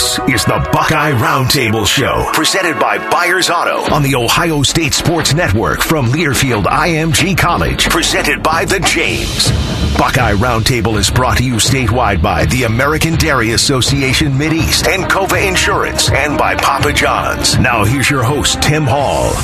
[0.00, 5.34] This is the Buckeye Roundtable Show, presented by Byers Auto on the Ohio State Sports
[5.34, 9.50] Network from Learfield IMG College, presented by The James.
[9.98, 15.46] Buckeye Roundtable is brought to you statewide by the American Dairy Association Mideast and Cova
[15.46, 17.58] Insurance and by Papa John's.
[17.58, 19.34] Now here's your host, Tim Hall.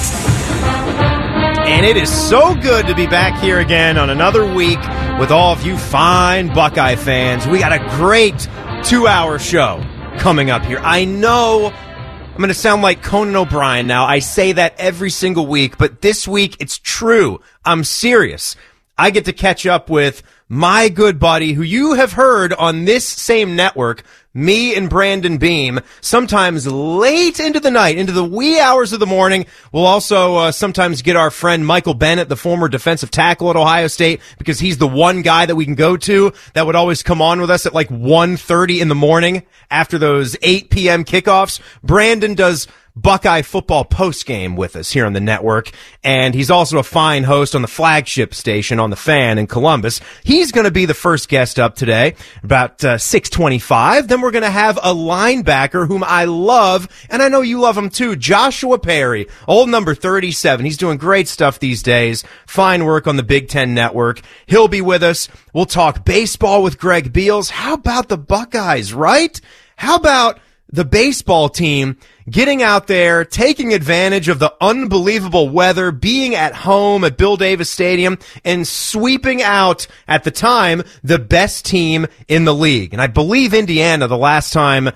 [1.69, 4.81] And it is so good to be back here again on another week
[5.21, 7.47] with all of you fine Buckeye fans.
[7.47, 8.49] We got a great
[8.85, 9.85] two hour show
[10.19, 10.79] coming up here.
[10.79, 14.05] I know I'm going to sound like Conan O'Brien now.
[14.05, 17.41] I say that every single week, but this week it's true.
[17.65, 18.57] I'm serious.
[18.99, 23.07] I get to catch up with my good buddy who you have heard on this
[23.07, 24.05] same network,
[24.37, 29.07] me and Brandon Beam, sometimes late into the night, into the wee hours of the
[29.07, 29.47] morning.
[29.73, 33.87] We'll also uh, sometimes get our friend Michael Bennett, the former defensive tackle at Ohio
[33.87, 37.23] State, because he's the one guy that we can go to that would always come
[37.23, 41.05] on with us at like 1.30 in the morning after those 8 p.m.
[41.05, 41.61] kickoffs.
[41.83, 45.71] Brandon does Buckeye football post game with us here on the network.
[46.03, 50.01] And he's also a fine host on the flagship station on the fan in Columbus.
[50.25, 54.09] He's going to be the first guest up today about uh, 625.
[54.09, 56.89] Then we're going to have a linebacker whom I love.
[57.11, 58.17] And I know you love him too.
[58.17, 60.65] Joshua Perry, old number 37.
[60.65, 62.25] He's doing great stuff these days.
[62.47, 64.23] Fine work on the Big Ten network.
[64.47, 65.29] He'll be with us.
[65.53, 67.51] We'll talk baseball with Greg Beals.
[67.51, 69.39] How about the Buckeyes, right?
[69.77, 71.97] How about the baseball team
[72.29, 77.71] getting out there, taking advantage of the unbelievable weather, being at home at Bill Davis
[77.71, 82.93] Stadium, and sweeping out, at the time, the best team in the league.
[82.93, 84.91] And I believe Indiana, the last time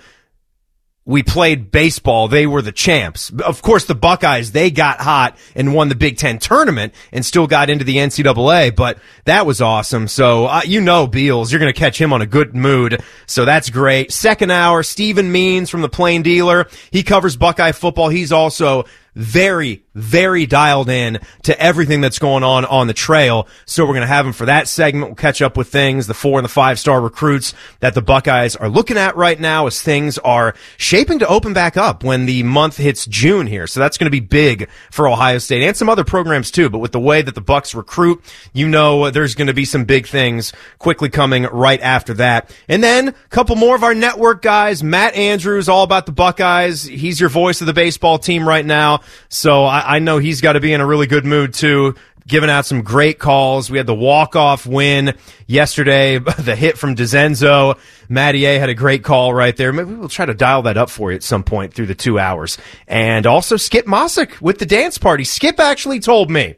[1.06, 3.30] we played baseball, they were the champs.
[3.30, 7.46] Of course, the Buckeyes, they got hot and won the Big Ten tournament and still
[7.46, 10.08] got into the NCAA, but that was awesome.
[10.08, 13.02] So, uh, you know, Beals, you're going to catch him on a good mood.
[13.26, 14.12] So that's great.
[14.12, 16.68] Second hour, Stephen Means from the Plain Dealer.
[16.90, 18.10] He covers Buckeye football.
[18.10, 23.48] He's also very, very dialed in to everything that's going on on the trail.
[23.66, 25.06] So we're going to have him for that segment.
[25.06, 28.56] We'll catch up with things, the four and the five star recruits that the Buckeyes
[28.56, 32.42] are looking at right now as things are shaping to open back up when the
[32.42, 33.66] month hits June here.
[33.66, 36.70] So that's going to be big for Ohio State and some other programs too.
[36.70, 38.22] But with the way that the Bucks recruit,
[38.52, 42.54] you know, there's going to be some big things quickly coming right after that.
[42.68, 46.84] And then a couple more of our network guys, Matt Andrews, all about the Buckeyes.
[46.84, 49.00] He's your voice of the baseball team right now.
[49.28, 51.94] So I, I know he's got to be in a really good mood too
[52.30, 53.70] giving out some great calls.
[53.70, 55.14] We had the walk-off win
[55.46, 57.78] yesterday, the hit from DeZenzo.
[58.08, 59.72] Matty A had a great call right there.
[59.72, 62.18] Maybe we'll try to dial that up for you at some point through the two
[62.18, 62.56] hours.
[62.86, 65.24] And also Skip Mosic with the dance party.
[65.24, 66.54] Skip actually told me.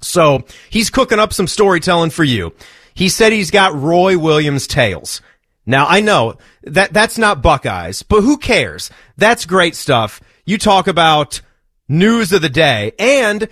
[0.00, 2.54] So he's cooking up some storytelling for you.
[2.94, 5.20] He said he's got Roy Williams tales.
[5.66, 8.90] Now I know that that's not Buckeyes, but who cares?
[9.16, 10.20] That's great stuff.
[10.44, 11.40] You talk about
[11.88, 13.48] news of the day, and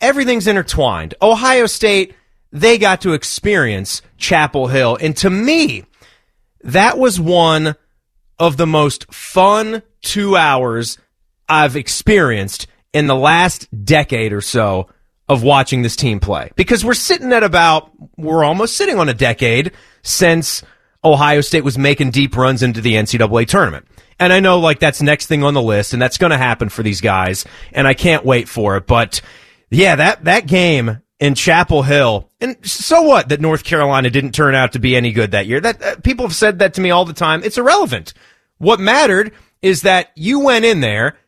[0.00, 1.14] everything's intertwined.
[1.20, 2.14] Ohio State,
[2.52, 4.96] they got to experience Chapel Hill.
[5.00, 5.84] And to me,
[6.62, 7.76] that was one
[8.38, 10.98] of the most fun two hours
[11.48, 14.88] I've experienced in the last decade or so
[15.28, 16.50] of watching this team play.
[16.56, 20.62] Because we're sitting at about, we're almost sitting on a decade since
[21.04, 23.86] Ohio State was making deep runs into the NCAA tournament.
[24.18, 26.68] And I know like that's next thing on the list and that's going to happen
[26.68, 28.86] for these guys and I can't wait for it.
[28.86, 29.20] But
[29.70, 34.54] yeah, that, that game in Chapel Hill and so what that North Carolina didn't turn
[34.54, 35.60] out to be any good that year.
[35.60, 37.42] That uh, people have said that to me all the time.
[37.42, 38.14] It's irrelevant.
[38.58, 39.32] What mattered
[39.62, 41.18] is that you went in there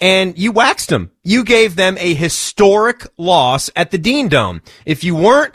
[0.00, 1.10] and you waxed them.
[1.22, 4.62] You gave them a historic loss at the Dean Dome.
[4.86, 5.54] If you weren't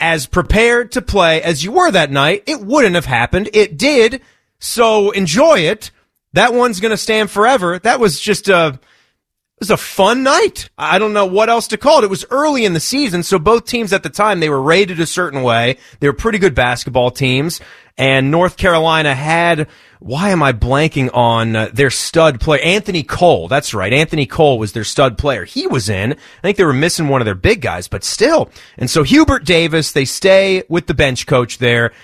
[0.00, 3.48] as prepared to play as you were that night, it wouldn't have happened.
[3.54, 4.22] It did.
[4.58, 5.90] So enjoy it.
[6.36, 7.78] That one's going to stand forever.
[7.78, 10.68] That was just a, it was a fun night.
[10.76, 12.04] I don't know what else to call it.
[12.04, 15.00] It was early in the season, so both teams at the time, they were rated
[15.00, 15.78] a certain way.
[16.00, 17.62] They were pretty good basketball teams.
[17.96, 19.68] And North Carolina had,
[19.98, 22.60] why am I blanking on uh, their stud player?
[22.62, 23.48] Anthony Cole.
[23.48, 23.90] That's right.
[23.90, 25.46] Anthony Cole was their stud player.
[25.46, 26.12] He was in.
[26.12, 28.50] I think they were missing one of their big guys, but still.
[28.76, 31.94] And so Hubert Davis, they stay with the bench coach there.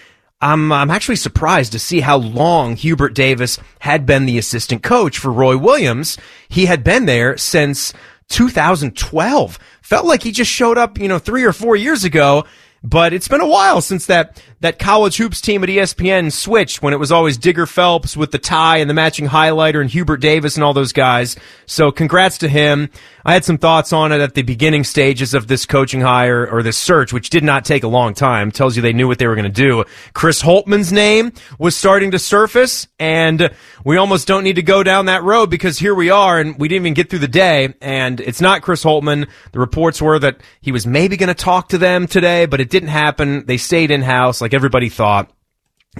[0.43, 5.17] I'm, I'm actually surprised to see how long Hubert Davis had been the assistant coach
[5.19, 6.19] for Roy Williams.
[6.49, 7.93] He had been there since
[8.29, 9.59] 2012.
[9.83, 12.45] Felt like he just showed up, you know, three or four years ago.
[12.83, 16.95] But it's been a while since that, that college hoops team at ESPN switched when
[16.95, 20.55] it was always Digger Phelps with the tie and the matching highlighter and Hubert Davis
[20.55, 21.37] and all those guys.
[21.67, 22.89] So congrats to him.
[23.25, 26.63] I had some thoughts on it at the beginning stages of this coaching hire or
[26.63, 28.51] this search, which did not take a long time.
[28.51, 29.85] Tells you they knew what they were going to do.
[30.13, 33.51] Chris Holtmann's name was starting to surface, and
[33.85, 36.69] we almost don't need to go down that road because here we are, and we
[36.69, 39.29] didn't even get through the day, and it's not Chris Holtmann.
[39.53, 42.71] The reports were that he was maybe going to talk to them today, but it
[42.71, 43.47] didn't happen.
[43.47, 45.31] They stayed in house like everybody thought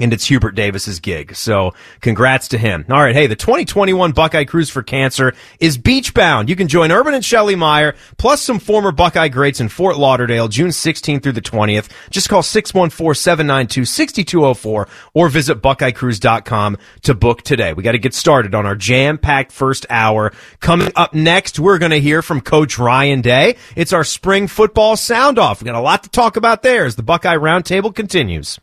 [0.01, 1.37] and it's Hubert Davis's gig.
[1.37, 2.87] So congrats to him.
[2.89, 3.15] All right.
[3.15, 6.49] Hey, the 2021 Buckeye Cruise for Cancer is beach bound.
[6.49, 10.49] You can join Urban and Shelley Meyer plus some former Buckeye greats in Fort Lauderdale,
[10.49, 11.91] June 16th through the 20th.
[12.09, 17.75] Just call 614-792-6204 or visit buckeyecruise.com to book today.
[17.75, 20.33] We got to get started on our jam packed first hour.
[20.61, 23.57] Coming up next, we're going to hear from Coach Ryan Day.
[23.77, 25.61] It's our spring football sound off.
[25.61, 28.59] We got a lot to talk about there as the Buckeye Roundtable continues.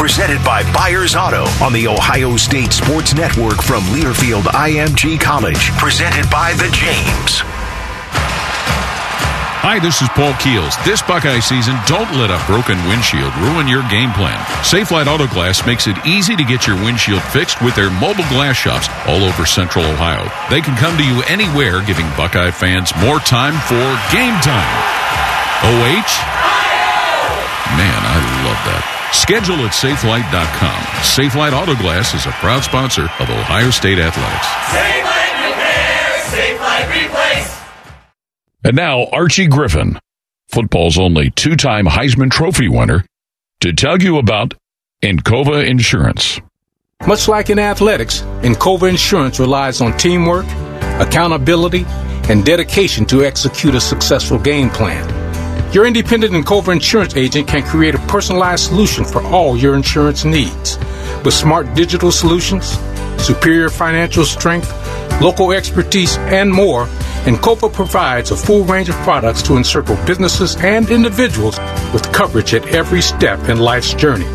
[0.00, 6.24] Presented by Byers Auto on the Ohio State Sports Network from Learfield IMG College, presented
[6.30, 7.44] by the James.
[9.60, 10.72] Hi, this is Paul Keels.
[10.88, 14.40] This Buckeye season, don't let a broken windshield ruin your game plan.
[14.64, 18.56] Safelite Auto Glass makes it easy to get your windshield fixed with their mobile glass
[18.56, 20.24] shops all over central Ohio.
[20.48, 24.72] They can come to you anywhere, giving Buckeye fans more time for game time.
[25.60, 26.40] OH
[27.76, 28.16] Man, I
[28.48, 28.89] love that.
[29.12, 30.82] Schedule at safelite.com.
[31.02, 34.46] Safelite Autoglass is a proud sponsor of Ohio State Athletics.
[34.70, 37.60] Safelite Repair, Safelite Replace.
[38.64, 39.98] And now, Archie Griffin,
[40.48, 43.04] football's only two time Heisman Trophy winner,
[43.60, 44.54] to tell you about
[45.02, 46.40] Encova Insurance.
[47.06, 50.46] Much like in athletics, Encova Insurance relies on teamwork,
[51.00, 51.84] accountability,
[52.28, 55.19] and dedication to execute a successful game plan.
[55.72, 60.24] Your independent and Encova insurance agent can create a personalized solution for all your insurance
[60.24, 60.76] needs.
[61.24, 62.76] With smart digital solutions,
[63.22, 64.68] superior financial strength,
[65.22, 66.86] local expertise, and more,
[67.24, 71.56] Encova provides a full range of products to encircle businesses and individuals
[71.92, 74.26] with coverage at every step in life's journey.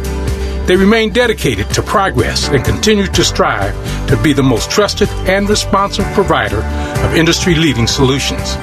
[0.68, 3.76] They remain dedicated to progress and continue to strive
[4.08, 6.64] to be the most trusted and responsive provider
[7.04, 8.56] of industry leading solutions.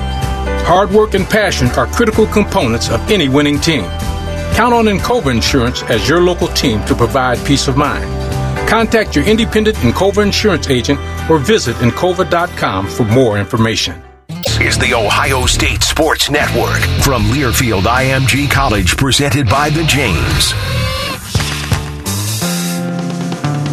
[0.65, 3.85] Hard work and passion are critical components of any winning team.
[4.55, 8.05] Count on Encova Insurance as your local team to provide peace of mind.
[8.69, 10.99] Contact your independent Encova insurance agent
[11.29, 14.01] or visit Encova.com for more information.
[14.29, 20.53] This is the Ohio State Sports Network from Learfield IMG College, presented by the James.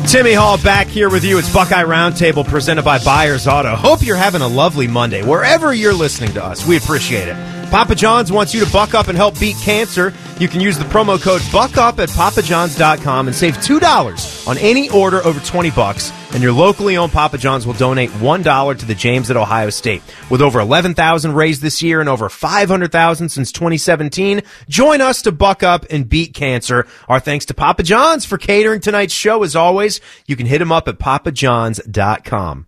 [0.09, 1.37] Timmy Hall back here with you.
[1.37, 3.75] It's Buckeye Roundtable presented by Byers Auto.
[3.75, 6.65] Hope you're having a lovely Monday wherever you're listening to us.
[6.65, 7.35] We appreciate it.
[7.69, 10.11] Papa John's wants you to buck up and help beat cancer.
[10.39, 15.23] You can use the promo code BUCKUP at papajohns.com and save $2 on any order
[15.23, 16.11] over 20 bucks.
[16.33, 20.03] And your locally owned Papa John's will donate $1 to the James at Ohio State.
[20.29, 25.63] With over 11,000 raised this year and over 500,000 since 2017, join us to buck
[25.63, 26.85] up and beat cancer.
[27.07, 29.43] Our thanks to Papa John's for catering tonight's show.
[29.43, 32.67] As always, you can hit them up at papajohns.com.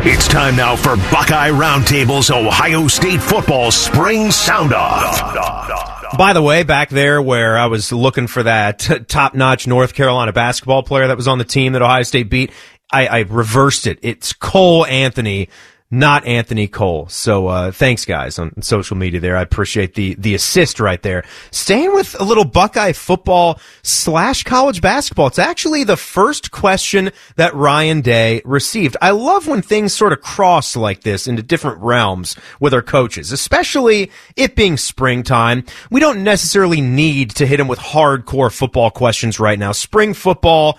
[0.00, 6.16] It's time now for Buckeye Roundtable's Ohio State football spring sound off.
[6.16, 10.32] By the way, back there where I was looking for that top notch North Carolina
[10.32, 12.52] basketball player that was on the team that Ohio State beat,
[12.90, 13.98] I, I reversed it.
[14.02, 15.48] It's Cole Anthony
[15.90, 17.08] not Anthony Cole.
[17.08, 19.36] So uh, thanks, guys, on social media there.
[19.36, 21.24] I appreciate the the assist right there.
[21.50, 25.28] Staying with a little Buckeye football slash college basketball.
[25.28, 28.96] It's actually the first question that Ryan Day received.
[29.00, 33.32] I love when things sort of cross like this into different realms with our coaches,
[33.32, 35.64] especially it being springtime.
[35.90, 39.72] We don't necessarily need to hit him with hardcore football questions right now.
[39.72, 40.78] Spring football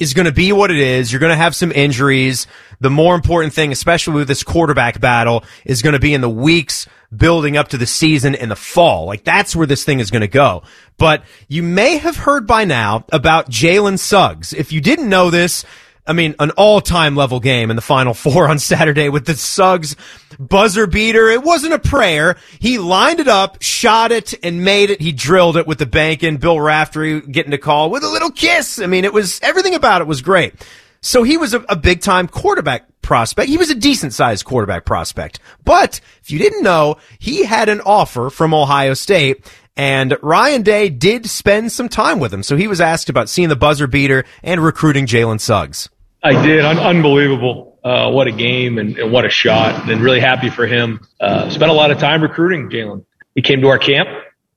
[0.00, 1.12] is going to be what it is.
[1.12, 2.46] You're going to have some injuries.
[2.80, 6.28] The more important thing, especially with this quarterback battle, is going to be in the
[6.28, 9.04] weeks building up to the season in the fall.
[9.04, 10.62] Like that's where this thing is going to go.
[10.96, 14.52] But you may have heard by now about Jalen Suggs.
[14.52, 15.64] If you didn't know this,
[16.10, 19.94] I mean, an all-time level game in the Final Four on Saturday with the Suggs
[20.40, 21.28] buzzer beater.
[21.28, 22.36] It wasn't a prayer.
[22.58, 25.00] He lined it up, shot it, and made it.
[25.00, 26.38] He drilled it with the bank in.
[26.38, 28.80] Bill Raftery getting a call with a little kiss.
[28.80, 30.54] I mean, it was everything about it was great.
[31.00, 33.48] So he was a, a big time quarterback prospect.
[33.48, 35.38] He was a decent sized quarterback prospect.
[35.64, 40.88] But if you didn't know, he had an offer from Ohio State and Ryan Day
[40.88, 42.42] did spend some time with him.
[42.42, 45.88] So he was asked about seeing the buzzer beater and recruiting Jalen Suggs.
[46.22, 46.64] I did.
[46.64, 47.78] Un- unbelievable.
[47.82, 49.90] Uh, what a game and, and, what a shot.
[49.90, 51.06] And really happy for him.
[51.18, 53.04] Uh, spent a lot of time recruiting Jalen.
[53.34, 54.08] He came to our camp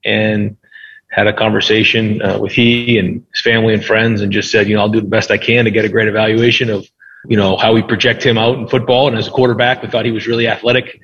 [0.04, 0.56] and
[1.08, 4.74] had a conversation uh, with he and his family and friends and just said, you
[4.74, 6.86] know, I'll do the best I can to get a great evaluation of
[7.26, 9.08] you know, how we project him out in football.
[9.08, 11.00] And as a quarterback, we thought he was really athletic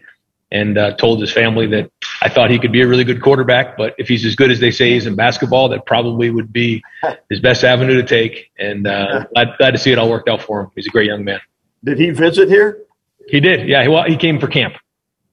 [0.52, 1.90] and uh, told his family that
[2.22, 3.76] I thought he could be a really good quarterback.
[3.76, 6.82] But if he's as good as they say he's in basketball, that probably would be
[7.30, 8.50] his best avenue to take.
[8.58, 10.70] And uh, glad, glad to see it all worked out for him.
[10.74, 11.40] He's a great young man.
[11.84, 12.82] Did he visit here?
[13.28, 13.68] He did.
[13.68, 13.82] Yeah.
[13.82, 14.74] He, well, he came for camp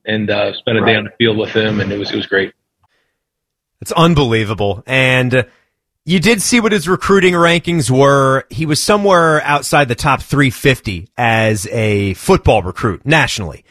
[0.06, 0.94] and uh, spent a right.
[0.94, 2.54] day on the field with him, and it was it was great.
[3.82, 4.84] It's unbelievable.
[4.88, 5.46] And
[6.06, 8.46] you did see what his recruiting rankings were.
[8.50, 13.66] He was somewhere outside the top 350 as a football recruit nationally.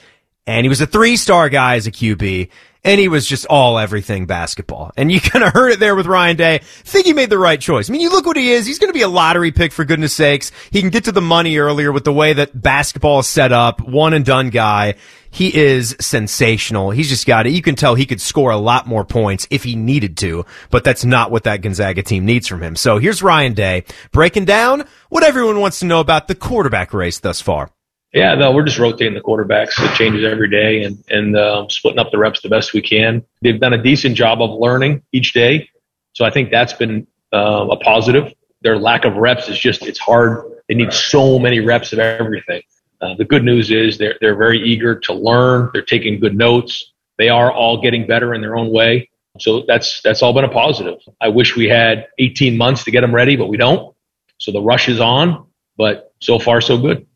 [0.46, 2.50] And he was a three star guy as a QB
[2.86, 4.92] and he was just all everything basketball.
[4.96, 6.54] And you kind of heard it there with Ryan Day.
[6.54, 7.90] I think he made the right choice.
[7.90, 8.64] I mean, you look what he is.
[8.64, 10.52] He's going to be a lottery pick for goodness sakes.
[10.70, 13.80] He can get to the money earlier with the way that basketball is set up.
[13.80, 14.94] One and done guy.
[15.30, 16.92] He is sensational.
[16.92, 17.52] He's just got it.
[17.52, 20.82] You can tell he could score a lot more points if he needed to, but
[20.82, 22.74] that's not what that Gonzaga team needs from him.
[22.74, 27.18] So here's Ryan Day breaking down what everyone wants to know about the quarterback race
[27.18, 27.70] thus far.
[28.16, 29.72] Yeah, no, we're just rotating the quarterbacks.
[29.78, 33.22] It changes every day and, and um, splitting up the reps the best we can.
[33.42, 35.68] They've done a decent job of learning each day.
[36.14, 38.32] So I think that's been uh, a positive.
[38.62, 40.50] Their lack of reps is just, it's hard.
[40.66, 42.62] They need so many reps of everything.
[43.02, 45.68] Uh, the good news is they're, they're very eager to learn.
[45.74, 46.94] They're taking good notes.
[47.18, 49.10] They are all getting better in their own way.
[49.40, 51.00] So that's, that's all been a positive.
[51.20, 53.94] I wish we had 18 months to get them ready, but we don't.
[54.38, 57.06] So the rush is on, but so far so good.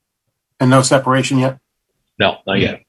[0.61, 1.59] And no separation yet?
[2.19, 2.83] No, not yet.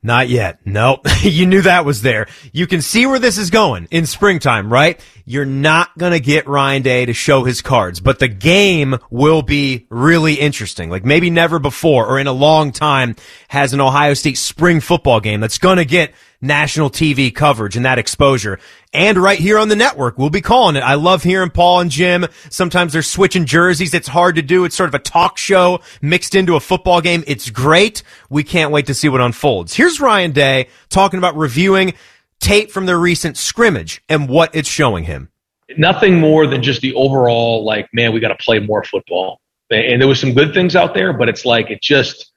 [0.00, 0.60] Not yet.
[0.64, 2.28] No, you knew that was there.
[2.52, 5.00] You can see where this is going in springtime, right?
[5.24, 9.42] You're not going to get Ryan Day to show his cards, but the game will
[9.42, 10.88] be really interesting.
[10.88, 13.16] Like maybe never before or in a long time
[13.48, 17.84] has an Ohio State spring football game that's going to get national TV coverage and
[17.84, 18.60] that exposure.
[18.94, 20.80] And right here on the network, we'll be calling it.
[20.80, 22.26] I love hearing Paul and Jim.
[22.48, 23.92] Sometimes they're switching jerseys.
[23.92, 24.64] It's hard to do.
[24.64, 27.22] It's sort of a talk show mixed into a football game.
[27.26, 28.02] It's great.
[28.30, 29.74] We can't wait to see what unfolds.
[29.74, 31.92] Here's Ryan Day talking about reviewing
[32.40, 35.28] tape from their recent scrimmage and what it's showing him.
[35.76, 39.40] Nothing more than just the overall, like, man, we got to play more football.
[39.70, 42.32] And there was some good things out there, but it's like, it just,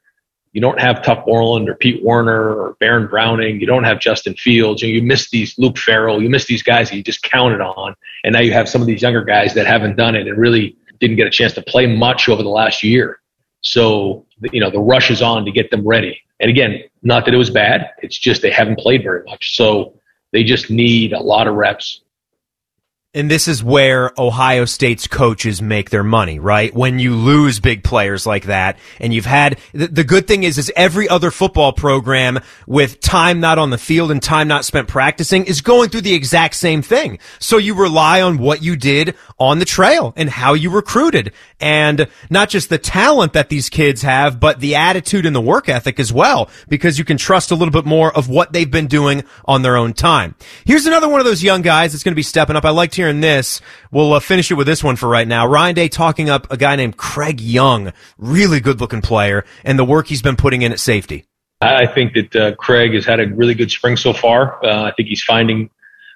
[0.53, 3.61] you don't have Tuf Borland or Pete Werner or Baron Browning.
[3.61, 4.81] You don't have Justin Fields.
[4.81, 6.21] You, you miss these Luke Farrell.
[6.21, 7.95] You miss these guys that you just counted on.
[8.23, 10.75] And now you have some of these younger guys that haven't done it and really
[10.99, 13.19] didn't get a chance to play much over the last year.
[13.61, 16.19] So, you know, the rush is on to get them ready.
[16.41, 17.91] And again, not that it was bad.
[18.01, 19.55] It's just they haven't played very much.
[19.55, 19.99] So
[20.33, 22.01] they just need a lot of reps
[23.13, 26.73] and this is where Ohio State's coaches make their money, right?
[26.73, 30.57] When you lose big players like that, and you've had the, the, good thing is,
[30.57, 34.87] is every other football program with time not on the field and time not spent
[34.87, 37.19] practicing is going through the exact same thing.
[37.39, 42.07] So you rely on what you did on the trail and how you recruited, and
[42.29, 45.99] not just the talent that these kids have, but the attitude and the work ethic
[45.99, 49.25] as well, because you can trust a little bit more of what they've been doing
[49.43, 50.33] on their own time.
[50.63, 52.63] Here's another one of those young guys that's going to be stepping up.
[52.63, 53.61] I like to hearing this.
[53.89, 55.47] We'll uh, finish it with this one for right now.
[55.47, 59.83] Ryan Day talking up a guy named Craig Young, really good looking player, and the
[59.83, 61.25] work he's been putting in at safety.
[61.61, 64.63] I think that uh, Craig has had a really good spring so far.
[64.63, 65.71] Uh, I think he's finding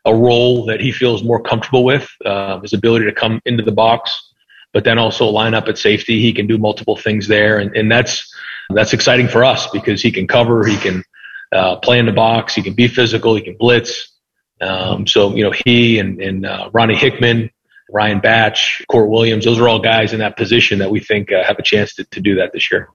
[0.05, 2.07] a role that he feels more comfortable with.
[2.23, 4.31] Uh, his ability to come into the box,
[4.71, 6.21] but then also line up at safety.
[6.21, 8.31] He can do multiple things there, and, and that's
[8.75, 11.03] that's exciting for us because he can cover, he can
[11.51, 14.14] uh, play in the box, he can be physical, he can blitz.
[14.61, 17.49] Um, so, you know, he and, and uh, Ronnie Hickman,
[17.89, 21.43] Ryan Batts, Kourt Williams, those are all guys in that position that we think uh,
[21.43, 22.89] have a chance to, to do that this year.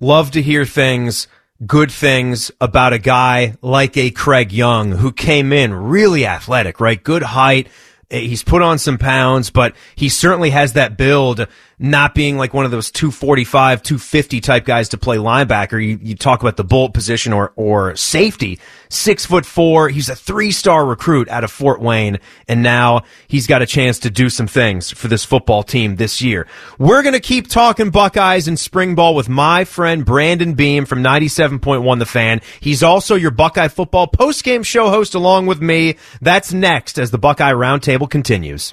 [0.00, 1.28] Love to hear things,
[1.64, 7.02] good things about a guy like a Craig Young who came in really athletic, right?
[7.02, 7.68] Good height.
[8.10, 11.46] He's put on some pounds, but he certainly has that build
[11.82, 15.84] not being like one of those 245, 250 type guys to play linebacker.
[15.84, 18.60] You, you talk about the bolt position or, or safety.
[18.88, 19.88] Six foot four.
[19.88, 22.20] He's a three star recruit out of Fort Wayne.
[22.46, 26.22] And now he's got a chance to do some things for this football team this
[26.22, 26.46] year.
[26.78, 31.02] We're going to keep talking Buckeyes and spring ball with my friend Brandon Beam from
[31.02, 32.40] 97.1 The Fan.
[32.60, 35.96] He's also your Buckeye football post game show host along with me.
[36.20, 38.72] That's next as the Buckeye Roundtable continues.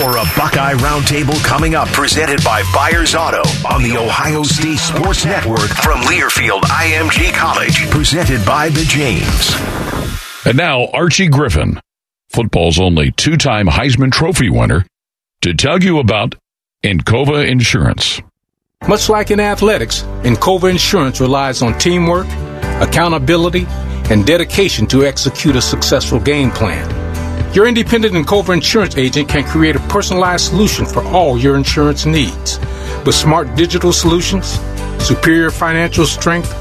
[0.00, 5.24] More a Buckeye Roundtable coming up, presented by Byers Auto on the Ohio State Sports
[5.24, 9.54] Network from Learfield IMG College, presented by the James.
[10.46, 11.80] And now Archie Griffin,
[12.28, 14.86] football's only two-time Heisman Trophy winner,
[15.42, 16.34] to tell you about
[16.84, 18.20] Encova Insurance.
[18.86, 22.26] Much like in athletics, Encova Insurance relies on teamwork,
[22.80, 23.66] accountability,
[24.10, 27.05] and dedication to execute a successful game plan.
[27.56, 32.04] Your independent and Encova insurance agent can create a personalized solution for all your insurance
[32.04, 32.58] needs.
[33.06, 34.60] With smart digital solutions,
[35.02, 36.52] superior financial strength,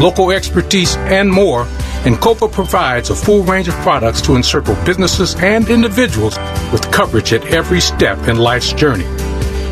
[0.00, 1.64] local expertise, and more,
[2.04, 6.38] Encova provides a full range of products to encircle businesses and individuals
[6.70, 9.08] with coverage at every step in life's journey.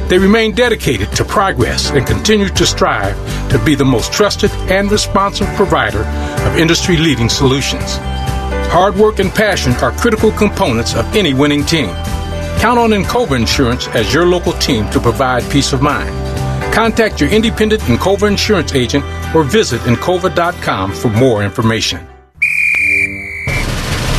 [0.08, 3.14] They remain dedicated to progress and continue to strive
[3.50, 8.00] to be the most trusted and responsive provider of industry leading solutions.
[8.72, 11.90] Hard work and passion are critical components of any winning team.
[12.58, 16.08] Count on Encova Insurance as your local team to provide peace of mind.
[16.72, 22.11] Contact your independent Encova insurance agent or visit Encova.com for more information.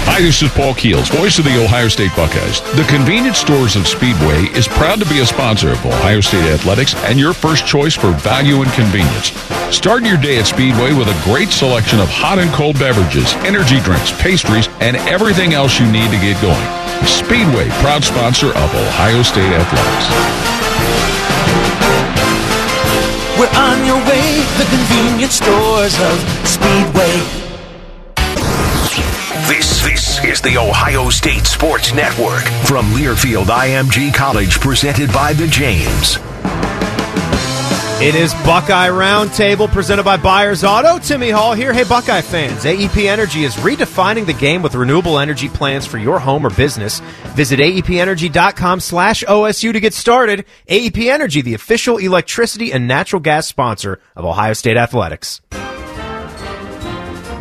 [0.05, 2.62] Hi, this is Paul Keels, voice of the Ohio State Buckeyes.
[2.75, 6.93] The convenience stores of Speedway is proud to be a sponsor of Ohio State Athletics
[7.07, 9.31] and your first choice for value and convenience.
[9.74, 13.79] Start your day at Speedway with a great selection of hot and cold beverages, energy
[13.79, 16.67] drinks, pastries, and everything else you need to get going.
[17.07, 20.07] Speedway, proud sponsor of Ohio State Athletics.
[23.39, 27.42] We're on your way, the convenience stores of Speedway.
[29.53, 35.45] This this is the Ohio State Sports Network from Learfield IMG College, presented by the
[35.45, 36.17] James.
[38.01, 40.98] It is Buckeye Roundtable presented by Byers Auto.
[40.98, 41.72] Timmy Hall here.
[41.72, 42.65] Hey, Buckeye fans.
[42.65, 47.01] AEP Energy is redefining the game with renewable energy plans for your home or business.
[47.36, 50.45] Visit AEPenergy.com slash OSU to get started.
[50.67, 55.41] AEP Energy, the official electricity and natural gas sponsor of Ohio State Athletics.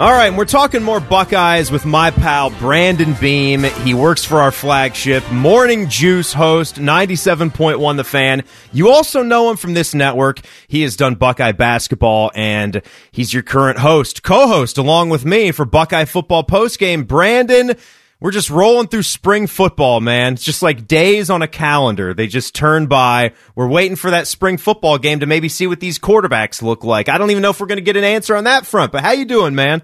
[0.02, 3.62] All right, we're talking more Buckeyes with my pal Brandon Beam.
[3.62, 8.42] He works for our flagship Morning Juice host, 97.1 The Fan.
[8.72, 10.40] You also know him from this network.
[10.66, 12.82] He has done Buckeye basketball and
[13.12, 17.06] he's your current host, co-host along with me for Buckeye football postgame.
[17.06, 17.76] Brandon,
[18.18, 20.32] we're just rolling through spring football, man.
[20.32, 22.12] It's just like days on a calendar.
[22.12, 23.34] They just turn by.
[23.54, 27.08] We're waiting for that spring football game to maybe see what these quarterbacks look like.
[27.08, 29.04] I don't even know if we're going to get an answer on that front, but
[29.04, 29.82] how you doing, man?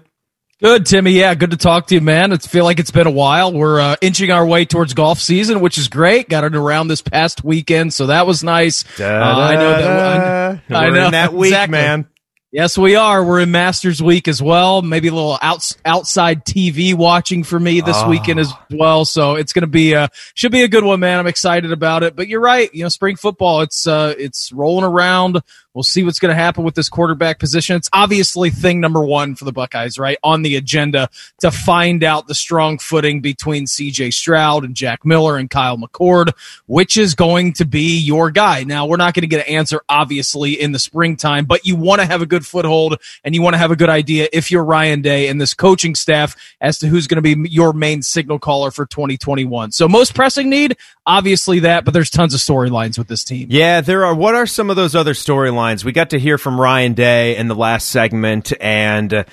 [0.61, 1.11] Good, Timmy.
[1.11, 2.33] Yeah, good to talk to you, man.
[2.33, 3.53] It feel like it's been a while.
[3.53, 6.27] We're uh, inching our way towards golf season, which is great.
[6.27, 8.83] Got it around this past weekend, so that was nice.
[8.99, 10.61] Uh, I know that.
[10.69, 11.71] I, I know that week, exactly.
[11.77, 12.07] man.
[12.51, 13.23] Yes, we are.
[13.23, 14.81] We're in Masters Week as well.
[14.81, 18.09] Maybe a little outs, outside TV watching for me this Oh.
[18.09, 19.05] weekend as well.
[19.05, 21.19] So it's going to be a should be a good one, man.
[21.19, 22.15] I'm excited about it.
[22.15, 22.73] But you're right.
[22.73, 23.61] You know, spring football.
[23.61, 25.41] It's uh, it's rolling around.
[25.75, 27.75] We'll see what's going to happen with this quarterback position.
[27.75, 30.17] It's obviously thing number one for the Buckeyes, right?
[30.23, 31.09] On the agenda
[31.41, 36.31] to find out the strong footing between CJ Stroud and Jack Miller and Kyle McCord,
[36.65, 38.63] which is going to be your guy.
[38.63, 42.01] Now, we're not going to get an answer, obviously, in the springtime, but you want
[42.01, 44.63] to have a good foothold and you want to have a good idea if you're
[44.63, 48.39] Ryan Day and this coaching staff as to who's going to be your main signal
[48.39, 49.71] caller for 2021.
[49.71, 53.47] So, most pressing need, obviously that, but there's tons of storylines with this team.
[53.51, 54.15] Yeah, there are.
[54.15, 55.59] What are some of those other storylines?
[55.77, 59.23] We got to hear from Ryan Day in the last segment, and uh,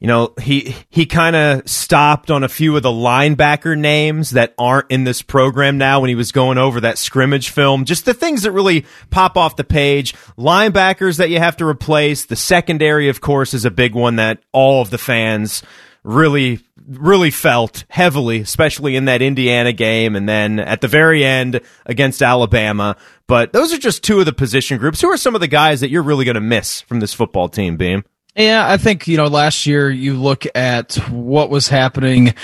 [0.00, 4.54] you know he he kind of stopped on a few of the linebacker names that
[4.58, 7.84] aren't in this program now when he was going over that scrimmage film.
[7.84, 10.14] Just the things that really pop off the page.
[10.36, 12.24] Linebackers that you have to replace.
[12.24, 15.62] The secondary, of course, is a big one that all of the fans
[16.02, 21.60] really really felt heavily, especially in that Indiana game and then at the very end
[21.86, 22.96] against Alabama.
[23.26, 25.00] But those are just two of the position groups.
[25.00, 27.48] Who are some of the guys that you're really going to miss from this football
[27.48, 28.04] team, Beam?
[28.36, 32.34] Yeah, I think, you know, last year you look at what was happening, you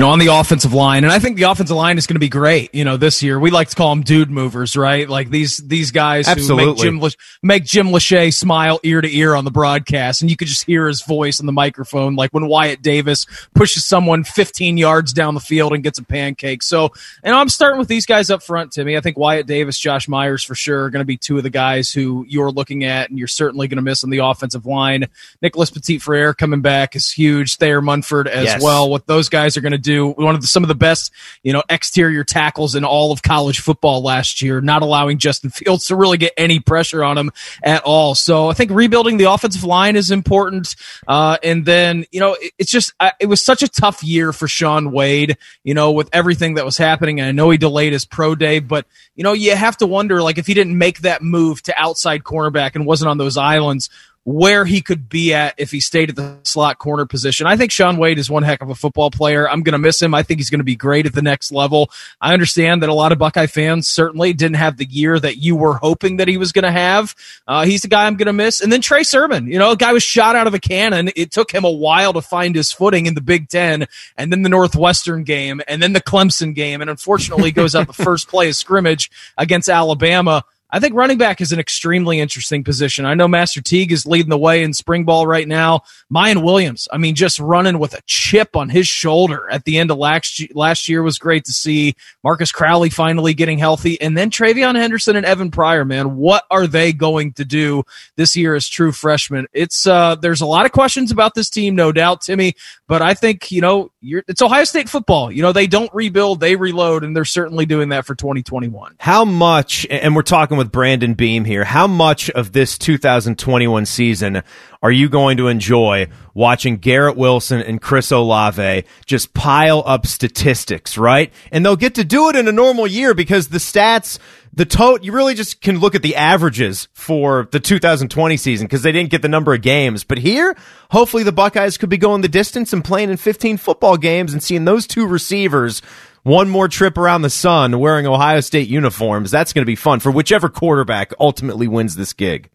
[0.00, 2.28] know, on the offensive line, and I think the offensive line is going to be
[2.28, 2.72] great.
[2.72, 5.08] You know, this year we like to call them dude movers, right?
[5.08, 6.84] Like these, these guys who make Absolutely.
[6.84, 7.10] Jim,
[7.42, 10.86] make Jim Lachey smile ear to ear on the broadcast, and you could just hear
[10.86, 15.40] his voice on the microphone, like when Wyatt Davis pushes someone 15 yards down the
[15.40, 16.62] field and gets a pancake.
[16.62, 16.92] So,
[17.24, 18.96] and I'm starting with these guys up front, Timmy.
[18.96, 21.50] I think Wyatt Davis, Josh Myers for sure are going to be two of the
[21.50, 25.08] guys who you're looking at, and you're certainly going to miss on the offensive line.
[25.42, 27.56] Nicholas Petit Frere coming back is huge.
[27.56, 28.62] Thayer Munford as Yes.
[28.62, 28.90] well.
[28.90, 31.52] What those guys are going to do, one of the, some of the best, you
[31.52, 35.96] know, exterior tackles in all of college football last year, not allowing Justin Fields to
[35.96, 37.30] really get any pressure on him
[37.62, 38.14] at all.
[38.14, 40.76] So I think rebuilding the offensive line is important.
[41.08, 44.32] Uh, and then, you know, it, it's just, I, it was such a tough year
[44.32, 47.20] for Shaun Wade, you know, with everything that was happening.
[47.20, 50.22] And I know he delayed his pro day, but, you know, you have to wonder,
[50.22, 53.90] like, if he didn't make that move to outside cornerback and wasn't on those islands,
[54.24, 57.46] where he could be at if he stayed at the slot corner position.
[57.46, 59.48] I think Shaun Wade is one heck of a football player.
[59.48, 60.14] I'm going to miss him.
[60.14, 61.90] I think he's going to be great at the next level.
[62.20, 65.56] I understand that a lot of Buckeye fans certainly didn't have the year that you
[65.56, 67.14] were hoping that he was going to have.
[67.46, 68.60] Uh, he's the guy I'm going to miss.
[68.60, 71.10] And then Trey Sermon, you know, a guy was shot out of a cannon.
[71.16, 73.86] It took him a while to find his footing in the Big Ten
[74.18, 76.82] and then the Northwestern game and then the Clemson game.
[76.82, 80.44] And unfortunately goes out the first play of scrimmage against Alabama.
[80.72, 83.04] I think running back is an extremely interesting position.
[83.04, 85.82] I know Master Teague is leading the way in spring ball right now.
[86.12, 89.90] Miyan Williams, I mean, just running with a chip on his shoulder at the end
[89.90, 91.94] of last, last year was great to see.
[92.22, 94.00] Marcus Crowley finally getting healthy.
[94.00, 97.82] And then TreVeyon Henderson and Evan Pryor, man, what are they going to do
[98.16, 99.46] this year as true freshmen?
[99.52, 102.54] It's, uh, there's a lot of questions about this team, no doubt, Timmy,
[102.86, 105.32] but I think, you know, it's Ohio State football.
[105.32, 108.96] You know, they don't rebuild, they reload, and they're certainly doing that for 2021.
[108.98, 111.64] How much, and we're talking with Brandon Beam here.
[111.64, 114.42] How much of this 2021 season
[114.82, 120.98] are you going to enjoy watching Garrett Wilson and Chris Olave just pile up statistics,
[120.98, 121.32] right?
[121.50, 124.18] And they'll get to do it in a normal year because the stats,
[124.52, 128.82] the total, you really just can look at the averages for the 2020 season because
[128.82, 130.04] they didn't get the number of games.
[130.04, 130.54] But here,
[130.90, 134.42] hopefully the Buckeyes could be going the distance and playing in 15 football games and
[134.42, 135.80] seeing those two receivers
[136.22, 139.30] one more trip around the sun wearing Ohio State uniforms.
[139.30, 142.50] That's going to be fun for whichever quarterback ultimately wins this gig.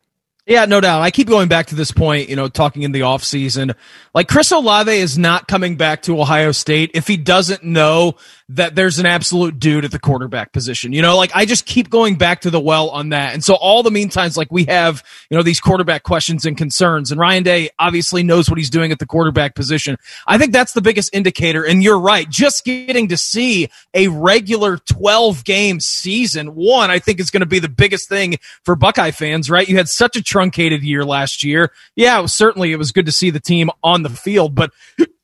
[0.47, 1.01] Yeah, no doubt.
[1.01, 3.73] I keep going back to this point, you know, talking in the offseason.
[4.13, 8.15] Like Chris Olave is not coming back to Ohio State if he doesn't know
[8.49, 10.93] that there's an absolute dude at the quarterback position.
[10.93, 13.33] You know, like I just keep going back to the well on that.
[13.33, 17.11] And so all the meantimes, like we have, you know, these quarterback questions and concerns
[17.11, 19.97] and Ryan Day obviously knows what he's doing at the quarterback position.
[20.27, 21.65] I think that's the biggest indicator.
[21.65, 22.29] And you're right.
[22.29, 27.47] Just getting to see a regular 12 game season one, I think is going to
[27.47, 29.67] be the biggest thing for Buckeye fans, right?
[29.67, 31.71] You had such a truncated year last year.
[31.95, 34.71] Yeah, it was, certainly it was good to see the team on the field, but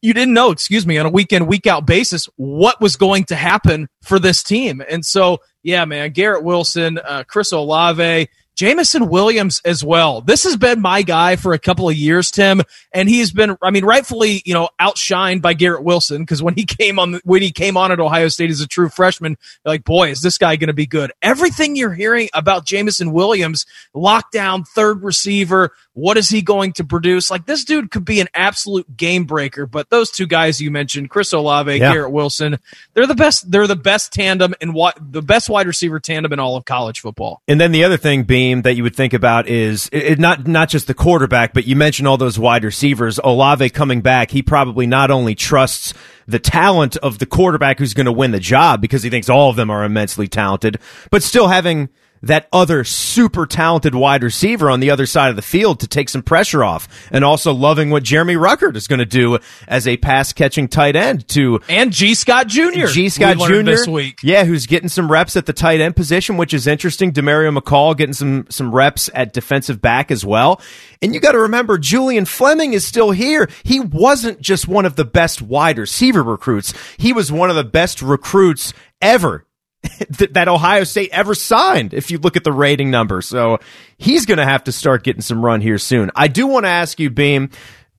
[0.02, 3.36] you didn't know, excuse me, on a weekend, week out basis, what was going to
[3.36, 4.82] happen for this team.
[4.88, 10.22] And so, yeah, man, Garrett Wilson, uh, Chris Olave, Jameson Williams as well.
[10.22, 12.62] This has been my guy for a couple of years, Tim,
[12.94, 16.66] and he's been, I mean, rightfully, you know, outshined by Garrett Wilson because when he
[16.80, 20.10] came on, when he came on at Ohio State as a true freshman, like, boy,
[20.12, 21.12] is this guy going to be good?
[21.22, 27.30] Everything you're hearing about Jameson Williams, lockdown, third receiver, what is he going to produce?
[27.30, 31.10] Like this dude could be an absolute game breaker, but those two guys you mentioned,
[31.10, 31.92] Chris Olave, yeah.
[31.92, 32.60] Garrett Wilson,
[32.94, 33.52] they're the best.
[33.52, 37.02] They're the best tandem in what the best wide receiver tandem in all of college
[37.02, 37.42] football.
[37.48, 40.70] And then the other thing, Beam, that you would think about is it, not not
[40.70, 43.20] just the quarterback, but you mentioned all those wide receivers.
[43.24, 45.94] Olave coming back, he probably not only trusts
[46.28, 49.50] the talent of the quarterback who's going to win the job because he thinks all
[49.50, 51.90] of them are immensely talented, but still having
[52.24, 56.10] that other super talented wide receiver on the other side of the field to take
[56.10, 59.98] some pressure off and also loving what Jeremy Ruckert is going to do as a
[59.98, 62.88] pass catching tight end to and Gee Scott Jr.
[62.88, 63.62] Gee Scott Jr.
[63.64, 64.20] this week.
[64.24, 67.12] Yeah, who's getting some reps at the tight end position, which is interesting.
[67.12, 70.62] Demario McCall getting some some reps at defensive back as well.
[71.02, 73.50] And you got to remember Julian Fleming is still here.
[73.64, 76.74] He wasn't just one of the best wide receiver recruits.
[76.98, 79.46] He was one of the best recruits ever
[80.10, 83.22] that Ohio State ever signed if you look at the rating number.
[83.22, 83.60] So
[83.98, 86.12] he's going to have to start getting some run here soon.
[86.16, 87.50] I do want to ask you, Beam,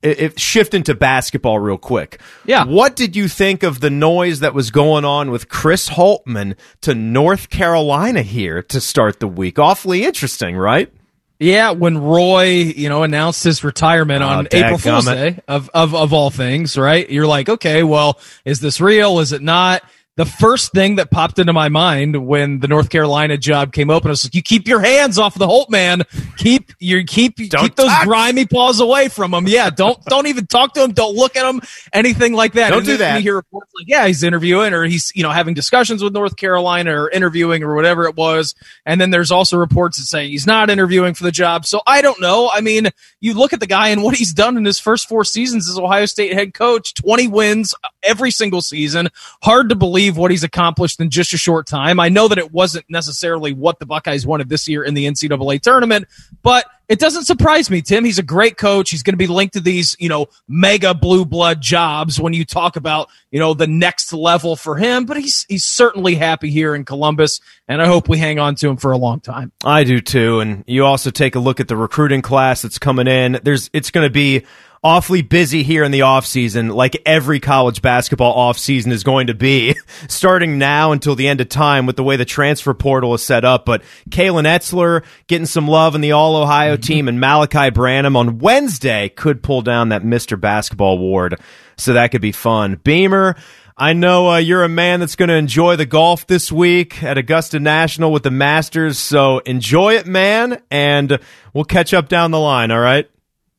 [0.02, 2.20] if shift into basketball real quick.
[2.44, 2.64] Yeah.
[2.64, 6.94] What did you think of the noise that was going on with Chris Holtmann to
[6.94, 9.58] North Carolina here to start the week?
[9.58, 10.92] Awfully interesting, right?
[11.38, 15.92] Yeah, when Roy, you know, announced his retirement oh, on April Fool's Day of, of
[15.92, 17.08] of all things, right?
[17.10, 19.18] You're like, okay, well, is this real?
[19.18, 19.82] Is it not?
[20.16, 24.08] The first thing that popped into my mind when the North Carolina job came open,
[24.08, 26.02] I was like, "You keep your hands off the Holt man.
[26.36, 29.48] Keep your keep don't keep those grimy paws away from him.
[29.48, 30.92] Yeah, don't don't even talk to him.
[30.92, 31.62] Don't look at him.
[31.94, 32.70] Anything like that.
[32.70, 33.16] Don't and do that.
[33.16, 36.36] You hear reports like, yeah, he's interviewing or he's you know having discussions with North
[36.36, 38.54] Carolina or interviewing or whatever it was.
[38.84, 41.64] And then there's also reports that say he's not interviewing for the job.
[41.64, 42.50] So I don't know.
[42.52, 42.88] I mean,
[43.20, 45.78] you look at the guy and what he's done in his first four seasons as
[45.78, 49.08] Ohio State head coach, 20 wins every single season.
[49.42, 51.98] Hard to believe believe what he's accomplished in just a short time.
[51.98, 55.60] I know that it wasn't necessarily what the Buckeyes wanted this year in the NCAA
[55.60, 56.06] tournament,
[56.42, 58.04] but it doesn't surprise me, Tim.
[58.04, 58.90] He's a great coach.
[58.90, 62.44] He's going to be linked to these, you know, mega blue blood jobs when you
[62.44, 65.06] talk about, you know, the next level for him.
[65.06, 68.68] But he's he's certainly happy here in Columbus, and I hope we hang on to
[68.68, 69.52] him for a long time.
[69.64, 70.40] I do too.
[70.40, 73.40] And you also take a look at the recruiting class that's coming in.
[73.42, 74.44] There's it's going to be
[74.82, 79.76] awfully busy here in the offseason, like every college basketball offseason is going to be,
[80.08, 83.44] starting now until the end of time with the way the transfer portal is set
[83.44, 83.64] up.
[83.64, 86.82] But Kalen Etzler getting some love in the All Ohio mm-hmm.
[86.82, 90.40] team, and Malachi Branham on Wednesday could pull down that Mr.
[90.40, 91.40] Basketball award.
[91.76, 92.80] So that could be fun.
[92.82, 93.36] Beamer,
[93.76, 97.18] I know uh, you're a man that's going to enjoy the golf this week at
[97.18, 98.98] Augusta National with the Masters.
[98.98, 101.18] So enjoy it, man, and
[101.54, 102.70] we'll catch up down the line.
[102.70, 103.08] All right.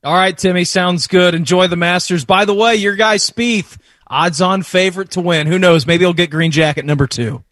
[0.03, 1.33] All right, Timmy, sounds good.
[1.33, 2.25] Enjoy the Masters.
[2.25, 5.47] By the way, your guy Spieth, odds on favorite to win.
[5.47, 5.87] Who knows?
[5.87, 7.43] Maybe he'll get green jacket number two.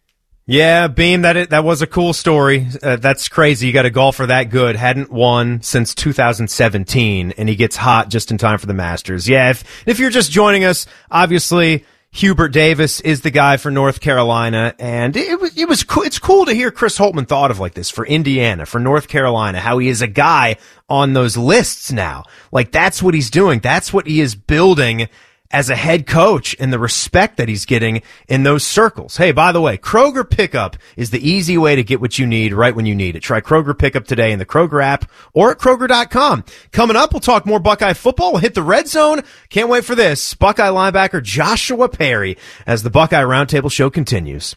[0.44, 2.68] Yeah, Beam, that that was a cool story.
[2.82, 3.68] Uh, that's crazy.
[3.68, 8.30] You got a golfer that good, hadn't won since 2017, and he gets hot just
[8.30, 9.28] in time for the Masters.
[9.28, 14.00] Yeah, if if you're just joining us, obviously Hubert Davis is the guy for North
[14.02, 16.02] Carolina, and it was it was cool.
[16.02, 19.60] It's cool to hear Chris Holtmann thought of like this for Indiana, for North Carolina,
[19.60, 20.56] how he is a guy
[20.90, 22.24] on those lists now.
[22.52, 23.60] Like that's what he's doing.
[23.60, 25.08] That's what he is building
[25.52, 29.16] as a head coach and the respect that he's getting in those circles.
[29.16, 32.52] Hey, by the way, Kroger Pickup is the easy way to get what you need
[32.52, 33.20] right when you need it.
[33.20, 36.44] Try Kroger Pickup today in the Kroger app or at Kroger.com.
[36.72, 38.32] Coming up, we'll talk more Buckeye football.
[38.32, 39.22] We'll hit the red zone.
[39.50, 40.34] Can't wait for this.
[40.34, 42.36] Buckeye linebacker Joshua Perry
[42.66, 44.56] as the Buckeye Roundtable show continues.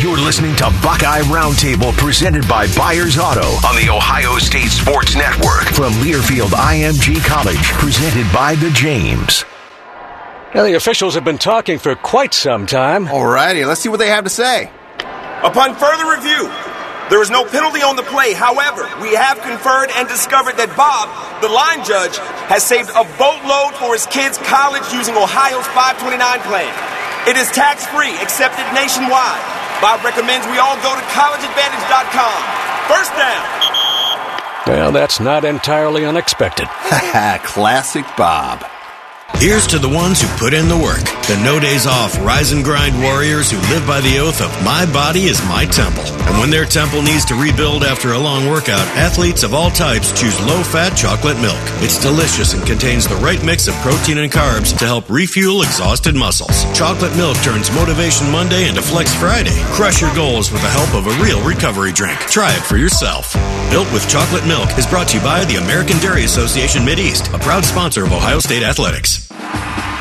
[0.00, 5.66] You're listening to Buckeye Roundtable presented by Byers Auto on the Ohio State Sports Network
[5.74, 9.44] from Learfield IMG College, presented by the James.
[10.54, 13.06] Now, the officials have been talking for quite some time.
[13.06, 14.70] Alrighty, let's see what they have to say.
[15.42, 16.46] Upon further review,
[17.10, 18.34] there is no penalty on the play.
[18.34, 21.10] However, we have conferred and discovered that Bob,
[21.42, 26.70] the line judge, has saved a boatload for his kids' college using Ohio's 529 plan.
[27.26, 29.42] It is tax free, accepted nationwide.
[29.80, 32.38] Bob recommends we all go to collegeadvantage.com.
[32.86, 33.46] First down.
[34.66, 36.68] Well, that's not entirely unexpected.
[37.42, 38.64] Classic Bob.
[39.36, 40.98] Here's to the ones who put in the work,
[41.30, 44.82] the no days off rise and grind warriors who live by the oath of my
[44.90, 46.02] body is my temple.
[46.26, 50.10] And when their temple needs to rebuild after a long workout, athletes of all types
[50.10, 51.60] choose low fat chocolate milk.
[51.78, 56.16] It's delicious and contains the right mix of protein and carbs to help refuel exhausted
[56.16, 56.66] muscles.
[56.76, 59.54] Chocolate milk turns Motivation Monday into Flex Friday.
[59.70, 62.18] Crush your goals with the help of a real recovery drink.
[62.26, 63.34] Try it for yourself.
[63.70, 67.38] Built with chocolate milk is brought to you by the American Dairy Association Mideast, a
[67.38, 69.27] proud sponsor of Ohio State Athletics.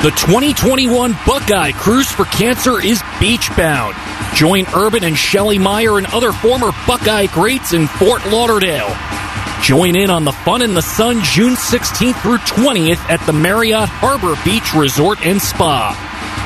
[0.04, 3.96] The 2021 Buckeye Cruise for Cancer is beach bound.
[4.36, 8.96] Join Urban and Shelley Meyer and other former Buckeye greats in Fort Lauderdale.
[9.64, 13.90] Join in on the fun in the sun June 16th through 20th at the Marriott
[13.90, 15.98] Harbor Beach Resort and Spa.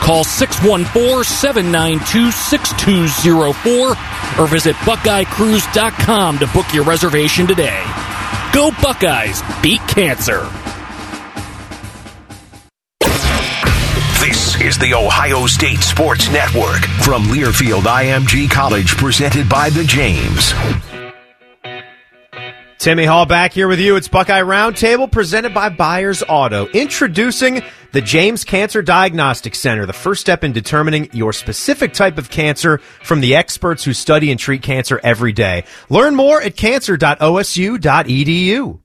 [0.02, 7.84] Call 614 792 6204 or visit BuckeyeCruise.com to book your reservation today.
[8.54, 9.44] Go Buckeyes!
[9.62, 10.50] Beat cancer!
[14.62, 20.54] Is the Ohio State Sports Network from Learfield IMG College, presented by the James.
[22.78, 23.96] Timmy Hall back here with you.
[23.96, 26.68] It's Buckeye Roundtable presented by Byers Auto.
[26.68, 32.30] Introducing the James Cancer Diagnostic Center, the first step in determining your specific type of
[32.30, 35.64] cancer from the experts who study and treat cancer every day.
[35.90, 38.80] Learn more at cancer.osu.edu.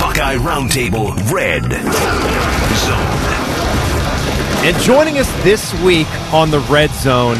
[0.00, 3.35] Buckeye Roundtable Red Zone.
[4.66, 7.38] And joining us this week on the Red Zone,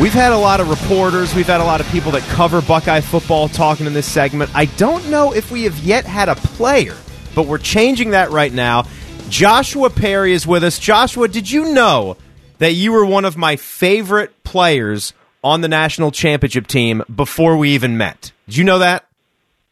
[0.00, 3.00] we've had a lot of reporters, we've had a lot of people that cover Buckeye
[3.00, 4.48] football talking in this segment.
[4.54, 6.96] I don't know if we have yet had a player,
[7.34, 8.84] but we're changing that right now.
[9.28, 10.78] Joshua Perry is with us.
[10.78, 12.16] Joshua, did you know
[12.58, 17.70] that you were one of my favorite players on the national championship team before we
[17.70, 18.30] even met?
[18.46, 19.04] Did you know that?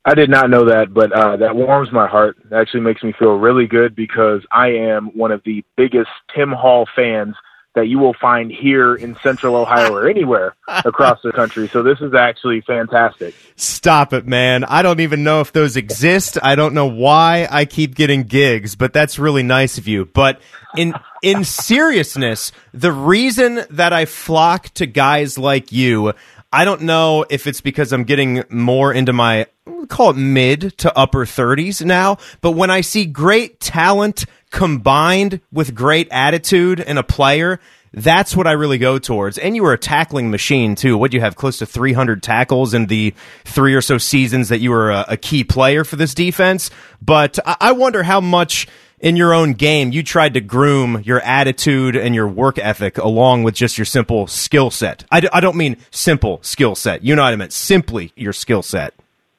[0.05, 2.39] I did not know that, but uh, that warms my heart.
[2.51, 6.53] It actually makes me feel really good because I am one of the biggest Tim
[6.53, 7.35] Hall fans
[7.75, 11.69] that you will find here in Central Ohio or anywhere across the country.
[11.69, 13.35] So this is actually fantastic.
[13.57, 14.65] Stop it, man.
[14.65, 16.37] I don't even know if those exist.
[16.43, 20.07] I don't know why I keep getting gigs, but that's really nice of you.
[20.07, 20.41] But
[20.77, 26.15] in in seriousness, the reason that I flock to guys like you
[26.53, 29.47] I don't know if it's because I'm getting more into my
[29.89, 35.75] call it mid to upper 30s now, but when I see great talent combined with
[35.75, 37.61] great attitude in a player,
[37.93, 39.39] that's what I really go towards.
[39.39, 40.97] And you were a tackling machine too.
[40.97, 41.37] What you have?
[41.37, 45.17] Close to 300 tackles in the three or so seasons that you were a, a
[45.17, 46.71] key player for this defense.
[47.03, 48.69] But I wonder how much
[49.01, 53.43] in your own game you tried to groom your attitude and your work ethic along
[53.43, 55.05] with just your simple skill set.
[55.11, 57.03] I d- I don't mean simple skill set.
[57.03, 57.53] You know what I meant?
[57.53, 58.95] Simply your skill set.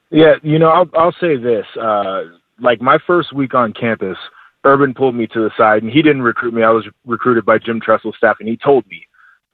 [0.09, 1.65] Yeah, you know, I'll I'll say this.
[1.79, 2.23] Uh,
[2.59, 4.17] like my first week on campus,
[4.63, 6.63] Urban pulled me to the side, and he didn't recruit me.
[6.63, 9.07] I was recruited by Jim Tressel's staff, and he told me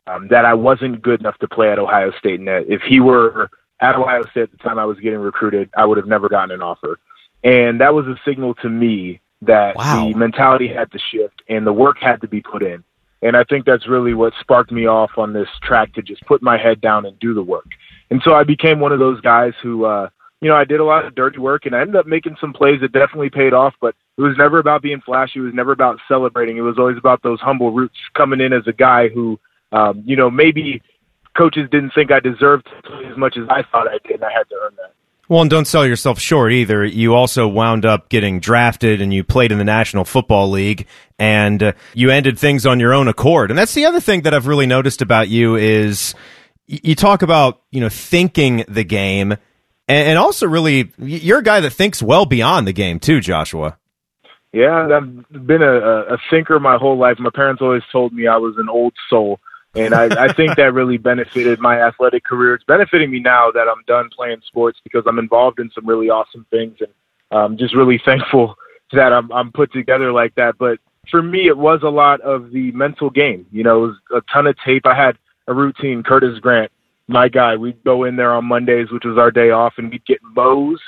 [0.08, 2.40] um, that I wasn't good enough to play at Ohio State.
[2.40, 5.70] And that if he were at Ohio State at the time I was getting recruited,
[5.78, 7.00] I would have never gotten an offer.
[7.44, 10.08] And that was a signal to me that wow.
[10.08, 12.84] the mentality had to shift and the work had to be put in.
[13.22, 16.42] And I think that's really what sparked me off on this track to just put
[16.42, 17.68] my head down and do the work.
[18.10, 20.86] And so I became one of those guys who, uh, you know, I did a
[20.86, 23.74] lot of dirty work and I ended up making some plays that definitely paid off,
[23.82, 25.40] but it was never about being flashy.
[25.40, 26.58] It was never about celebrating.
[26.58, 29.40] It was always about those humble roots coming in as a guy who,
[29.72, 30.82] um, you know, maybe
[31.36, 34.26] coaches didn't think I deserved to play as much as I thought I did, and
[34.26, 34.94] I had to earn that.
[35.30, 36.86] Well, and don't sell yourself short either.
[36.86, 40.88] You also wound up getting drafted and you played in the National Football League
[41.20, 43.52] and uh, you ended things on your own accord.
[43.52, 46.16] And that's the other thing that I've really noticed about you is
[46.66, 49.36] you talk about, you know, thinking the game
[49.88, 53.78] and also really you're a guy that thinks well beyond the game too, Joshua.
[54.54, 55.74] Yeah, I've been a,
[56.14, 57.20] a thinker my whole life.
[57.20, 59.40] My parents always told me I was an old soul
[59.78, 62.56] and I, I think that really benefited my athletic career.
[62.56, 66.10] It's benefiting me now that I'm done playing sports because I'm involved in some really
[66.10, 66.90] awesome things, and
[67.32, 68.56] I'm just really thankful
[68.92, 70.58] that I'm, I'm put together like that.
[70.58, 70.80] But
[71.12, 73.46] for me, it was a lot of the mental game.
[73.52, 74.86] You know, it was a ton of tape.
[74.86, 76.04] I had a routine.
[76.04, 76.72] Curtis Grant,
[77.08, 80.06] my guy, we'd go in there on Mondays, which was our day off, and we'd
[80.06, 80.80] get Moe's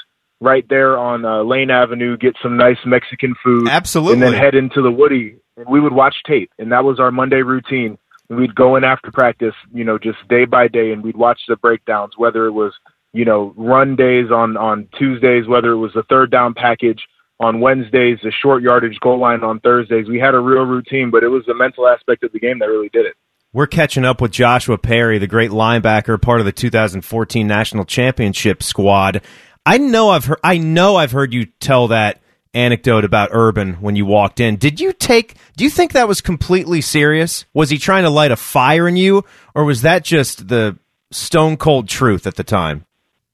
[0.42, 4.56] right there on uh, Lane Avenue, get some nice Mexican food, absolutely, and then head
[4.56, 5.36] into the Woody.
[5.58, 7.98] And we would watch tape, and that was our Monday routine
[8.30, 11.56] we'd go in after practice, you know, just day by day, and we'd watch the
[11.58, 12.74] breakdowns, whether it was,
[13.14, 17.02] you know, run days on on Tuesdays, whether it was the third down package
[17.40, 20.08] on Wednesdays, the short yardage goal line on Thursdays.
[20.08, 22.68] We had a real routine, but it was the mental aspect of the game that
[22.68, 23.16] really did it.
[23.52, 28.62] We're catching up with Joshua Perry, the great linebacker, part of the 2014 national championship
[28.62, 29.22] squad.
[29.66, 32.22] I know I've heard, I know I've heard you tell that
[32.54, 34.58] anecdote about Urban when you walked in.
[34.58, 37.46] Did you take do you think that was completely serious?
[37.54, 40.78] Was he trying to light a fire in you or was that just the
[41.12, 42.86] stone cold truth at the time?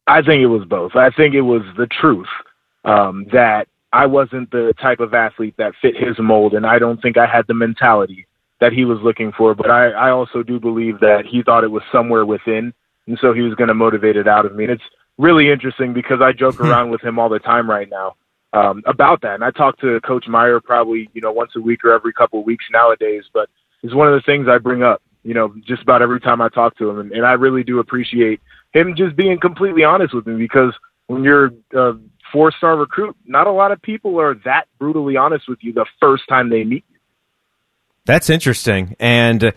[0.08, 0.96] I think it was both.
[0.96, 2.28] I think it was the truth
[2.84, 7.02] um, that I wasn't the type of athlete that fit his mold, and I don't
[7.02, 8.28] think I had the mentality
[8.60, 9.56] that he was looking for.
[9.56, 12.74] But I, I also do believe that he thought it was somewhere within,
[13.08, 14.66] and so he was going to motivate it out of me.
[14.66, 14.84] And it's
[15.18, 18.16] really interesting because I joke around with him all the time right now
[18.56, 19.36] um, about that.
[19.36, 22.40] And I talk to Coach Meyer probably you know once a week or every couple
[22.40, 23.24] of weeks nowadays.
[23.34, 23.50] But
[23.84, 26.50] it's one of the things I bring up, you know, just about every time I
[26.50, 28.42] talk to him, and, and I really do appreciate
[28.74, 30.74] him just being completely honest with me because
[31.08, 31.94] when you're a
[32.32, 35.86] four star recruit, not a lot of people are that brutally honest with you the
[36.00, 36.98] first time they meet you.
[38.06, 39.54] That's interesting, and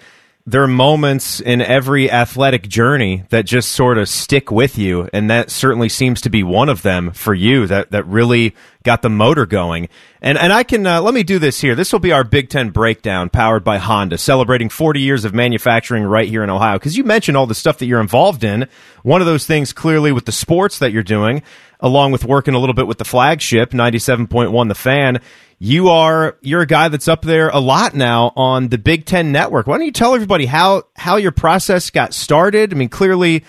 [0.51, 5.29] there are moments in every athletic journey that just sort of stick with you and
[5.29, 9.11] that certainly seems to be one of them for you that that really got the
[9.11, 9.91] motor going.
[10.23, 11.75] And and I can uh, let me do this here.
[11.75, 16.05] This will be our Big 10 breakdown powered by Honda celebrating 40 years of manufacturing
[16.05, 16.79] right here in Ohio.
[16.79, 18.67] Cuz you mentioned all the stuff that you're involved in.
[19.03, 21.43] One of those things clearly with the sports that you're doing
[21.81, 25.21] along with working a little bit with the flagship 97.1 the fan
[25.59, 29.33] you are you're a guy that's up there a lot now on the Big Ten
[29.33, 29.67] Network.
[29.67, 32.73] Why don't you tell everybody how how your process got started?
[32.73, 33.45] I mean, clearly,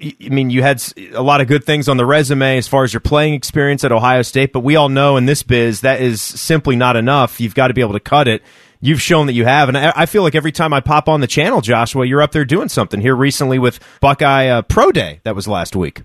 [0.00, 2.92] I mean you had a lot of good things on the resume as far as
[2.92, 6.20] your playing experience at Ohio State, but we all know in this biz that is
[6.20, 7.40] simply not enough.
[7.40, 8.42] You've got to be able to cut it.
[8.78, 11.26] You've shown that you have, and I feel like every time I pop on the
[11.26, 13.00] channel, Joshua, you're up there doing something.
[13.00, 16.02] Here recently with Buckeye uh, Pro Day that was last week.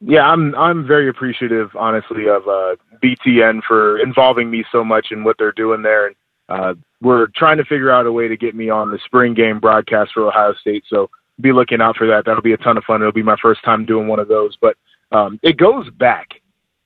[0.00, 5.24] Yeah, I'm I'm very appreciative, honestly, of uh, BTN for involving me so much in
[5.24, 6.06] what they're doing there.
[6.06, 6.16] And
[6.48, 9.58] uh, we're trying to figure out a way to get me on the spring game
[9.58, 10.84] broadcast for Ohio State.
[10.88, 12.24] So be looking out for that.
[12.24, 13.00] That'll be a ton of fun.
[13.00, 14.56] It'll be my first time doing one of those.
[14.60, 14.76] But
[15.10, 16.28] um, it goes back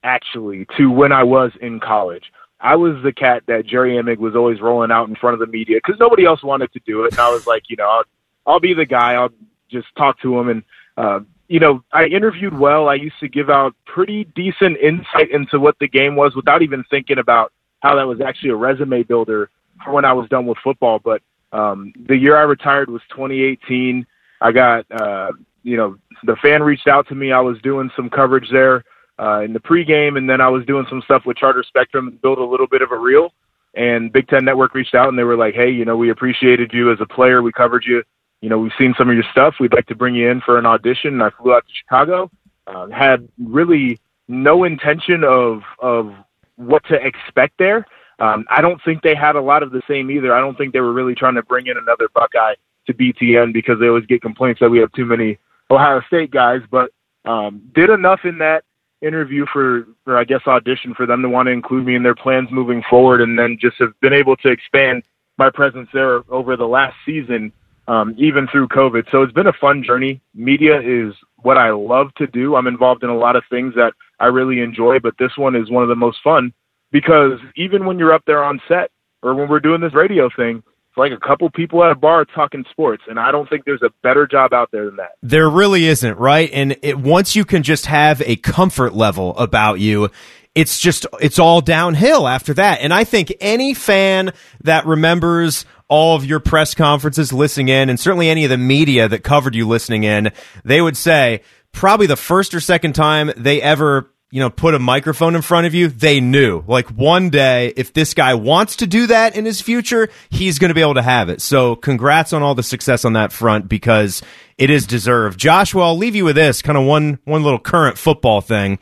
[0.03, 2.25] actually to when I was in college.
[2.61, 5.47] I was the cat that Jerry Emig was always rolling out in front of the
[5.47, 7.13] media because nobody else wanted to do it.
[7.13, 8.05] And I was like, you know, I'll,
[8.47, 9.15] I'll be the guy.
[9.15, 9.33] I'll
[9.69, 10.63] just talk to him and
[10.97, 11.21] uh,
[11.53, 12.89] you know, I interviewed well.
[12.89, 16.83] I used to give out pretty decent insight into what the game was without even
[16.89, 19.51] thinking about how that was actually a resume builder
[19.87, 20.99] when I was done with football.
[20.99, 21.21] But
[21.53, 24.07] um, the year I retired was 2018.
[24.41, 27.33] I got, uh, you know, the fan reached out to me.
[27.33, 28.83] I was doing some coverage there
[29.19, 32.23] uh, in the pregame, and then I was doing some stuff with Charter Spectrum and
[32.23, 33.35] built a little bit of a reel.
[33.75, 36.73] And Big Ten Network reached out and they were like, "Hey, you know, we appreciated
[36.73, 37.43] you as a player.
[37.43, 38.03] We covered you
[38.43, 39.55] you know, we've seen some of your stuff.
[39.59, 41.15] We'd like to bring you in for an audition.
[41.15, 42.31] And I flew out to Chicago.
[42.67, 46.13] Uh, had really no intention of of
[46.57, 47.87] what to expect there.
[48.19, 50.35] Um, I don't think they had a lot of the same either.
[50.35, 52.55] I don't think they were really trying to bring in another Buckeye
[52.87, 55.39] to BTN because they always get complaints that we have too many
[55.71, 56.61] Ohio State guys.
[56.71, 56.91] But
[57.25, 58.65] um, did enough in that
[59.01, 62.15] interview for, for I guess audition for them to want to include me in their
[62.15, 65.03] plans moving forward, and then just have been able to expand
[65.39, 67.53] my presence there over the last season
[67.89, 69.11] um, even through COVID.
[69.11, 70.21] So it's been a fun journey.
[70.35, 72.57] Media is what I love to do.
[72.57, 75.71] I'm involved in a lot of things that I really enjoy, but this one is
[75.71, 76.53] one of the most fun
[76.93, 78.91] because even when you're up there on set
[79.23, 80.63] or when we're doing this radio thing,
[80.93, 83.81] it's like a couple people at a bar talking sports, and I don't think there's
[83.81, 85.13] a better job out there than that.
[85.23, 86.51] There really isn't, right?
[86.53, 90.11] And it, once you can just have a comfort level about you,
[90.55, 92.81] it's just it's all downhill after that.
[92.83, 94.33] And I think any fan
[94.65, 99.09] that remembers all of your press conferences listening in, and certainly any of the media
[99.09, 100.33] that covered you listening in,
[100.65, 104.79] they would say probably the first or second time they ever you know, put a
[104.79, 108.87] microphone in front of you, they knew like one day if this guy wants to
[108.87, 111.43] do that in his future, he's going to be able to have it.
[111.43, 114.23] So congrats on all the success on that front because
[114.57, 115.39] it is deserved.
[115.39, 118.79] Joshua, I'll leave you with this kind of one, one little current football thing.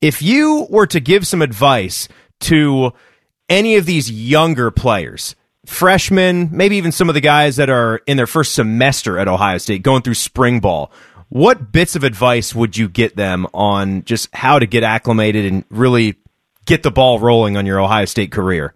[0.00, 2.06] If you were to give some advice
[2.42, 2.92] to
[3.48, 5.34] any of these younger players,
[5.66, 9.58] freshmen, maybe even some of the guys that are in their first semester at Ohio
[9.58, 10.90] State going through spring ball,
[11.28, 15.64] what bits of advice would you get them on just how to get acclimated and
[15.70, 16.16] really
[16.66, 18.74] get the ball rolling on your Ohio State career?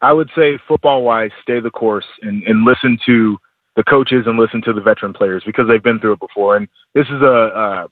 [0.00, 3.38] I would say football wise, stay the course and, and listen to
[3.76, 6.56] the coaches and listen to the veteran players because they've been through it before.
[6.56, 7.88] And this is a,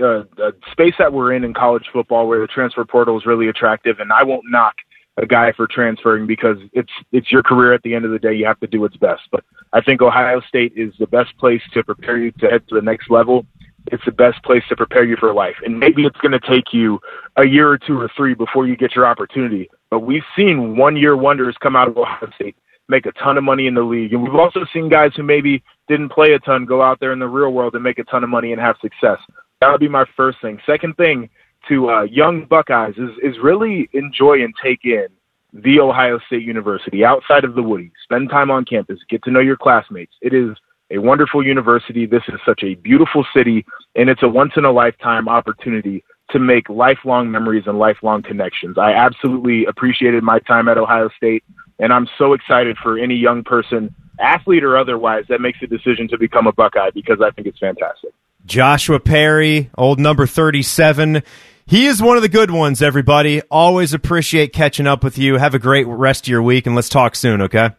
[0.00, 3.26] a, a, a space that we're in in college football where the transfer portal is
[3.26, 4.00] really attractive.
[4.00, 4.74] And I won't knock
[5.16, 8.34] a guy for transferring because it's it's your career at the end of the day.
[8.34, 9.22] You have to do what's best.
[9.30, 12.74] But I think Ohio State is the best place to prepare you to head to
[12.76, 13.46] the next level.
[13.86, 15.56] It's the best place to prepare you for life.
[15.64, 17.00] And maybe it's going to take you
[17.36, 19.70] a year or two or three before you get your opportunity.
[19.90, 22.56] But we've seen one year wonders come out of Ohio State,
[22.88, 24.12] make a ton of money in the league.
[24.12, 27.18] And we've also seen guys who maybe didn't play a ton go out there in
[27.18, 29.18] the real world and make a ton of money and have success.
[29.60, 30.58] That would be my first thing.
[30.66, 31.28] Second thing,
[31.70, 35.06] to uh, young Buckeyes is is really enjoy and take in
[35.52, 37.90] the Ohio State University outside of the Woody.
[38.04, 40.12] Spend time on campus, get to know your classmates.
[40.20, 40.56] It is
[40.90, 42.06] a wonderful university.
[42.06, 43.64] This is such a beautiful city,
[43.94, 48.76] and it's a once in a lifetime opportunity to make lifelong memories and lifelong connections.
[48.78, 51.44] I absolutely appreciated my time at Ohio State,
[51.78, 56.08] and I'm so excited for any young person, athlete or otherwise, that makes a decision
[56.08, 58.10] to become a Buckeye because I think it's fantastic.
[58.46, 61.22] Joshua Perry, old number 37.
[61.66, 63.42] He is one of the good ones, everybody.
[63.42, 65.36] Always appreciate catching up with you.
[65.36, 67.70] Have a great rest of your week, and let's talk soon, okay?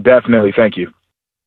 [0.00, 0.52] Definitely.
[0.56, 0.92] Thank you.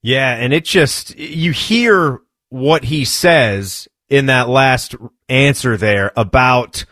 [0.02, 4.96] Yeah, and it just, you hear what he says in that last
[5.28, 6.86] answer there about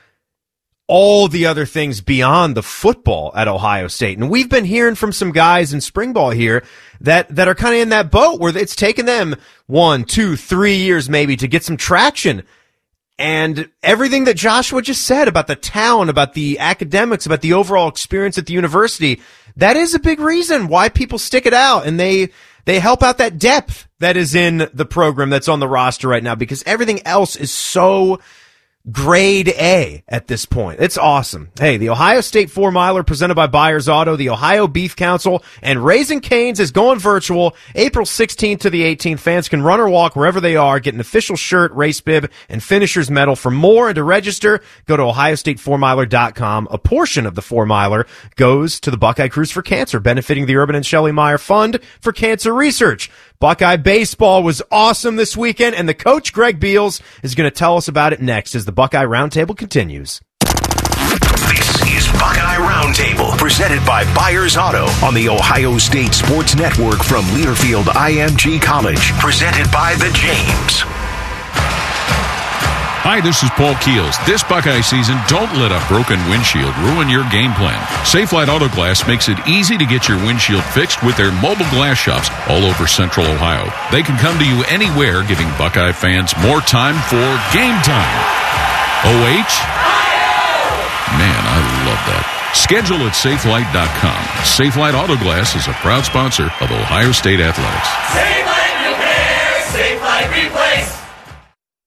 [0.87, 4.17] all the other things beyond the football at Ohio State.
[4.17, 6.63] And we've been hearing from some guys in spring ball here
[7.01, 9.35] that, that are kind of in that boat where it's taken them
[9.65, 12.43] one, two, three years maybe to get some traction
[13.19, 17.87] and everything that Joshua just said about the town, about the academics, about the overall
[17.87, 19.21] experience at the university,
[19.55, 22.29] that is a big reason why people stick it out and they,
[22.65, 26.23] they help out that depth that is in the program that's on the roster right
[26.23, 28.19] now because everything else is so
[28.91, 30.79] grade A at this point.
[30.79, 31.51] It's awesome.
[31.59, 35.83] Hey, the Ohio State four miler presented by Byers Auto, the Ohio Beef Council, and
[35.83, 39.19] Raising Canes is going virtual April 16th to the 18th.
[39.19, 42.63] Fans can run or walk wherever they are, get an official shirt, race bib, and
[42.63, 43.35] finisher's medal.
[43.35, 46.67] For more and to register, go to OhioStateFourMiler.com.
[46.71, 50.55] A portion of the four miler goes to the Buckeye Cruise for Cancer, benefiting the
[50.55, 53.11] Urban and Shelley Meyer Fund for Cancer Research.
[53.39, 57.77] Buckeye baseball was awesome this weekend, and the coach Greg Beals is going to tell
[57.77, 60.21] us about it next as the Buckeye Roundtable continues.
[60.41, 67.25] This is Buckeye Roundtable, presented by Byers Auto on the Ohio State Sports Network from
[67.25, 70.96] Learfield IMG College, presented by the James.
[73.07, 74.19] Hi, this is Paul Keels.
[74.27, 77.79] This Buckeye season, don't let a broken windshield ruin your game plan.
[78.03, 81.95] Safelite Auto Glass makes it easy to get your windshield fixed with their mobile glass
[81.95, 83.63] shops all over central Ohio.
[83.95, 87.23] They can come to you anywhere, giving Buckeye fans more time for
[87.55, 88.15] game time.
[89.07, 89.55] OH?
[91.15, 92.51] Man, I love that.
[92.59, 94.19] Schedule at safelite.com.
[94.43, 97.87] Safelite Auto Glass is a proud sponsor of Ohio State Athletics.
[98.11, 100.46] Safelite repair, Safelite replace.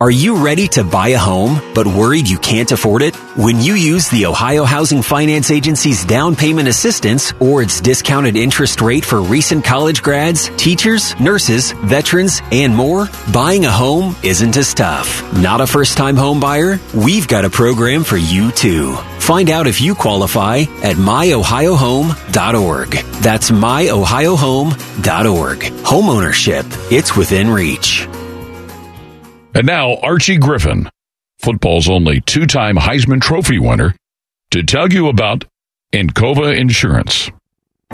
[0.03, 3.15] Are you ready to buy a home, but worried you can't afford it?
[3.37, 8.81] When you use the Ohio Housing Finance Agency's down payment assistance or its discounted interest
[8.81, 14.73] rate for recent college grads, teachers, nurses, veterans, and more, buying a home isn't as
[14.73, 15.23] tough.
[15.35, 16.81] Not a first time home buyer?
[16.95, 18.95] We've got a program for you too.
[19.19, 22.91] Find out if you qualify at myohiohome.org.
[23.23, 25.59] That's myohiohome.org.
[25.59, 28.09] Homeownership, it's within reach.
[29.55, 30.89] And now, Archie Griffin,
[31.41, 33.95] football's only two time Heisman Trophy winner,
[34.53, 35.45] to tell you about
[35.93, 37.31] Encova Insurance.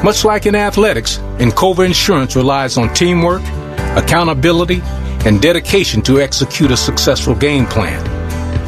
[0.03, 3.41] Much like in athletics, Encova Insurance relies on teamwork,
[3.97, 4.83] accountability,
[5.25, 8.05] and dedication to execute a successful game plan.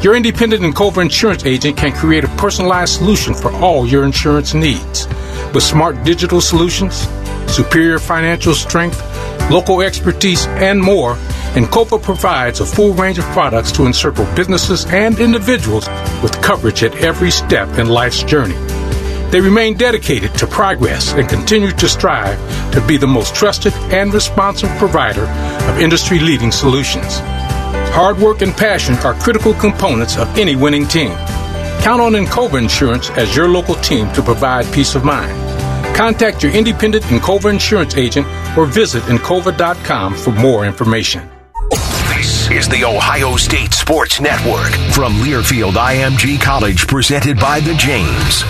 [0.01, 5.07] Your independent Encova Insurance agent can create a personalized solution for all your insurance needs.
[5.53, 7.07] With smart digital solutions,
[7.47, 8.99] superior financial strength,
[9.49, 11.15] local expertise, and more,
[11.53, 15.87] Encova provides a full range of products to encircle businesses and individuals
[16.23, 18.57] with coverage at every step in life's journey.
[19.31, 22.39] They remain dedicated to progress and continue to strive
[22.73, 25.25] to to be the most trusted and responsive provider
[25.69, 27.19] of industry leading solutions.
[27.91, 31.11] Hard work and passion are critical components of any winning team.
[31.81, 35.35] Count on Encova Insurance as your local team to provide peace of mind.
[35.95, 38.27] Contact your independent Encova insurance agent
[38.57, 41.29] or visit Encova.com for more information.
[42.15, 48.43] This is the Ohio State Sports Network from Learfield IMG College, presented by the James.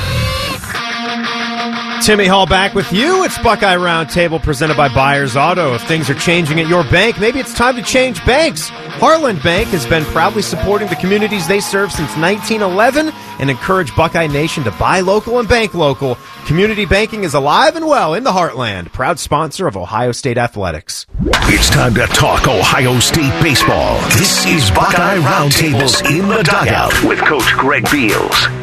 [2.02, 3.24] Timmy Hall back with you.
[3.24, 5.76] It's Buckeye Roundtable presented by Byers Auto.
[5.76, 8.70] If things are changing at your bank, maybe it's time to change banks.
[9.00, 14.28] Heartland Bank has been proudly supporting the communities they serve since 1911 and encourage Buckeye
[14.28, 16.18] Nation to buy local and bank local.
[16.46, 18.92] Community banking is alive and well in the heartland.
[18.92, 21.06] Proud sponsor of Ohio State Athletics.
[21.22, 24.00] It's time to talk Ohio State baseball.
[24.12, 28.59] This is Buckeye Roundtables in the Dugout with Coach Greg Beals.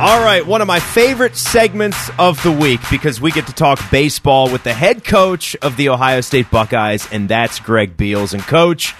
[0.00, 3.78] All right, one of my favorite segments of the week because we get to talk
[3.90, 8.32] baseball with the head coach of the Ohio State Buckeyes, and that's Greg Beals.
[8.32, 8.94] And, coach,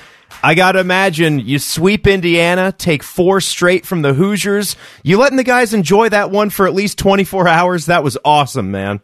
[0.44, 4.76] I got to imagine you sweep Indiana, take four straight from the Hoosiers.
[5.02, 7.86] You letting the guys enjoy that one for at least 24 hours?
[7.86, 9.00] That was awesome, man.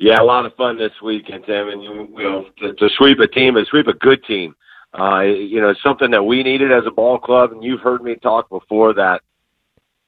[0.00, 1.68] Yeah, a lot of fun this weekend, Tim.
[1.68, 4.56] And, you know, to, to sweep a team and sweep a good team,
[4.98, 7.52] uh, you know, something that we needed as a ball club.
[7.52, 9.22] And you've heard me talk before that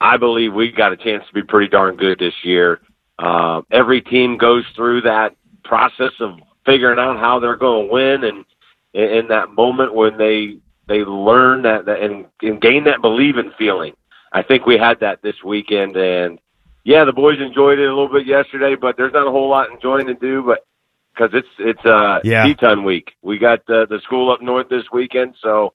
[0.05, 2.83] I believe we got a chance to be pretty darn good this year.
[3.19, 5.35] Uh, every team goes through that
[5.65, 8.45] process of figuring out how they're going to win, and
[8.93, 13.95] in that moment when they they learn that, that and, and gain that believing feeling.
[14.31, 16.39] I think we had that this weekend, and
[16.85, 19.71] yeah, the boys enjoyed it a little bit yesterday, but there's not a whole lot
[19.71, 20.67] enjoying to do, but
[21.15, 22.45] because it's it's uh yeah.
[22.45, 23.13] Teton week.
[23.23, 25.73] We got uh, the school up north this weekend, so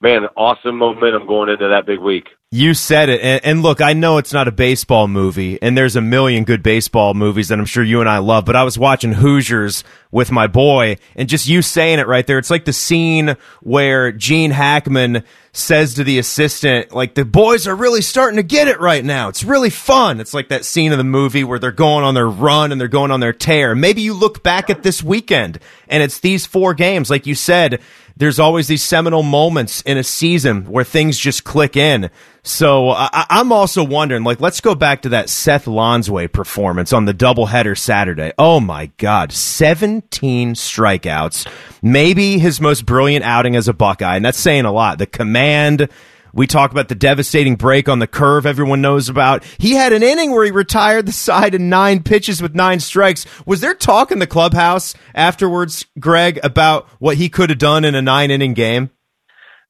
[0.00, 2.28] man, awesome momentum going into that big week.
[2.50, 3.20] You said it.
[3.20, 6.62] And, and, look, I know it's not a baseball movie, and there's a million good
[6.62, 10.32] baseball movies that I'm sure you and I love, but I was watching Hoosiers with
[10.32, 14.50] my boy, and just you saying it right there, it's like the scene where Gene
[14.50, 19.04] Hackman says to the assistant, like, the boys are really starting to get it right
[19.04, 19.28] now.
[19.28, 20.18] It's really fun.
[20.18, 22.88] It's like that scene of the movie where they're going on their run and they're
[22.88, 23.74] going on their tear.
[23.74, 27.10] Maybe you look back at this weekend, and it's these four games.
[27.10, 27.82] Like you said,
[28.18, 32.10] there's always these seminal moments in a season where things just click in.
[32.42, 37.04] So I, am also wondering, like, let's go back to that Seth Lonsway performance on
[37.04, 38.32] the doubleheader Saturday.
[38.36, 41.46] Oh my God, 17 strikeouts.
[41.80, 44.98] Maybe his most brilliant outing as a Buckeye, and that's saying a lot.
[44.98, 45.88] The command,
[46.32, 49.44] we talk about the devastating break on the curve everyone knows about.
[49.58, 53.26] He had an inning where he retired the side in nine pitches with nine strikes.
[53.46, 57.94] Was there talk in the clubhouse afterwards, Greg, about what he could have done in
[57.94, 58.90] a nine inning game?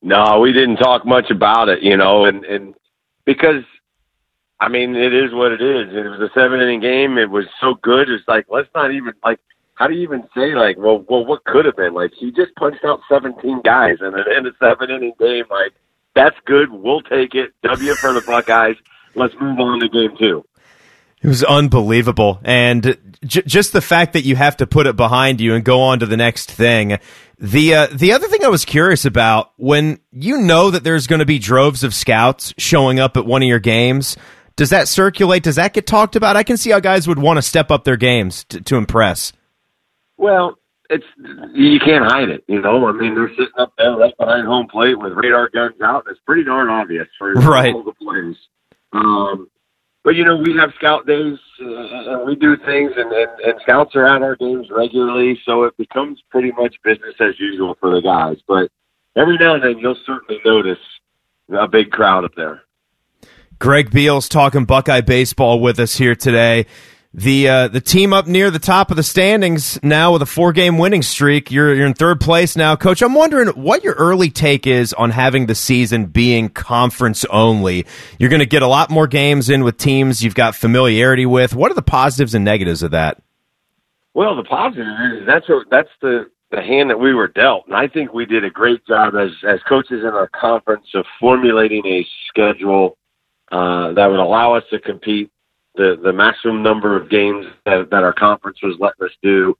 [0.01, 2.75] No, we didn't talk much about it, you know, and, and
[3.25, 3.65] because
[4.61, 5.95] I mean, it is what it is.
[5.95, 7.17] It was a seven inning game.
[7.17, 8.09] It was so good.
[8.11, 9.39] It's like, let's not even like,
[9.75, 11.95] how do you even say like, well, well, what could have been?
[11.95, 15.45] Like, he just punched out 17 guys in a, in a seven inning game.
[15.49, 15.75] Like,
[16.19, 16.71] that's good.
[16.73, 17.53] We'll take it.
[17.63, 18.77] W for the Buckeyes.
[19.15, 20.45] Let's move on to game two.
[21.23, 22.41] It was unbelievable.
[22.45, 25.81] And j- just the fact that you have to put it behind you and go
[25.81, 26.99] on to the next thing.
[27.39, 31.21] The uh, the other thing I was curious about when you know that there's going
[31.21, 34.17] to be droves of scouts showing up at one of your games,
[34.57, 35.45] does that circulate?
[35.45, 36.37] Does that get talked about?
[36.37, 39.33] I can see how guys would want to step up their games to, to impress.
[40.17, 40.59] Well,
[40.91, 41.05] it's
[41.55, 42.45] you can't hide it.
[42.47, 45.81] You know, I mean, they're sitting up there right behind home plate with radar guns
[45.83, 46.07] out.
[46.11, 47.75] It's pretty darn obvious for right.
[47.75, 48.37] all the plays.
[48.93, 49.51] Um,
[50.05, 53.61] but you know, we have scout days uh, and we do things, and, and and
[53.63, 57.95] scouts are at our games regularly, so it becomes pretty much business as usual for
[57.95, 58.39] the guys.
[58.47, 58.71] But
[59.17, 60.79] every now and then, you'll certainly notice
[61.51, 62.63] a big crowd up there.
[63.59, 66.67] Greg Beals talking Buckeye baseball with us here today.
[67.19, 70.53] The uh, the team up near the top of the standings now with a four
[70.53, 71.51] game winning streak.
[71.51, 73.03] You're you're in third place now, Coach.
[73.03, 77.87] I'm wondering what your early take is on having the season being conference only.
[78.21, 81.57] You're going to get a lot more games in with teams you've got familiarity with.
[81.57, 83.21] What are the positives and negatives of that?
[84.15, 87.89] Well, the positive is that's that's the the hand that we were dealt, and I
[87.89, 92.07] think we did a great job as as coaches in our conference of formulating a
[92.29, 92.97] schedule
[93.51, 95.33] uh, that would allow us to compete
[95.79, 99.57] the the maximum number of games that, that our conference was letting us do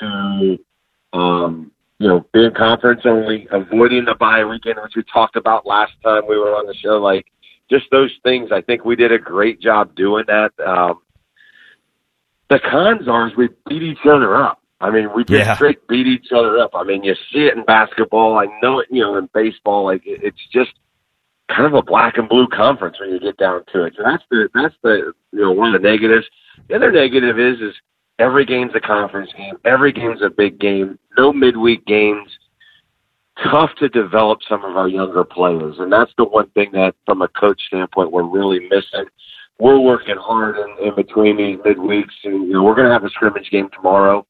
[0.00, 0.58] to
[1.12, 5.92] um, you know being conference only, avoiding the bye weekend, which we talked about last
[6.02, 6.96] time we were on the show.
[6.98, 7.26] Like
[7.68, 10.52] just those things, I think we did a great job doing that.
[10.64, 11.00] Um,
[12.48, 14.62] the cons are is we beat each other up.
[14.80, 15.56] I mean, we just Yeah.
[15.56, 16.70] straight beat each other up.
[16.74, 18.38] I mean, you see it in basketball.
[18.38, 19.84] I know it, you know, in baseball.
[19.86, 20.72] Like it, it's just
[21.48, 23.94] kind of a black and blue conference when you get down to it.
[23.96, 26.26] So that's the that's the you know one of the negatives.
[26.68, 27.74] The other negative is is
[28.18, 29.56] Every game's a conference game.
[29.64, 30.98] Every game's a big game.
[31.18, 32.30] No midweek games.
[33.44, 37.20] Tough to develop some of our younger players, and that's the one thing that, from
[37.20, 39.04] a coach standpoint, we're really missing.
[39.58, 43.04] We're working hard in, in between these midweeks, and you know we're going to have
[43.04, 44.26] a scrimmage game tomorrow,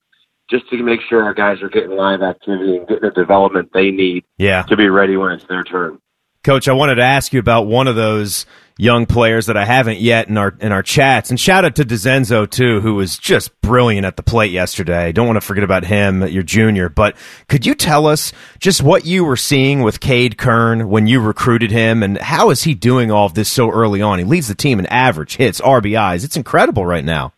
[0.51, 3.93] just to make sure our guys are getting live activity and getting the development they
[3.93, 4.63] need Yeah.
[4.63, 6.01] to be ready when it's their turn.
[6.47, 8.47] Coach, I wanted to ask you about one of those
[8.79, 11.85] young players that I haven't yet in our in our chats, and shout out to
[11.85, 15.11] DeZenzo too, who was just brilliant at the plate yesterday.
[15.11, 16.89] Don't want to forget about him, your junior.
[16.89, 17.17] But
[17.49, 21.73] could you tell us just what you were seeing with Kade Kern when you recruited
[21.73, 24.21] him, and how is he doing all of this so early on?
[24.21, 26.25] He leads the team in average hits, RBIs.
[26.25, 27.33] It's incredible right now.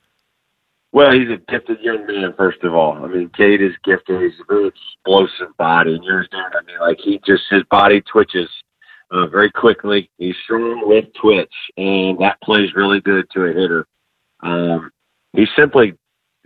[0.93, 2.93] Well, he's a gifted young man, first of all.
[3.03, 4.21] I mean, Kade is gifted.
[4.21, 5.95] He's a very explosive body.
[5.95, 8.49] And you're I mean, like, he just, his body twitches
[9.11, 10.11] uh, very quickly.
[10.19, 13.87] He's strong with twitch, and that plays really good to a hitter.
[14.41, 14.91] Um,
[15.33, 15.95] he simply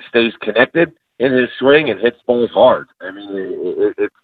[0.08, 2.88] stays connected in his swing and hits balls hard.
[3.00, 4.14] I mean, it, it, it's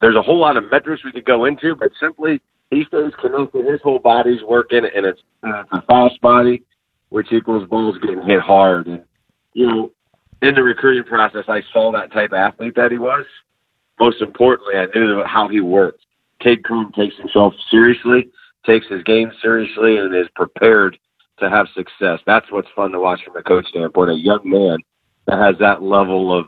[0.00, 3.66] there's a whole lot of metrics we could go into, but simply he stays connected.
[3.66, 6.62] His whole body's working, and it's, uh, a fast body,
[7.10, 8.86] which equals balls getting hit hard.
[8.86, 9.04] And
[9.52, 9.92] you know,
[10.42, 13.26] in the recruiting process, I saw that type of athlete that he was.
[13.98, 16.04] Most importantly, I knew how he worked.
[16.42, 18.30] Kade Kern takes himself seriously,
[18.66, 20.98] takes his game seriously, and is prepared
[21.40, 22.20] to have success.
[22.26, 24.10] That's what's fun to watch from a coach standpoint.
[24.10, 24.78] A young man
[25.26, 26.46] that has that level of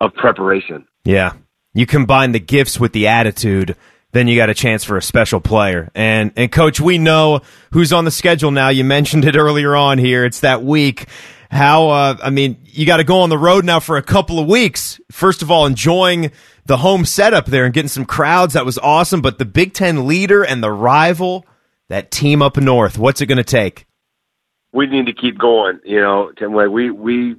[0.00, 0.86] of preparation.
[1.04, 1.34] Yeah.
[1.74, 3.76] You combine the gifts with the attitude,
[4.10, 5.90] then you got a chance for a special player.
[5.94, 7.40] And and coach, we know
[7.72, 8.68] who's on the schedule now.
[8.68, 10.24] You mentioned it earlier on here.
[10.24, 11.06] It's that week.
[11.50, 14.38] How uh, I mean, you got to go on the road now for a couple
[14.38, 15.00] of weeks.
[15.10, 16.32] First of all, enjoying
[16.66, 18.54] the home setup there and getting some crowds.
[18.54, 19.20] That was awesome.
[19.20, 21.46] But the Big Ten leader and the rival,
[21.88, 23.86] that team up north, what's it going to take?
[24.72, 25.80] we need to keep going.
[25.84, 26.32] You know,
[26.70, 27.36] we we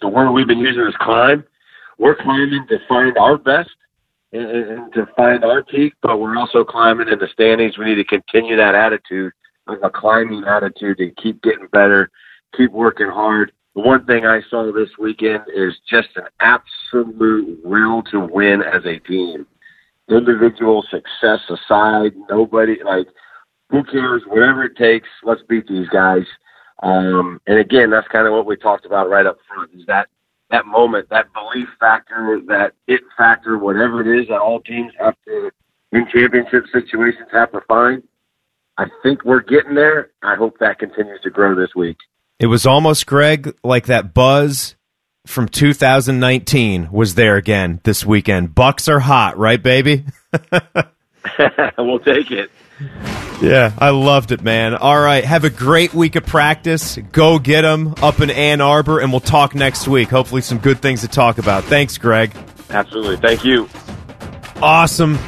[0.00, 1.44] the word we've been using is climb.
[1.98, 3.70] We're climbing to find our best
[4.32, 7.78] and, and to find our peak, but we're also climbing in the standings.
[7.78, 9.32] We need to continue that attitude,
[9.66, 12.10] a climbing attitude, and keep getting better,
[12.56, 13.52] keep working hard.
[13.74, 18.84] The one thing I saw this weekend is just an absolute will to win as
[18.84, 19.46] a team.
[20.08, 23.06] Individual success aside, nobody like
[23.72, 24.22] who cares?
[24.26, 26.24] Whatever it takes, let's beat these guys.
[26.82, 30.08] Um, and again, that's kind of what we talked about right up front is that
[30.50, 35.14] that moment, that belief factor, that it factor, whatever it is that all teams have
[35.24, 35.50] to,
[35.92, 38.02] in championship situations, have to find.
[38.76, 40.10] I think we're getting there.
[40.22, 41.96] I hope that continues to grow this week.
[42.38, 44.76] It was almost Greg like that buzz
[45.26, 48.54] from 2019 was there again this weekend.
[48.54, 50.04] Bucks are hot, right, baby?
[51.78, 52.50] we'll take it.
[53.40, 54.74] Yeah, I loved it, man.
[54.74, 56.98] All right, have a great week of practice.
[57.12, 60.08] Go get them up in Ann Arbor, and we'll talk next week.
[60.08, 61.64] Hopefully, some good things to talk about.
[61.64, 62.34] Thanks, Greg.
[62.70, 63.16] Absolutely.
[63.16, 63.68] Thank you.
[64.60, 65.18] Awesome.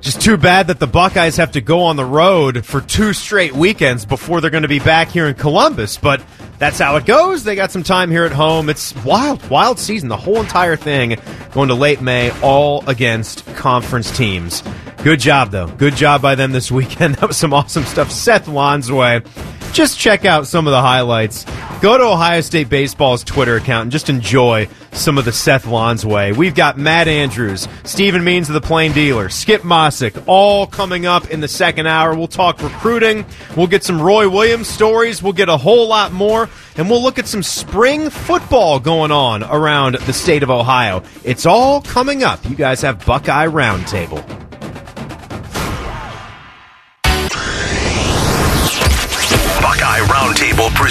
[0.00, 3.52] Just too bad that the Buckeyes have to go on the road for two straight
[3.52, 6.20] weekends before they're going to be back here in Columbus, but
[6.62, 7.42] that's how it goes.
[7.42, 8.70] They got some time here at home.
[8.70, 10.08] It's wild, wild season.
[10.08, 11.16] The whole entire thing
[11.50, 14.62] going to late May, all against conference teams.
[15.02, 15.66] Good job, though.
[15.66, 17.16] Good job by them this weekend.
[17.22, 18.10] That was some awesome stuff.
[18.10, 19.24] Seth Lonsway.
[19.72, 21.44] Just check out some of the highlights.
[21.80, 26.36] Go to Ohio State Baseball's Twitter account and just enjoy some of the Seth Lonsway.
[26.36, 31.30] We've got Matt Andrews, Stephen Means of the Plain Dealer, Skip Mosic, all coming up
[31.30, 32.14] in the second hour.
[32.14, 33.24] We'll talk recruiting.
[33.56, 35.22] We'll get some Roy Williams stories.
[35.22, 36.50] We'll get a whole lot more.
[36.76, 41.02] And we'll look at some spring football going on around the state of Ohio.
[41.24, 42.44] It's all coming up.
[42.48, 44.41] You guys have Buckeye Roundtable.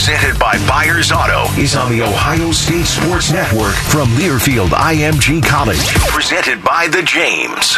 [0.04, 5.78] Presented by Byers Auto is on the Ohio State Sports Network from Learfield IMG College.
[6.10, 7.78] Presented by the James.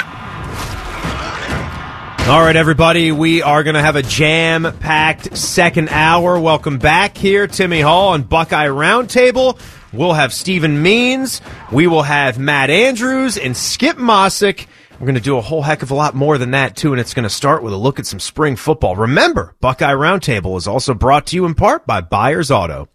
[2.29, 6.39] All right, everybody, we are going to have a jam packed second hour.
[6.39, 9.59] Welcome back here, Timmy Hall and Buckeye Roundtable.
[9.91, 11.41] We'll have Stephen Means.
[11.73, 14.67] We will have Matt Andrews and Skip Mosic.
[15.03, 17.01] We're going to do a whole heck of a lot more than that, too, and
[17.01, 18.95] it's going to start with a look at some spring football.
[18.95, 22.87] Remember, Buckeye Roundtable is also brought to you in part by Byers Auto.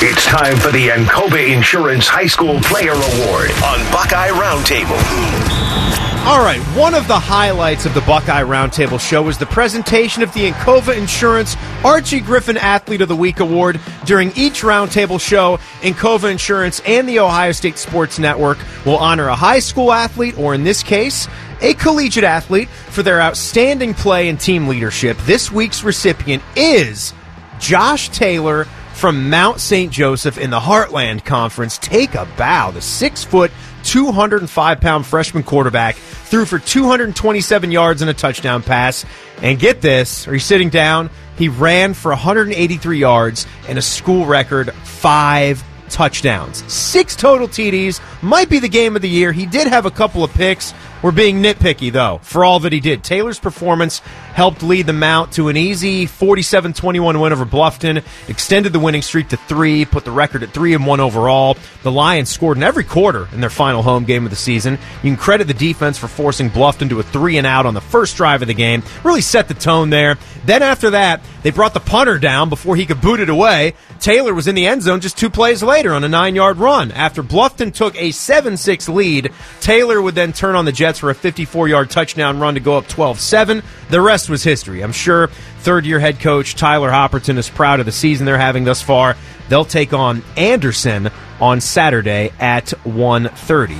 [0.00, 6.09] It's time for the Encova Insurance High School Player Award on Buckeye Roundtable.
[6.30, 10.32] All right, one of the highlights of the Buckeye Roundtable show was the presentation of
[10.32, 13.80] the Encova Insurance Archie Griffin Athlete of the Week Award.
[14.04, 19.34] During each Roundtable show, Encova Insurance and the Ohio State Sports Network will honor a
[19.34, 21.26] high school athlete, or in this case,
[21.62, 25.18] a collegiate athlete, for their outstanding play and team leadership.
[25.22, 27.12] This week's recipient is
[27.58, 29.90] Josh Taylor from Mount St.
[29.90, 31.78] Joseph in the Heartland Conference.
[31.78, 32.70] Take a bow.
[32.70, 33.50] The six foot,
[33.84, 39.04] 205 pound freshman quarterback threw for 227 yards and a touchdown pass.
[39.42, 41.10] And get this, are you sitting down?
[41.36, 46.70] He ran for 183 yards and a school record five touchdowns.
[46.72, 48.00] Six total TDs.
[48.22, 49.32] Might be the game of the year.
[49.32, 50.72] He did have a couple of picks.
[51.02, 53.02] We're being nitpicky, though, for all that he did.
[53.02, 54.00] Taylor's performance
[54.34, 59.00] helped lead the Mount to an easy 47 21 win over Bluffton, extended the winning
[59.00, 61.56] streak to three, put the record at three and one overall.
[61.82, 64.74] The Lions scored in every quarter in their final home game of the season.
[65.02, 67.80] You can credit the defense for forcing Bluffton to a three and out on the
[67.80, 68.82] first drive of the game.
[69.02, 70.18] Really set the tone there.
[70.44, 73.74] Then after that, they brought the punter down before he could boot it away.
[74.00, 76.92] Taylor was in the end zone just two plays later on a nine yard run.
[76.92, 79.30] After Bluffton took a 7 6 lead,
[79.60, 82.76] Taylor would then turn on the Jets for a 54 yard touchdown run to go
[82.76, 83.62] up 12 7.
[83.90, 84.82] The rest was history.
[84.82, 85.28] I'm sure
[85.60, 89.16] third year head coach Tyler Hopperton is proud of the season they're having thus far.
[89.48, 91.10] They'll take on Anderson
[91.40, 93.78] on Saturday at 1:30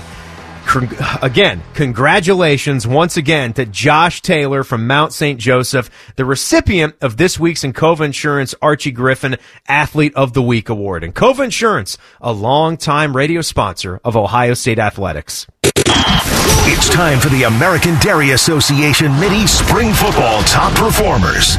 [1.23, 5.39] again, congratulations once again to Josh Taylor from Mount St.
[5.39, 9.37] Joseph, the recipient of this week's Encova Insurance Archie Griffin
[9.67, 11.03] Athlete of the Week award.
[11.03, 15.47] And Encova Insurance, a longtime radio sponsor of Ohio State Athletics.
[16.63, 21.57] It's time for the American Dairy Association Mini Spring Football Top Performers.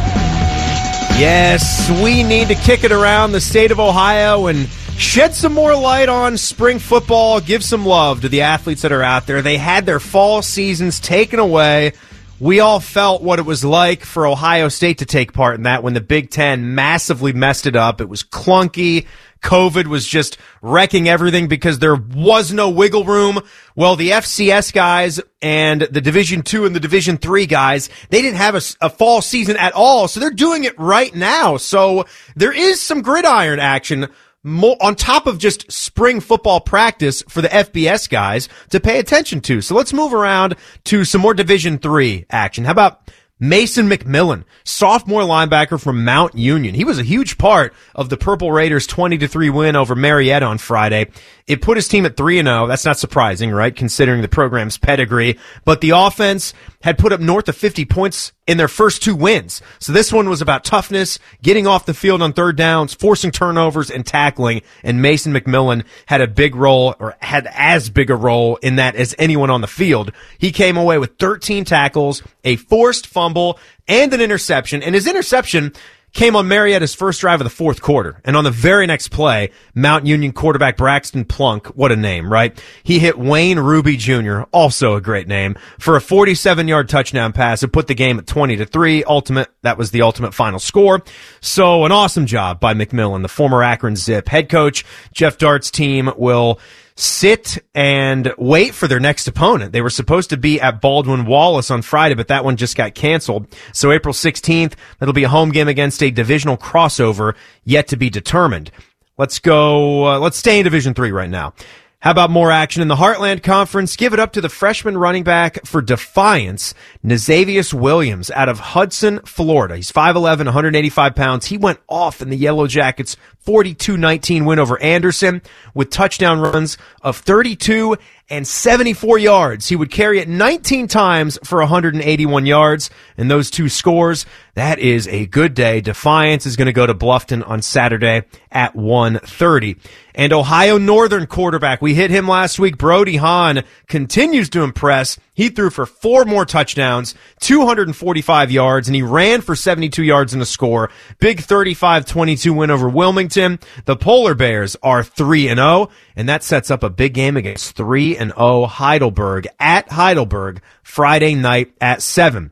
[1.18, 5.76] Yes, we need to kick it around the state of Ohio and shed some more
[5.76, 9.42] light on spring football, give some love to the athletes that are out there.
[9.42, 11.94] They had their fall seasons taken away.
[12.40, 15.84] We all felt what it was like for Ohio State to take part in that
[15.84, 18.02] when the Big Ten massively messed it up.
[18.02, 19.06] It was clunky.
[19.42, 23.40] COVID was just wrecking everything because there was no wiggle room.
[23.76, 28.38] Well, the FCS guys and the Division two and the Division three guys, they didn't
[28.38, 30.08] have a, a, fall season at all.
[30.08, 31.58] So they're doing it right now.
[31.58, 34.08] So there is some gridiron action
[34.44, 39.42] more, on top of just spring football practice for the FBS guys to pay attention
[39.42, 39.62] to.
[39.62, 42.66] So let's move around to some more Division three action.
[42.66, 43.12] How about
[43.44, 46.76] Mason McMillan, sophomore linebacker from Mount Union.
[46.76, 50.46] He was a huge part of the Purple Raiders 20 to 3 win over Marietta
[50.46, 51.08] on Friday.
[51.48, 52.68] It put his team at 3 and 0.
[52.68, 53.76] That's not surprising, right?
[53.76, 58.58] Considering the program's pedigree, but the offense had put up north of 50 points in
[58.58, 59.62] their first two wins.
[59.80, 63.92] So this one was about toughness, getting off the field on third downs, forcing turnovers
[63.92, 64.62] and tackling.
[64.84, 68.96] And Mason McMillan had a big role or had as big a role in that
[68.96, 70.12] as anyone on the field.
[70.38, 74.82] He came away with 13 tackles, a forced fumble and an interception.
[74.82, 75.74] And his interception
[76.14, 78.22] came on Marietta's first drive of the fourth quarter.
[78.26, 82.62] And on the very next play, Mount Union quarterback Braxton Plunk, what a name, right?
[82.84, 87.64] He hit Wayne Ruby Jr., also a great name, for a 47 yard touchdown pass
[87.64, 89.04] and put the game at 20 to 3.
[89.06, 91.02] Ultimate, that was the ultimate final score.
[91.40, 94.86] So an awesome job by McMillan, the former Akron Zip head coach.
[95.14, 96.60] Geoff Dartt's team will
[97.02, 99.74] sit and wait for their next opponent.
[99.74, 102.96] They were supposed to be at Baldwin Wallace on Friday, but that one just got
[102.96, 103.48] canceled.
[103.74, 108.10] So April 16th, that'll be a home game against a divisional crossover yet to be
[108.10, 108.72] determined.
[109.18, 111.54] Let's go, uh, let's stay in Division 3 right now.
[112.02, 113.96] How about more action in the Heartland Conference?
[113.96, 116.74] Give it up to the freshman running back for Defiance,
[117.06, 119.76] Nazavius Williams out of Hudson, Florida.
[119.76, 121.46] He's 5'11", 185 pounds.
[121.46, 125.42] He went off in the Yellow Jackets 42-19 win over Anderson
[125.74, 127.98] with touchdown runs of 32
[128.30, 129.68] and 74 yards.
[129.68, 132.90] He would carry it 19 times for 181 yards.
[133.18, 135.82] And those two scores, that is a good day.
[135.82, 139.78] Defiance is going to go to Bluffton on Saturday at 1.30.
[140.16, 142.78] And Ohio Northern quarterback, we hit him last week.
[142.78, 145.20] Brody Hahn continues to impress.
[145.34, 150.42] He threw for four more touchdowns, 245 yards, and he ran for 72 yards and
[150.42, 150.90] a score.
[151.20, 153.60] Big 35-22 win over Wilmington.
[153.86, 157.78] The Polar Bears are 3 and 0, and that sets up a big game against
[157.78, 162.52] 3 and 0 Heidelberg at Heidelberg Friday night at 7.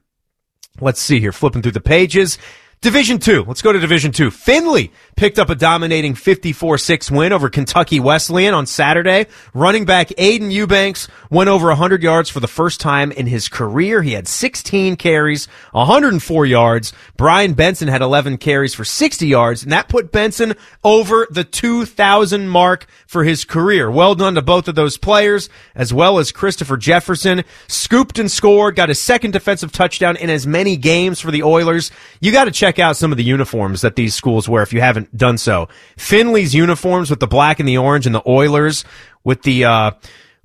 [0.80, 2.38] Let's see here, flipping through the pages.
[2.82, 3.44] Division two.
[3.44, 4.32] Let's go to Division two.
[4.32, 9.26] Findlay picked up a dominating 54-6 win over Kentucky Wesleyan on Saturday.
[9.54, 14.02] Running back Aiden Eubanks went over 100 yards for the first time in his career.
[14.02, 16.94] He had 16 carries, 104 yards.
[17.18, 22.48] Brian Benson had 11 carries for 60 yards, and that put Benson over the 2,000
[22.48, 23.92] mark for his career.
[23.92, 27.44] Well done to both of those players, as well as Christopher Jefferson.
[27.68, 31.92] Scooped and scored, got a second defensive touchdown in as many games for the Oilers.
[32.22, 34.82] You got to check out some of the uniforms that these schools wear if you
[34.82, 35.70] haven't done so.
[35.98, 38.86] Findlay's uniforms with the black and the orange and the Oilers
[39.24, 39.92] with the, uh,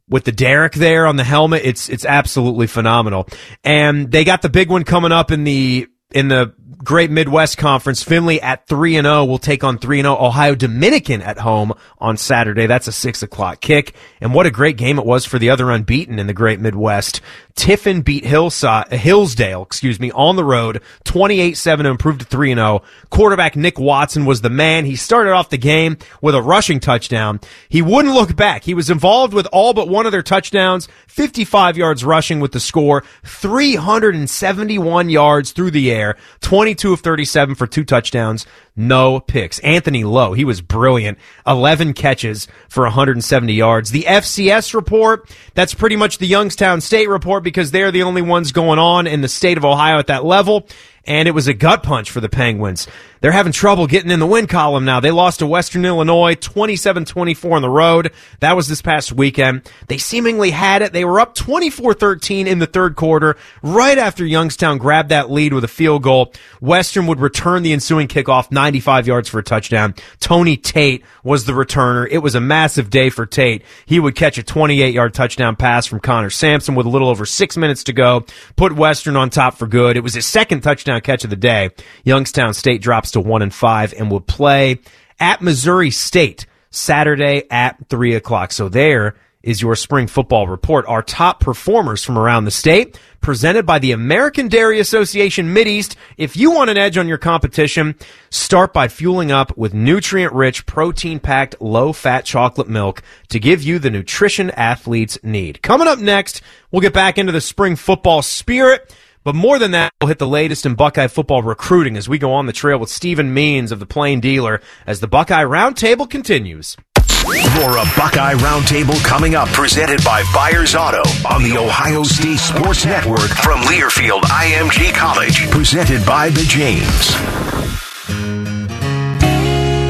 [0.09, 1.63] with the Derrick there on the helmet.
[1.65, 3.27] It's, it's absolutely phenomenal.
[3.63, 6.55] And they got the big one coming up in the in the
[6.85, 10.55] Great Midwest Conference, Findlay at 3 and 0 will take on 3 and 0 Ohio
[10.55, 12.67] Dominican at home on Saturday.
[12.67, 13.95] That's a 6 o'clock kick.
[14.21, 17.21] And what a great game it was for the other unbeaten in the Great Midwest.
[17.55, 22.83] Tiffin beat Hillside, uh, Hillsdale, excuse me, on the road, 28-7 to improve to 3-0.
[23.11, 24.85] Quarterback Nick Watson was the man.
[24.85, 27.41] He started off the game with a rushing touchdown.
[27.69, 28.65] He wouldn't look back.
[28.65, 32.61] He was involved with all but one of their touchdowns, 55 yards rushing with the
[32.61, 36.04] score, 371 yards through the air,
[36.41, 38.47] 22 of 37 for two touchdowns,
[38.77, 39.59] no picks.
[39.61, 41.19] Anthony Lowe, he was brilliant.
[41.47, 43.91] 11 catches for 170 yards.
[43.91, 48.53] The FCS report, that's pretty much the Youngstown State report because they're the only ones
[48.53, 50.67] going on in the state of Ohio at that level
[51.07, 52.87] and it was a gut punch for the Penguins.
[53.21, 55.01] They're having trouble getting in the win column now.
[55.01, 58.13] They lost to Western Illinois 27-24 on the road.
[58.41, 59.71] That was this past weekend.
[59.89, 60.93] They seemingly had it.
[60.93, 65.65] They were up 24-13 in the third quarter right after Youngstown grabbed that lead with
[65.65, 66.33] a field goal.
[66.61, 69.95] Western would return the ensuing kickoff 95 yards for a touchdown.
[70.21, 72.09] Tony Tate was the returner.
[72.11, 73.63] It was a massive day for Tate.
[73.85, 77.27] He would catch a 28 yard touchdown pass from Connor Sampson with a little over
[77.27, 78.25] six minutes to go,
[78.57, 79.99] put Western on top for good.
[79.99, 81.71] It was his second touchdown catch of the day.
[82.05, 84.79] Youngstown State drops to one and five and will play
[85.21, 88.51] at Missouri State Saturday at three o'clock.
[88.51, 89.15] So there
[89.45, 90.87] is your spring football report.
[90.89, 95.97] Our top performers from around the state, presented by the American Dairy Association Mideast.
[96.17, 97.95] If you want an edge on your competition,
[98.31, 104.51] start by fueling up with nutrient-rich, protein-packed, low-fat chocolate milk to give you the nutrition
[104.51, 105.63] athletes need.
[105.63, 106.41] Coming up next,
[106.71, 108.95] we'll get back into the spring football spirit.
[109.25, 112.33] But more than that, we'll hit the latest in Buckeye football recruiting as we go
[112.33, 116.77] on the trail with Stephen Means of the Plain Dealer as the Buckeye Roundtable continues.
[117.25, 122.85] More a Buckeye Roundtable coming up, presented by Byers Auto on the Ohio State Sports
[122.85, 127.15] Network from Learfield IMG College, presented by the James.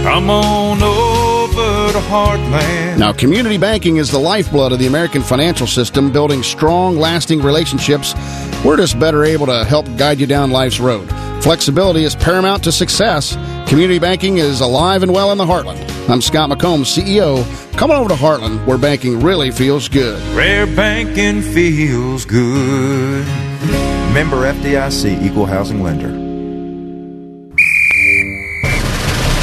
[0.04, 1.13] Come on over
[1.54, 2.98] Heartland.
[2.98, 8.14] Now, community banking is the lifeblood of the American financial system, building strong, lasting relationships.
[8.64, 11.08] We're just better able to help guide you down life's road.
[11.42, 13.36] Flexibility is paramount to success.
[13.68, 15.82] Community banking is alive and well in the Heartland.
[16.08, 17.44] I'm Scott McComb, CEO.
[17.76, 20.22] Come on over to Heartland, where banking really feels good.
[20.36, 23.26] Rare banking feels good.
[24.14, 26.23] Member FDIC, Equal Housing Lender.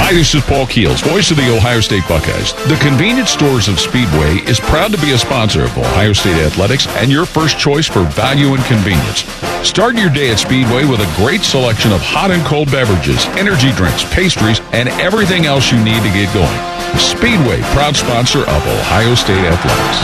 [0.02, 2.54] Hi, this is Paul Keels, voice of the Ohio State Buckeyes.
[2.68, 6.88] The convenience stores of Speedway is proud to be a sponsor of Ohio State Athletics
[6.98, 9.24] and your first choice for value and convenience.
[9.62, 13.72] Start your day at Speedway with a great selection of hot and cold beverages, energy
[13.78, 16.60] drinks, pastries, and everything else you need to get going.
[16.98, 19.98] Speedway, proud sponsor of Ohio State Athletics.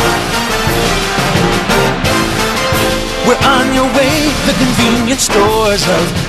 [3.26, 6.27] We're on your way, the convenience stores of.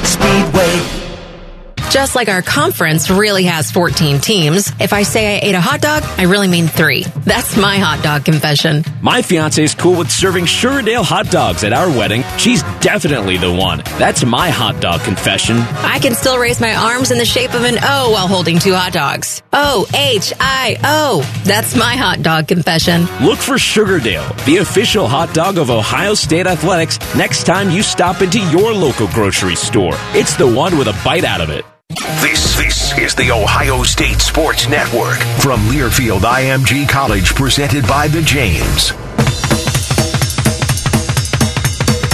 [1.91, 5.81] Just like our conference really has 14 teams, if I say I ate a hot
[5.81, 7.05] dog, I really mean three.
[7.25, 8.85] That's my hot dog confession.
[9.01, 12.25] My fiance is cool with serving Sugardale hot dogs at our wedding.
[12.37, 13.79] She's definitely the one.
[13.99, 15.57] That's my hot dog confession.
[15.57, 18.75] I can still raise my arms in the shape of an O while holding two
[18.75, 19.43] hot dogs.
[19.55, 21.23] O H I O.
[21.45, 23.07] That's my hot dog confession.
[23.23, 28.21] Look for Sugardale, the official hot dog of Ohio State Athletics, next time you stop
[28.21, 29.95] into your local grocery store.
[30.13, 31.65] It's the one with a bite out of it.
[31.99, 38.23] This, this is the Ohio State Sports Network from Learfield IMG College, presented by the
[38.23, 38.93] James.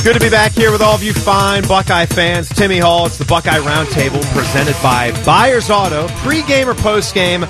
[0.02, 2.48] Good to be back here with all of you fine Buckeye fans.
[2.48, 6.08] Timmy Hall, it's the Buckeye Roundtable presented by Byers Auto.
[6.22, 7.40] Pre-game or post-game,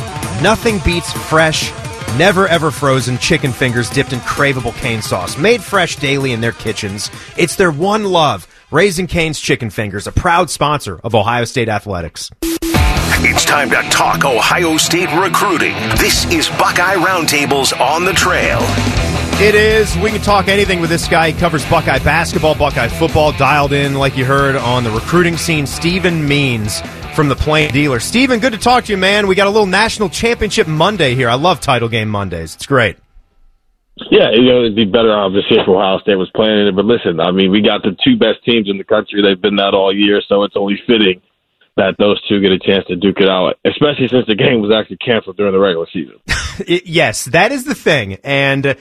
[0.42, 1.70] nothing beats fresh,
[2.18, 5.38] never ever frozen chicken fingers dipped in craveable cane sauce.
[5.38, 7.12] Made fresh daily in their kitchens.
[7.36, 8.48] It's their one love.
[8.74, 12.32] Raising Cane's Chicken Fingers, a proud sponsor of Ohio State Athletics.
[12.42, 15.74] It's time to talk Ohio State recruiting.
[15.96, 18.58] This is Buckeye Roundtables on the Trail.
[19.40, 19.96] It is.
[19.98, 21.30] We can talk anything with this guy.
[21.30, 25.68] He covers Buckeye basketball, Buckeye football, dialed in, like you heard, on the recruiting scene.
[25.68, 26.80] Stephen Means
[27.14, 28.00] from the Plain Dealer.
[28.00, 29.28] Stephen, good to talk to you, man.
[29.28, 31.28] We got a little national championship Monday here.
[31.28, 32.56] I love title game Mondays.
[32.56, 32.96] It's great.
[34.10, 36.74] Yeah, you know, it'd be better obviously if Ohio State was playing it.
[36.74, 39.22] But listen, I mean, we got the two best teams in the country.
[39.22, 41.22] They've been that all year, so it's only fitting
[41.76, 44.72] that those two get a chance to duke it out, especially since the game was
[44.72, 46.16] actually canceled during the regular season.
[46.84, 48.18] yes, that is the thing.
[48.24, 48.76] And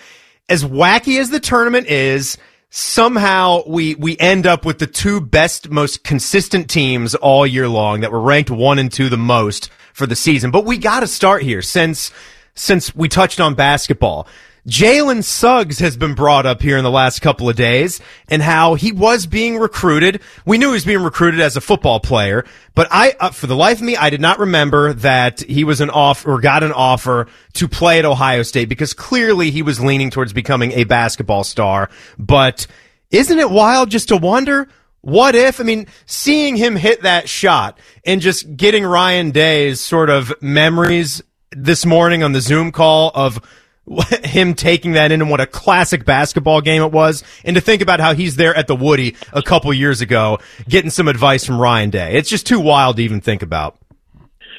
[0.49, 2.37] as wacky as the tournament is,
[2.69, 8.01] somehow we we end up with the two best, most consistent teams all year long
[8.01, 10.51] that were ranked one and two the most for the season.
[10.51, 12.11] But we got to start here since
[12.55, 14.27] since we touched on basketball.
[14.67, 17.99] Jalen Suggs has been brought up here in the last couple of days
[18.29, 20.21] and how he was being recruited.
[20.45, 23.57] We knew he was being recruited as a football player, but I, uh, for the
[23.57, 26.71] life of me, I did not remember that he was an offer or got an
[26.71, 31.43] offer to play at Ohio State because clearly he was leaning towards becoming a basketball
[31.43, 31.89] star.
[32.17, 32.65] But
[33.11, 34.69] isn't it wild just to wonder
[35.01, 40.09] what if, I mean, seeing him hit that shot and just getting Ryan Day's sort
[40.09, 43.41] of memories this morning on the Zoom call of
[44.23, 47.81] him taking that in and what a classic basketball game it was, and to think
[47.81, 51.59] about how he's there at the Woody a couple years ago getting some advice from
[51.59, 52.13] Ryan Day.
[52.13, 53.77] It's just too wild to even think about.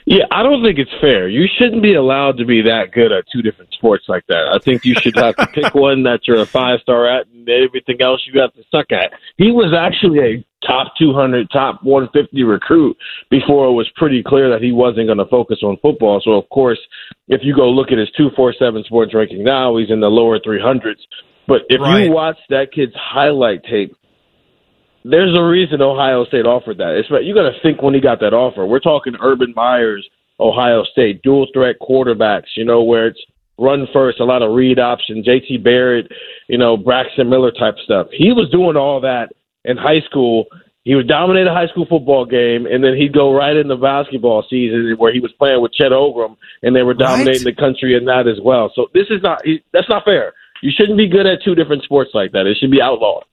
[0.06, 1.28] Yeah, I don't think it's fair.
[1.28, 4.50] You shouldn't be allowed to be that good at two different sports like that.
[4.52, 7.48] I think you should have to pick one that you're a five star at, and
[7.48, 9.12] everything else you have to suck at.
[9.38, 12.96] He was actually a top 200, top 150 recruit
[13.30, 16.20] before it was pretty clear that he wasn't going to focus on football.
[16.22, 16.80] So, of course,
[17.28, 21.00] if you go look at his 247 sports ranking now, he's in the lower 300s.
[21.48, 22.04] But if right.
[22.04, 23.96] you watch that kid's highlight tape,
[25.04, 26.96] there's a reason Ohio State offered that.
[26.96, 28.66] It's you got to think when he got that offer.
[28.66, 30.08] We're talking Urban Meyers,
[30.40, 32.56] Ohio State, dual threat quarterbacks.
[32.56, 33.20] You know where it's
[33.58, 35.58] run first, a lot of read option, J.T.
[35.58, 36.10] Barrett,
[36.48, 38.08] you know Braxton Miller type stuff.
[38.12, 39.32] He was doing all that
[39.64, 40.46] in high school.
[40.84, 44.44] He would dominate a high school football game, and then he'd go right into basketball
[44.50, 47.56] season where he was playing with Chet Holmgren, and they were dominating right.
[47.56, 48.70] the country in that as well.
[48.74, 49.42] So this is not
[49.72, 50.32] that's not fair.
[50.62, 52.46] You shouldn't be good at two different sports like that.
[52.46, 53.24] It should be outlawed.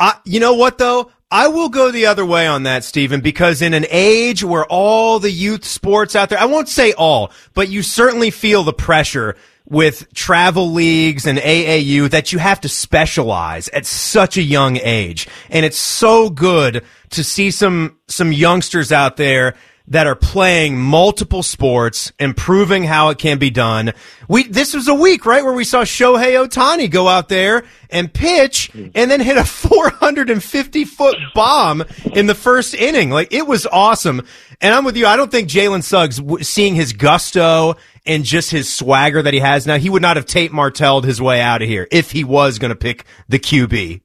[0.00, 1.12] Uh, you know what though?
[1.30, 5.20] I will go the other way on that, Stephen, because in an age where all
[5.20, 9.36] the youth sports out there, I won't say all, but you certainly feel the pressure
[9.64, 15.28] with travel leagues and AAU that you have to specialize at such a young age.
[15.50, 19.54] And it's so good to see some, some youngsters out there
[19.90, 23.92] that are playing multiple sports and proving how it can be done.
[24.28, 28.12] We this was a week, right, where we saw Shohei Ohtani go out there and
[28.12, 33.10] pitch and then hit a 450 foot bomb in the first inning.
[33.10, 34.22] Like it was awesome.
[34.60, 35.06] And I'm with you.
[35.06, 37.76] I don't think Jalen Suggs, seeing his gusto
[38.06, 41.20] and just his swagger that he has now, he would not have Tate Martelled his
[41.20, 44.02] way out of here if he was going to pick the QB.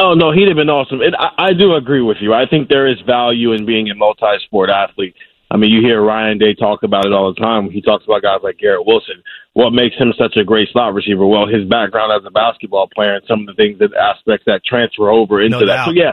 [0.00, 1.00] Oh no, he'd have been awesome.
[1.18, 2.32] I, I do agree with you.
[2.32, 5.14] I think there is value in being a multi-sport athlete.
[5.50, 7.70] I mean, you hear Ryan Day talk about it all the time.
[7.70, 9.22] He talks about guys like Garrett Wilson.
[9.52, 11.26] What makes him such a great slot receiver?
[11.26, 14.64] Well, his background as a basketball player and some of the things that aspects that
[14.64, 15.86] transfer over into no that.
[15.86, 16.12] So yeah,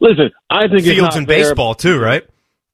[0.00, 2.22] listen, I think it's fields in baseball too, right?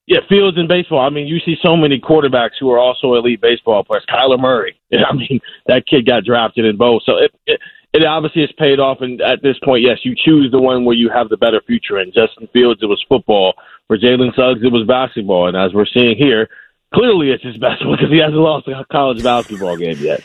[0.07, 1.01] Yeah, fields in baseball.
[1.01, 4.05] I mean, you see so many quarterbacks who are also elite baseball players.
[4.09, 4.79] Kyler Murray.
[4.93, 7.03] I mean, that kid got drafted in both.
[7.05, 7.61] So it, it
[7.97, 8.99] it obviously has paid off.
[9.01, 11.99] And at this point, yes, you choose the one where you have the better future.
[11.99, 13.55] In Justin Fields, it was football.
[13.89, 15.49] For Jalen Suggs, it was basketball.
[15.49, 16.49] And as we're seeing here,
[16.95, 20.21] clearly it's his best one because he hasn't lost a college basketball game yet.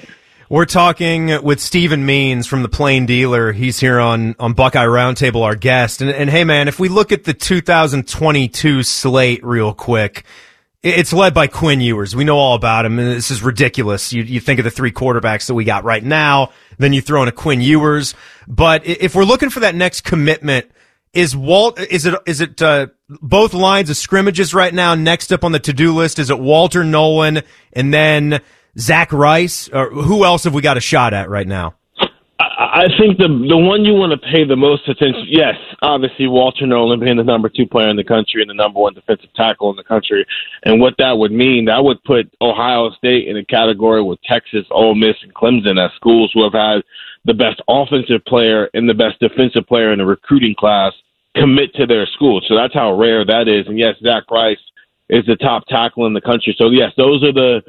[0.50, 3.54] We're talking with Stephen Means from the Plain Dealer.
[3.54, 6.02] He's here on, on Buckeye Roundtable, our guest.
[6.02, 10.26] And, and hey, man, if we look at the 2022 slate real quick,
[10.84, 12.16] it's led by Quinn Ewers.
[12.16, 12.98] We know all about him.
[12.98, 14.12] This is ridiculous.
[14.12, 16.52] You, you think of the three quarterbacks that we got right now,
[16.82, 18.14] then you throw in a Quinn Ewers.
[18.48, 20.72] But if we're looking for that next commitment,
[21.14, 24.96] is Walt, is it, is it, uh, both lines of scrimmages right now?
[24.96, 27.42] Next up on the to-do list, is it Walter Nolan
[27.74, 28.42] and then
[28.78, 29.68] Zach Rice?
[29.70, 31.76] Or who else have we got a shot at right now?
[32.62, 36.68] I think the the one you want to pay the most attention, yes, obviously Walter
[36.68, 39.72] Nolan being the number two player in the country and the number one defensive tackle
[39.72, 40.26] in the country,
[40.64, 44.66] and what that would mean, that would put Ohio State in a category with Texas,
[44.70, 46.84] Ole Miss, and Clemson as schools who have had
[47.26, 50.94] the best offensive player and the best defensive player in the recruiting class
[51.36, 52.42] commit to their school.
[52.48, 53.66] So that's how rare that is.
[53.66, 54.62] And yes, Zach Rice
[55.10, 56.56] is the top tackle in the country.
[56.58, 57.62] So yes, those are the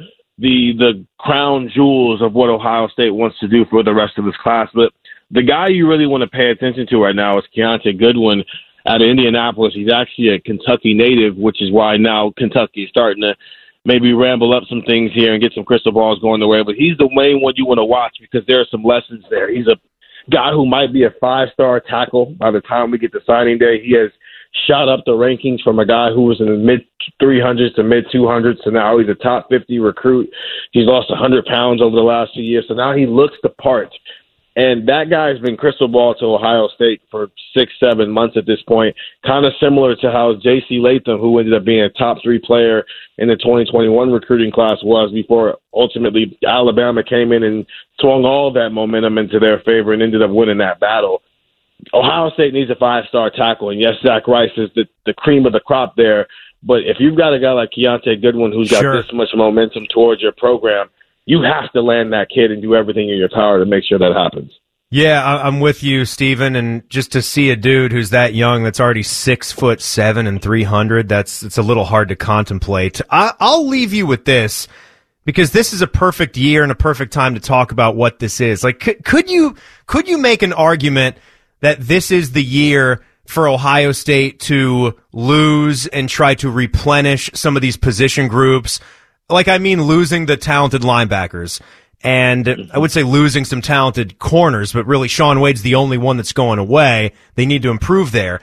[0.42, 4.24] the the crown jewels of what Ohio State wants to do for the rest of
[4.24, 4.68] this class.
[4.74, 4.92] But
[5.30, 8.44] the guy you really want to pay attention to right now is Kiyaunta Goodwin
[8.86, 9.72] out of Indianapolis.
[9.74, 13.34] He's actually a Kentucky native, which is why now Kentucky is starting to
[13.84, 16.62] maybe ramble up some things here and get some crystal balls going the way.
[16.62, 19.52] But he's the main one you want to watch because there are some lessons there.
[19.52, 19.76] He's a
[20.30, 23.58] guy who might be a five star tackle by the time we get to signing
[23.58, 23.80] day.
[23.80, 24.10] He has
[24.66, 26.80] shot up the rankings from a guy who was in the mid
[27.20, 30.30] 300s to mid 200s, so now he's a top 50 recruit.
[30.72, 33.92] He's lost 100 pounds over the last few years, so now he looks the part.
[34.54, 38.60] And that guy's been crystal ball to Ohio State for six, seven months at this
[38.68, 38.94] point.
[39.24, 40.78] Kind of similar to how J.C.
[40.78, 42.84] Latham, who ended up being a top three player
[43.16, 47.64] in the 2021 recruiting class, was before ultimately Alabama came in and
[47.98, 51.22] swung all that momentum into their favor and ended up winning that battle.
[51.92, 55.46] Ohio State needs a five star tackle, and yes, Zach Rice is the, the cream
[55.46, 56.26] of the crop there.
[56.62, 59.02] But if you've got a guy like Kiyaunta Goodwin who's got sure.
[59.02, 60.88] this much momentum towards your program,
[61.24, 63.98] you have to land that kid and do everything in your power to make sure
[63.98, 64.52] that happens.
[64.90, 66.54] Yeah, I- I'm with you, Stephen.
[66.54, 70.40] And just to see a dude who's that young, that's already six foot seven and
[70.40, 73.00] 300, that's, it's a little hard to contemplate.
[73.10, 74.68] I- I'll leave you with this
[75.24, 78.40] because this is a perfect year and a perfect time to talk about what this
[78.40, 78.62] is.
[78.62, 79.56] Like, could, could you,
[79.86, 81.16] could you make an argument
[81.62, 87.56] that this is the year for Ohio State to lose and try to replenish some
[87.56, 88.78] of these position groups?
[89.30, 91.60] Like, I mean, losing the talented linebackers
[92.04, 96.16] and I would say losing some talented corners, but really Shaun Wade's the only one
[96.16, 97.12] that's going away.
[97.36, 98.40] They need to improve there.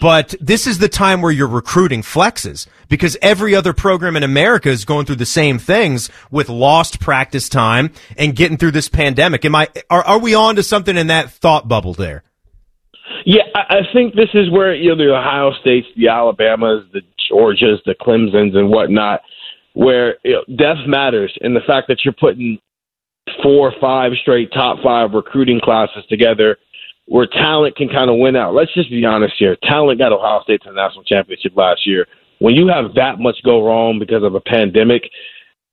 [0.00, 4.68] But this is the time where you're recruiting flexes because every other program in America
[4.70, 9.44] is going through the same things with lost practice time and getting through this pandemic.
[9.44, 12.22] Am I, are, are we on to something in that thought bubble there?
[13.24, 17.02] Yeah, I, I think this is where you know the Ohio States, the Alabamas, the
[17.30, 19.22] Georgias, the Clemsons, and whatnot,
[19.74, 22.58] where you know, depth matters, and the fact that you're putting
[23.42, 26.56] four or five straight top five recruiting classes together,
[27.06, 28.54] where talent can kind of win out.
[28.54, 32.06] Let's just be honest here: talent got Ohio State to the national championship last year.
[32.38, 35.02] When you have that much go wrong because of a pandemic,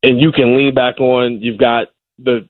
[0.03, 1.87] and you can lean back on, you've got
[2.19, 2.47] the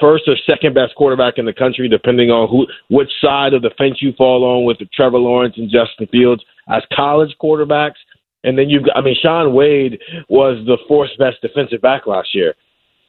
[0.00, 3.70] first or second best quarterback in the country, depending on who which side of the
[3.78, 8.00] fence you fall on with the Trevor Lawrence and Justin Fields as college quarterbacks.
[8.44, 12.34] And then you've got, I mean, Shaun Wade was the fourth best defensive back last
[12.34, 12.54] year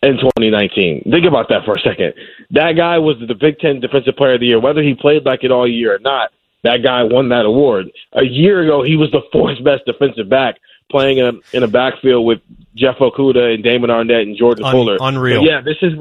[0.03, 1.09] in 2019.
[1.09, 2.13] Think about that for a second.
[2.51, 5.43] That guy was the Big Ten Defensive Player of the Year, whether he played like
[5.43, 6.29] it all year or not.
[6.63, 7.87] That guy won that award.
[8.13, 10.57] A year ago, he was the fourth best defensive back
[10.91, 12.39] playing in a, in a backfield with
[12.75, 14.97] Jeff Okudah and Damon Arnette and Jordan Un- Fuller.
[15.01, 15.41] unreal.
[15.41, 15.93] So, yeah, this is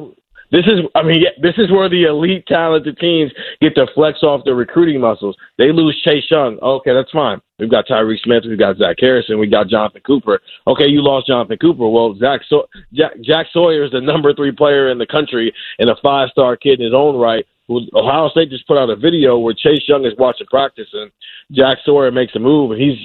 [0.53, 4.45] this is I mean this is where the elite talented teams get to flex off
[4.45, 5.35] their recruiting muscles.
[5.59, 6.59] They lose Chase Young.
[6.63, 7.41] Okay, that's fine.
[7.59, 8.45] We've got Tyreke Smith.
[8.47, 9.39] We've got Zach Harrison.
[9.39, 10.41] We got Jonathan Cooper.
[10.67, 11.89] Okay, you lost Jonathan Cooper.
[11.89, 15.89] Well, Zach so- Jack, Jack Sawyer is the number three player in the country and
[15.89, 17.47] a five star kid in his own right.
[17.69, 21.11] Who Ohio State just put out a video where Chase Young is watching practice and
[21.53, 22.99] Jack Sawyer makes a move and he's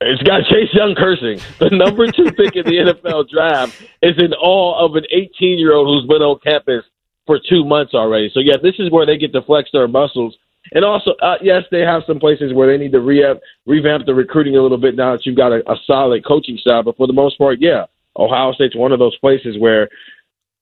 [0.00, 1.40] it's got Chase Young cursing.
[1.58, 5.74] The number two pick in the NFL draft is in awe of an 18 year
[5.74, 6.84] old who's been on campus
[7.26, 8.30] for two months already.
[8.32, 10.36] So, yeah, this is where they get to flex their muscles.
[10.72, 14.14] And also, uh, yes, they have some places where they need to re- revamp the
[14.14, 16.84] recruiting a little bit now that you've got a, a solid coaching staff.
[16.84, 17.86] But for the most part, yeah,
[18.18, 19.88] Ohio State's one of those places where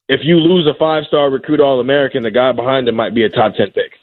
[0.08, 3.24] if you lose a five star recruit All American, the guy behind him might be
[3.24, 3.93] a top 10 pick.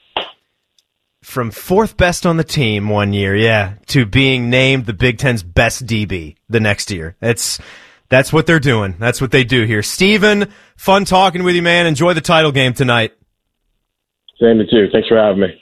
[1.23, 5.43] From fourth best on the team one year, yeah, to being named the Big Ten's
[5.43, 7.15] best DB the next year.
[7.21, 7.59] It's
[8.09, 8.95] that's what they're doing.
[8.97, 9.83] That's what they do here.
[9.83, 11.85] Stephen, fun talking with you, man.
[11.85, 13.13] Enjoy the title game tonight.
[14.39, 14.87] Same to you.
[14.91, 15.60] Thanks for having me.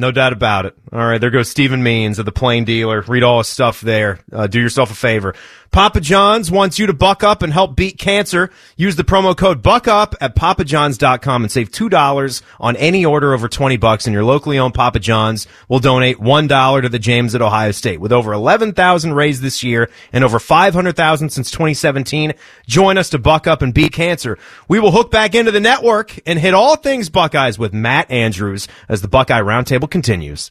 [0.00, 0.74] No doubt about it.
[0.90, 3.02] All right, there goes Stephen Means of the Plain Dealer.
[3.02, 4.20] Read all his stuff there.
[4.32, 5.34] Uh, do yourself a favor.
[5.72, 8.50] Papa John's wants you to buck up and help beat cancer.
[8.76, 13.76] Use the promo code BUCKUP at papajohns.com and save $2 on any order over 20
[13.76, 17.70] bucks and your locally owned Papa John's will donate $1 to the James at Ohio
[17.70, 18.00] State.
[18.00, 22.32] With over 11,000 raised this year and over 500,000 since 2017,
[22.66, 24.38] join us to buck up and beat cancer.
[24.66, 28.66] We will hook back into the network and hit all things Buckeyes with Matt Andrews
[28.88, 30.50] as the Buckeye Roundtable continues.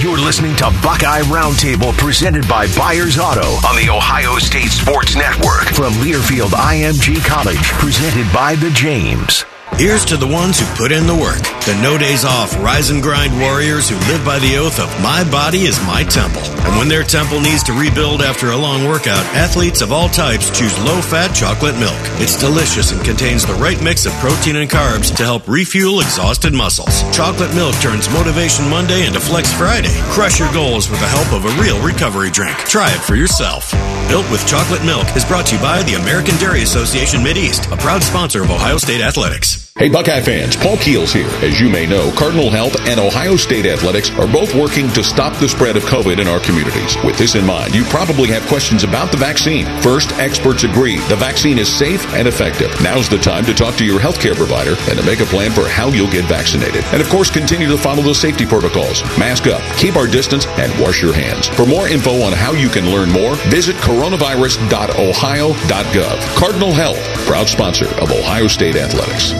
[0.00, 5.68] You're listening to Buckeye Roundtable presented by Byers Auto on the Ohio State Sports Network
[5.68, 9.44] from Learfield IMG College, presented by the James.
[9.76, 11.42] Here's to the ones who put in the work.
[11.66, 15.26] The no days off, rise and grind warriors who live by the oath of my
[15.28, 16.42] body is my temple.
[16.62, 20.56] And when their temple needs to rebuild after a long workout, athletes of all types
[20.56, 21.98] choose low fat chocolate milk.
[22.22, 26.54] It's delicious and contains the right mix of protein and carbs to help refuel exhausted
[26.54, 27.02] muscles.
[27.10, 29.96] Chocolate milk turns Motivation Monday into Flex Friday.
[30.14, 32.56] Crush your goals with the help of a real recovery drink.
[32.70, 33.72] Try it for yourself.
[34.06, 37.76] Built with chocolate milk is brought to you by the American Dairy Association Mideast, a
[37.76, 39.63] proud sponsor of Ohio State Athletics.
[39.76, 41.26] Hey Buckeye fans, Paul Keels here.
[41.42, 45.36] As you may know, Cardinal Health and Ohio State Athletics are both working to stop
[45.38, 46.96] the spread of COVID in our communities.
[47.04, 49.66] With this in mind, you probably have questions about the vaccine.
[49.82, 52.70] First, experts agree the vaccine is safe and effective.
[52.82, 55.68] Now's the time to talk to your healthcare provider and to make a plan for
[55.68, 56.84] how you'll get vaccinated.
[56.92, 59.02] And of course, continue to follow the safety protocols.
[59.18, 61.48] Mask up, keep our distance, and wash your hands.
[61.48, 66.36] For more info on how you can learn more, visit coronavirus.ohio.gov.
[66.36, 69.34] Cardinal Health, proud sponsor of Ohio State Athletics.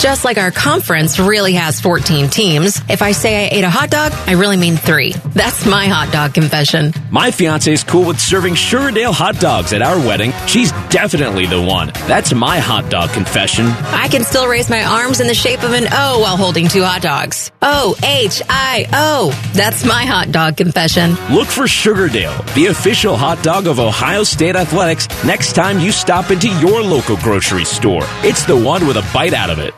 [0.00, 3.90] Just like our conference really has 14 teams, if I say I ate a hot
[3.90, 5.12] dog, I really mean three.
[5.32, 6.92] That's my hot dog confession.
[7.10, 10.32] My fiance is cool with serving Sugardale hot dogs at our wedding.
[10.46, 11.88] She's definitely the one.
[12.06, 13.66] That's my hot dog confession.
[13.66, 16.82] I can still raise my arms in the shape of an O while holding two
[16.82, 17.50] hot dogs.
[17.62, 19.30] O H I O.
[19.54, 21.12] That's my hot dog confession.
[21.32, 26.30] Look for Sugardale, the official hot dog of Ohio State Athletics, next time you stop
[26.30, 28.04] into your local grocery store.
[28.22, 29.72] It's the one with a bite out of it.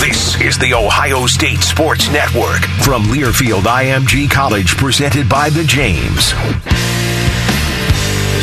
[0.00, 6.36] This is the Ohio State Sports Network from Learfield IMG College, presented by the James.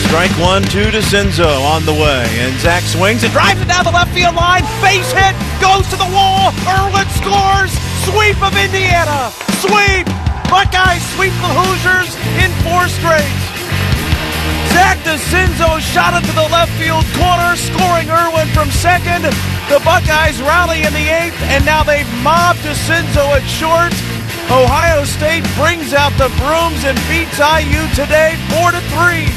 [0.10, 2.26] Strike one, two to Cinzo on the way.
[2.42, 4.66] And Zach swings and drives it down the left field line.
[4.82, 6.50] Base hit, goes to the wall.
[6.66, 7.72] Irwin scores.
[8.10, 9.30] Sweep of Indiana.
[9.62, 10.10] Sweep.
[10.50, 13.30] Buckeyes sweep the Hoosiers in four straight.
[14.74, 19.30] Zach Dezenzo shot it to the left field corner, scoring Irwin from second.
[19.70, 23.94] The Buckeyes rally in the eighth, and now they've mobbed Dezenzo at short.
[24.52, 29.28] Ohio State brings out the brooms and beats IU today, four to three.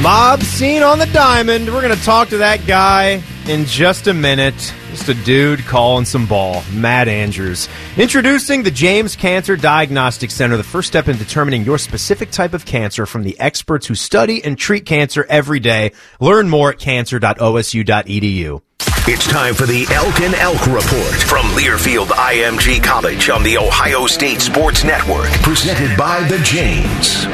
[0.00, 1.72] Mob scene on the diamond.
[1.72, 4.72] We're going to talk to that guy in just a minute.
[4.96, 6.62] Just a dude calling some ball.
[6.72, 7.68] Matt Andrews.
[7.98, 12.64] Introducing the James Cancer Diagnostic Center, the first step in determining your specific type of
[12.64, 15.92] cancer from the experts who study and treat cancer every day.
[16.18, 18.62] Learn more at cancer.osu.edu.
[19.06, 24.06] It's time for the Elk and Elk Report from Learfield IMG College on the Ohio
[24.06, 27.26] State Sports Network, presented by the James.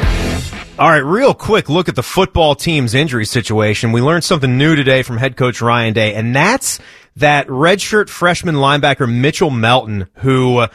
[0.79, 3.91] All right, real quick look at the football team's injury situation.
[3.91, 6.79] We learned something new today from head coach Ryan Day, and that's
[7.15, 10.67] that redshirt freshman linebacker Mitchell Melton, who uh,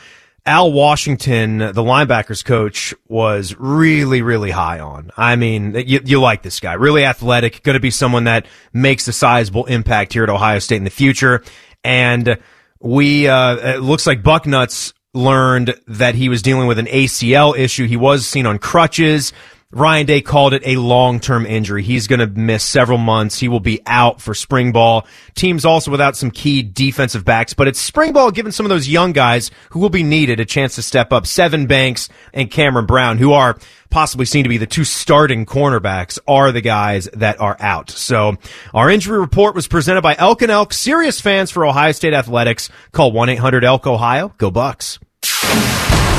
[0.47, 5.11] Al Washington, the linebackers coach, was really, really high on.
[5.17, 6.73] I mean, you, you like this guy.
[6.73, 10.77] Really athletic, going to be someone that makes a sizable impact here at Ohio State
[10.77, 11.43] in the future.
[11.85, 12.39] And
[12.81, 17.87] we, uh, it looks like Bucknuts learned that he was dealing with an ACL issue.
[17.87, 19.33] He was seen on crutches.
[19.71, 21.83] Ryan Day called it a long-term injury.
[21.83, 23.39] He's going to miss several months.
[23.39, 25.07] He will be out for spring ball.
[25.35, 28.89] Teams also without some key defensive backs, but it's spring ball giving some of those
[28.89, 31.25] young guys who will be needed a chance to step up.
[31.25, 33.59] Sevyn Banks and Cameron Brown, who are
[33.91, 37.91] possibly seen to be the two starting cornerbacks, are the guys that are out.
[37.91, 38.37] So
[38.73, 40.73] our injury report was presented by Elk and Elk.
[40.73, 42.71] Serious fans for Ohio State athletics.
[42.93, 44.33] Call 1-800-ELK-OHIO.
[44.39, 44.99] Go Bucks.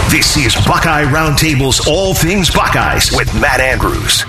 [0.10, 4.24] This is Buckeye Roundtable's All Things Buckeyes with Matt Andrews.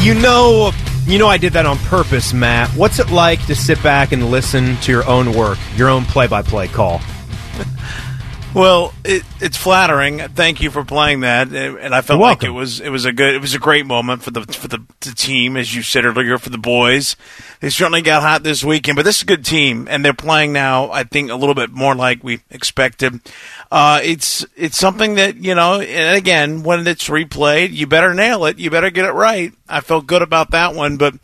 [0.00, 0.70] You know,
[1.06, 2.68] you know I did that on purpose, Matt.
[2.76, 6.68] What's it like to sit back and listen to your own work, your own play-by-play
[6.68, 7.00] call?
[8.54, 10.20] Well, it, it's flattering.
[10.20, 13.34] Thank you for playing that, and I felt like it was it was a good
[13.34, 16.38] it was a great moment for the for the, the team, as you said earlier,
[16.38, 17.14] for the boys.
[17.60, 20.54] They certainly got hot this weekend, but this is a good team, and they're playing
[20.54, 20.90] now.
[20.90, 23.20] I think a little bit more like we expected.
[23.70, 28.46] Uh, it's it's something that you know, and again, when it's replayed, you better nail
[28.46, 28.58] it.
[28.58, 29.52] You better get it right.
[29.68, 31.14] I felt good about that one, but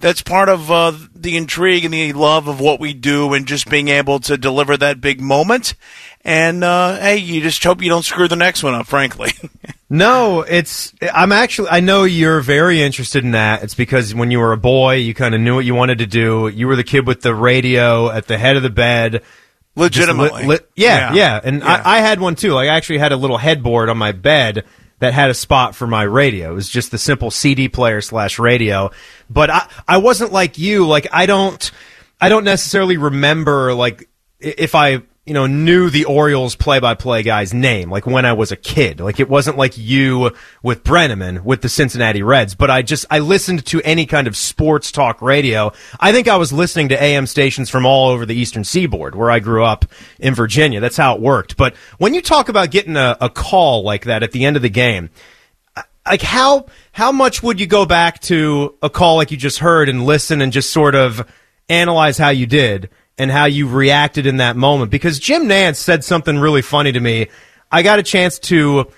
[0.00, 3.68] that's part of uh, the intrigue and the love of what we do, and just
[3.70, 5.74] being able to deliver that big moment.
[6.24, 8.86] And uh, hey, you just hope you don't screw the next one up.
[8.86, 9.30] Frankly.
[9.90, 10.92] No, it's.
[11.14, 11.70] I'm actually.
[11.70, 13.62] I know you're very interested in that.
[13.62, 16.06] It's because when you were a boy, you kind of knew what you wanted to
[16.06, 16.48] do.
[16.48, 19.22] You were the kid with the radio at the head of the bed.
[19.76, 20.42] Legitimately.
[20.42, 21.14] Li- li- yeah, Yeah.
[21.14, 21.82] yeah, And Yeah.
[21.86, 22.52] I, I had one too.
[22.52, 24.64] Like, I actually had a little headboard on my bed
[24.98, 26.50] that had a spot for my radio.
[26.50, 28.90] It was just the simple CD player slash radio.
[29.30, 30.86] But I, I wasn't like you.
[30.86, 31.70] Like, I don't,
[32.20, 34.08] I don't necessarily remember like
[34.40, 38.56] if I, you know, knew the Orioles play-by-play guy's name, like when I was a
[38.56, 38.98] kid.
[38.98, 40.30] Like it wasn't like you
[40.62, 44.34] with Brennaman with the Cincinnati Reds, but I just, I listened to any kind of
[44.34, 45.70] sports talk radio.
[46.00, 49.30] I think I was listening to AM stations from all over the Eastern Seaboard where
[49.30, 49.84] I grew up
[50.18, 50.80] in Virginia.
[50.80, 51.58] That's how it worked.
[51.58, 54.62] But when you talk about getting a, a call like that at the end of
[54.62, 55.10] the game,
[56.06, 59.90] like how how much would you go back to a call like you just heard
[59.90, 61.30] and listen and just sort of
[61.68, 62.88] analyze how you did
[63.18, 67.00] and how you reacted in that moment because Jim Nantz said something really funny to
[67.00, 67.28] me.
[67.70, 68.90] I got a chance to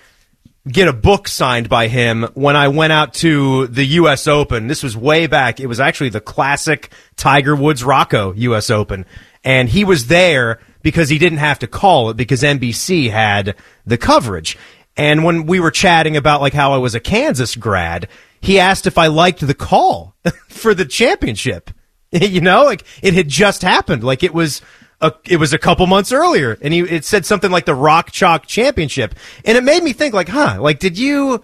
[0.67, 4.67] get a book signed by him when I went out to the US Open.
[4.67, 5.59] This was way back.
[5.59, 9.05] It was actually the classic Tiger Woods Rocco US Open.
[9.43, 13.97] And he was there because he didn't have to call it because NBC had the
[13.97, 14.57] coverage.
[14.95, 18.07] And when we were chatting about like how I was a Kansas grad,
[18.39, 20.15] he asked if I liked the call
[20.49, 21.71] for the championship.
[22.21, 24.03] you know, like it had just happened.
[24.03, 24.61] Like it was
[24.99, 28.11] a, it was a couple months earlier and he, it said something like the Rock
[28.11, 29.15] Chalk Championship.
[29.45, 31.43] And it made me think like, huh, like did you,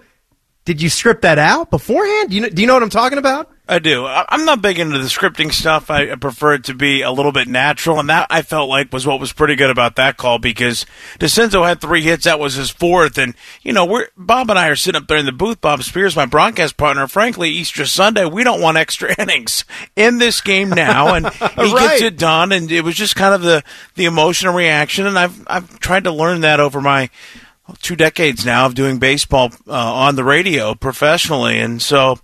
[0.65, 2.29] did you script that out beforehand?
[2.29, 3.49] Do you know, do you know what I'm talking about?
[3.69, 4.05] I do.
[4.05, 5.89] I'm not big into the scripting stuff.
[5.91, 8.93] I I prefer it to be a little bit natural, and that I felt like
[8.93, 10.85] was what was pretty good about that call because
[11.19, 12.23] Dezenzo had three hits.
[12.23, 13.33] That was his fourth, and
[13.63, 15.59] you know, we're Bob and I are sitting up there in the booth.
[15.59, 17.07] Bob Spears, my broadcast partner.
[17.07, 19.65] Frankly, Easter Sunday, we don't want extra innings
[19.97, 21.89] in this game now, and he Right.
[21.89, 22.53] gets it done.
[22.53, 23.63] And it was just kind of the
[23.95, 27.09] the emotional reaction, and I've I've tried to learn that over my
[27.81, 32.17] two decades now of doing baseball uh, on the radio professionally, and so.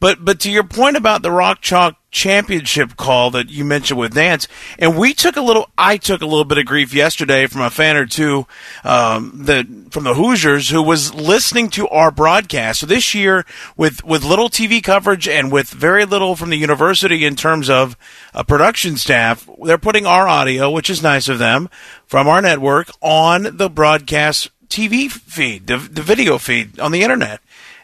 [0.00, 4.14] But but to your point about the Rock Chalk Championship call that you mentioned with
[4.14, 4.48] Nantz,
[4.78, 7.70] and we took a little, I took a little bit of grief yesterday from a
[7.70, 8.46] fan or two,
[8.82, 12.80] um, that from the Hoosiers who was listening to our broadcast.
[12.80, 13.44] So this year,
[13.76, 17.94] with with little TV coverage and with very little from the university in terms of
[18.32, 21.68] uh, production staff, they're putting our audio, which is nice of them,
[22.06, 27.40] from our network on the broadcast TV feed, the, the video feed on the internet.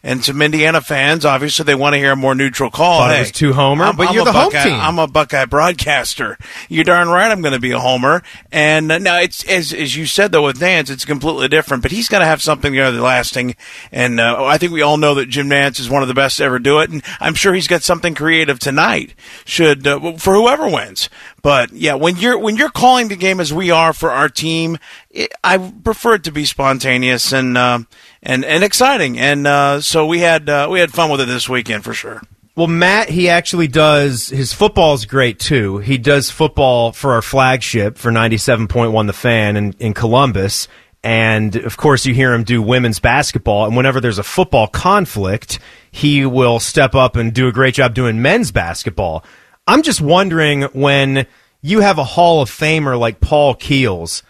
[0.08, 3.00] And some Indiana fans, obviously, they want to hear a more neutral call.
[3.00, 4.72] Thought it was too homer, I'm- but I'm you're a the home Buckeye- team.
[4.80, 6.38] I'm a Buckeye broadcaster.
[6.68, 7.28] You're darn right.
[7.30, 8.22] I'm going to be a homer.
[8.52, 11.82] And uh, now it's as as you said though with Nantz, it's completely different.
[11.82, 13.56] But he's going to have something there that's lasting.
[13.90, 16.36] And uh, I think we all know that Jim Nantz is one of the best
[16.36, 16.88] to ever do it.
[16.90, 19.12] And I'm sure he's got something creative tonight.
[19.44, 21.10] Should uh, for whoever wins.
[21.42, 24.78] But yeah, when you're when you're calling the game as we are for our team,
[25.10, 27.80] it, I prefer it to be spontaneous and uh,
[28.26, 29.18] and and exciting.
[29.18, 32.20] And uh, so we had uh, we had fun with it this weekend for sure.
[32.56, 35.78] Well, Matt, he actually does his football's great too.
[35.78, 40.66] He does football for our flagship for 97.1 The Fan in, in Columbus.
[41.04, 43.66] And of course, you hear him do women's basketball.
[43.66, 45.58] And whenever there's a football conflict,
[45.90, 49.22] he will step up and do a great job doing men's basketball.
[49.66, 51.26] I'm just wondering when
[51.60, 54.22] you have a Hall of Famer like Paul Keels,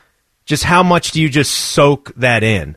[0.45, 2.77] just how much do you just soak that in?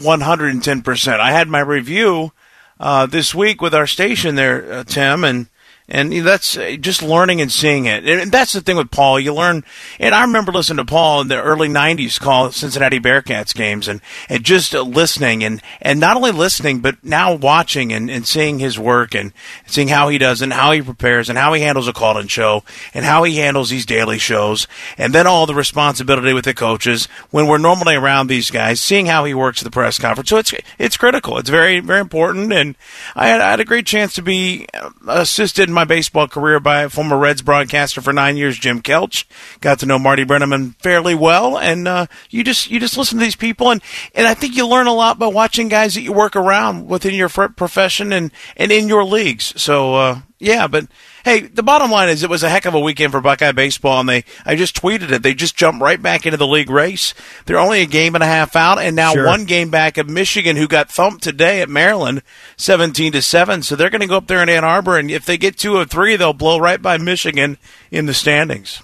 [0.00, 1.20] 110%.
[1.20, 2.32] I had my review
[2.80, 5.48] uh, this week with our station there, uh, Tim, and
[5.86, 8.08] and that's uh, just learning and seeing it.
[8.08, 9.20] And that's the thing with Paul.
[9.20, 9.64] You learn,
[10.00, 14.00] and I remember listening to Paul in the early '90s call Cincinnati Bearcats games, and
[14.30, 18.60] and just uh, listening, and and not only listening, but now watching and, and seeing
[18.60, 19.32] his work, and
[19.66, 22.62] seeing how he does, and how he prepares, and how he handles a call-in show,
[22.94, 24.66] and how he handles these daily shows,
[24.96, 29.04] and then all the responsibility with the coaches when we're normally around these guys, seeing
[29.04, 30.30] how he works at the press conference.
[30.30, 31.36] So it's it's critical.
[31.36, 32.74] It's very very important, and
[33.14, 36.60] I had, I had a great chance to be uh, assisted in my baseball career
[36.60, 39.24] by a former Reds broadcaster for nine years, Jim Kelch.
[39.60, 43.24] Got to know Marty Brennaman fairly well, and uh, you just you just listen to
[43.24, 43.82] these people, and
[44.14, 47.14] and I think you learn a lot by watching guys that you work around within
[47.14, 49.60] your profession and and in your leagues.
[49.60, 50.86] So uh, yeah, but.
[51.24, 53.98] Hey, the bottom line is it was a heck of a weekend for Buckeye baseball,
[54.00, 55.22] and they I just tweeted it.
[55.22, 57.14] They just jumped right back into the league race.
[57.46, 59.26] They're only a game and a half out, and now Sure.
[59.26, 62.22] one game back of Michigan, who got thumped today at Maryland,
[62.58, 63.62] seventeen to seven.
[63.62, 65.76] So they're going to go up there in Ann Arbor, and if they get two
[65.76, 67.56] or three, they'll blow right by Michigan
[67.90, 68.82] in the standings.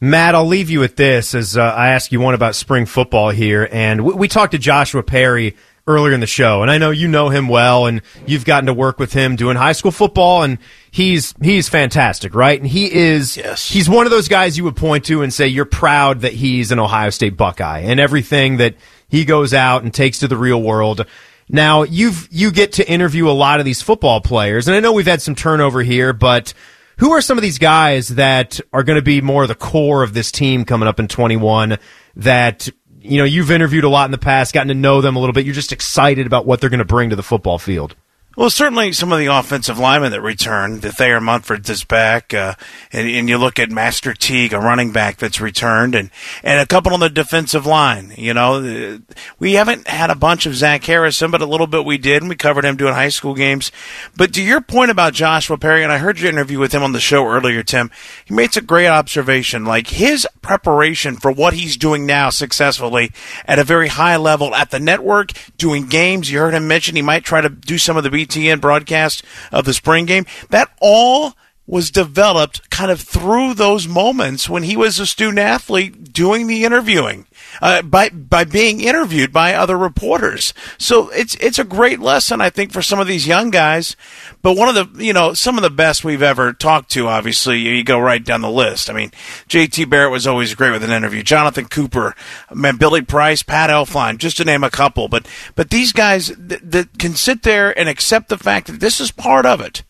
[0.00, 3.30] Matt, I'll leave you with this as uh, I ask you one about spring football
[3.30, 3.68] here.
[3.70, 5.56] And we, we talked to Joshua Perry
[5.88, 8.74] earlier in the show, and I know you know him well, and you've gotten to
[8.74, 10.58] work with him doing high school football, and
[10.90, 12.60] he's he's fantastic, right?
[12.60, 13.68] And he is yes.
[13.68, 16.70] he's one of those guys you would point to and say you're proud that he's
[16.70, 18.76] an Ohio State Buckeye, and everything that
[19.08, 21.06] he goes out and takes to the real world.
[21.48, 24.92] Now you've you get to interview a lot of these football players, and I know
[24.92, 26.52] we've had some turnover here, but
[26.98, 30.14] who are some of these guys that are going to be more the core of
[30.14, 31.78] this team coming up in 21
[32.16, 32.68] that
[33.08, 35.32] you know you've interviewed a lot in the past gotten to know them a little
[35.32, 35.46] bit.
[35.46, 37.96] You're just excited about what they're going to bring to the football field
[38.38, 40.82] Well, certainly some of the offensive linemen that returned.
[40.82, 42.54] The Thayer Munford is back, uh,
[42.92, 46.08] and, and you look at Master Teague, a running back that's returned, and,
[46.44, 48.14] and a couple on the defensive line.
[48.16, 48.98] You know, Uh,
[49.40, 52.28] we haven't had a bunch of Zach Harrison, but a little bit we did, and
[52.28, 53.72] we covered him doing high school games.
[54.16, 56.92] But to your point about Joshua Perry, and I heard your interview with him on
[56.92, 57.90] the show earlier, Tim,
[58.24, 59.64] he made a great observation.
[59.64, 63.10] Like his preparation for what he's doing now successfully
[63.46, 66.30] at a very high level at the network, doing games.
[66.30, 69.64] You heard him mention he might try to do some of the BTN broadcast of
[69.64, 70.26] the spring game.
[70.50, 71.34] That all
[71.66, 76.64] was developed kind of through those moments when he was a student athlete doing the
[76.64, 77.26] interviewing
[77.60, 80.54] uh, by by being interviewed by other reporters.
[80.78, 83.96] So it's it's a great lesson I think for some of these young guys.
[84.42, 87.08] But one of the you know some of the best we've ever talked to.
[87.08, 88.90] Obviously, you go right down the list.
[88.90, 89.12] I mean,
[89.48, 89.84] J.T.
[89.86, 91.22] Barrett was always great with an interview.
[91.22, 92.14] Jonathan Cooper,
[92.52, 95.08] man, Billy Price, Pat Elflein, just to name a couple.
[95.08, 99.00] But but these guys that, that can sit there and accept the fact that this
[99.00, 99.82] is part of it.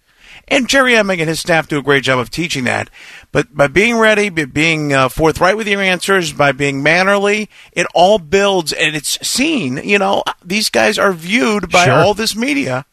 [0.51, 2.91] And Jerry Emig and his staff do a great job of teaching that.
[3.33, 7.87] But by being ready, by being uh, forthright with your answers, by being mannerly, it
[7.95, 9.77] all builds and it's seen.
[9.79, 11.95] You know, these guys are viewed by Sure.
[11.95, 12.85] all this media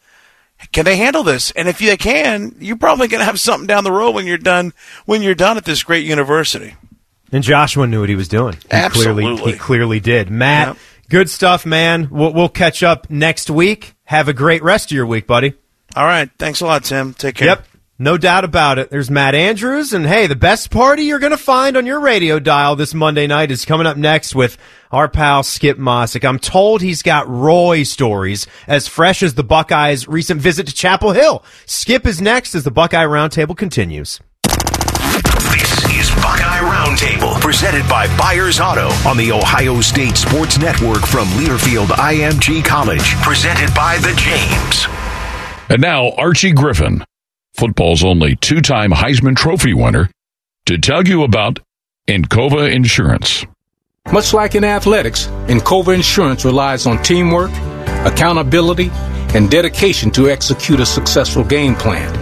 [0.72, 1.50] can they handle this?
[1.52, 4.38] And if they can, you're probably going to have something down the road when you're
[4.38, 4.72] done
[5.04, 6.74] when you're done at this great university.
[7.32, 8.54] And Joshua knew what he was doing.
[8.54, 9.24] He Absolutely.
[9.24, 10.30] Clearly, he clearly did.
[10.30, 10.76] Matt,
[11.08, 12.08] good stuff, man.
[12.10, 13.94] We'll, we'll catch up next week.
[14.04, 15.54] Have a great rest of your week, buddy.
[15.96, 16.30] All right.
[16.38, 17.14] Thanks a lot, Tim.
[17.14, 17.48] Take care.
[17.48, 17.66] Yep.
[17.98, 18.90] No doubt about it.
[18.90, 19.94] There's Matt Andrews.
[19.94, 23.26] And hey, the best party you're going to find on your radio dial this Monday
[23.26, 24.58] night is coming up next with
[24.92, 26.28] our pal Skip Mosic.
[26.28, 31.12] I'm told he's got Roy stories as fresh as the Buckeyes' recent visit to Chapel
[31.12, 31.42] Hill.
[31.64, 34.20] Skip is next as the Buckeye Roundtable continues.
[34.44, 41.28] This is Buckeye Roundtable, presented by Byers Auto on the Ohio State Sports Network from
[41.28, 43.14] Learfield IMG College.
[43.22, 45.05] Presented by the James.
[45.68, 47.04] And now, Archie Griffin,
[47.54, 50.10] football's only two time Heisman Trophy winner,
[50.66, 51.58] to tell you about
[52.08, 53.44] Encova Insurance.
[54.12, 57.50] Much like in athletics, Encova Insurance relies on teamwork,
[58.06, 58.90] accountability,
[59.34, 62.14] and dedication to execute a successful game plan.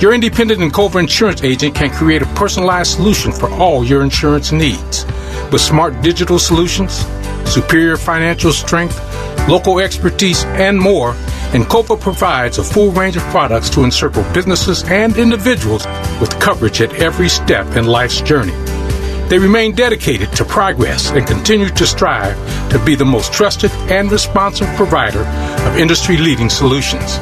[0.00, 5.04] Your independent Encova insurance agent can create a personalized solution for all your insurance needs.
[5.52, 7.04] With smart digital solutions,
[7.44, 8.98] superior financial strength,
[9.48, 11.14] local expertise, and more,
[11.52, 15.86] Encova provides a full range of products to encircle businesses and individuals
[16.20, 18.52] with coverage at every step in life's journey.
[19.28, 22.36] They remain dedicated to progress and continue to strive
[22.70, 25.20] to be the most trusted and responsive provider
[25.66, 27.16] of industry leading solutions.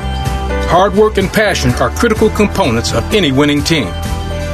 [0.69, 3.89] Hard work and passion are critical components of any winning team.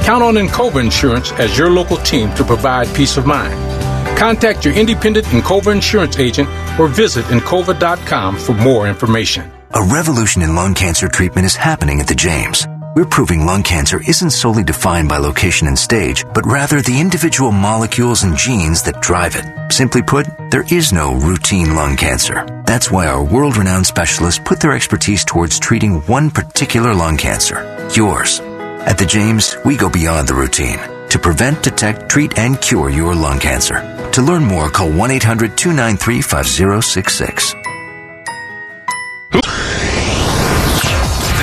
[0.05, 3.82] Count on Encova Insurance as your local team to provide peace of mind.
[4.23, 9.51] Contact your independent Encova insurance agent or visit Encova.com for more information.
[9.75, 12.69] A revolution in lung cancer treatment is happening at the James.
[12.95, 17.51] We're proving lung cancer isn't solely defined by location and stage, but rather the individual
[17.51, 19.73] molecules and genes that drive it.
[19.73, 22.47] Simply put, there is no routine lung cancer.
[22.65, 27.89] That's why our world renowned specialists put their expertise towards treating one particular lung cancer
[27.93, 28.39] yours.
[28.87, 30.79] At the James, we go beyond the routine
[31.13, 33.81] to prevent, detect, treat, and cure your lung cancer.
[34.13, 37.55] To learn more, call 1 800 293 5066.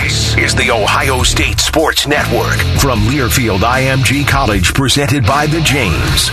[0.01, 6.29] This is the Ohio State Sports Network from Learfield IMG College, presented by the James.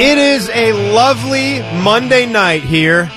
[0.00, 3.10] It is a lovely Monday night here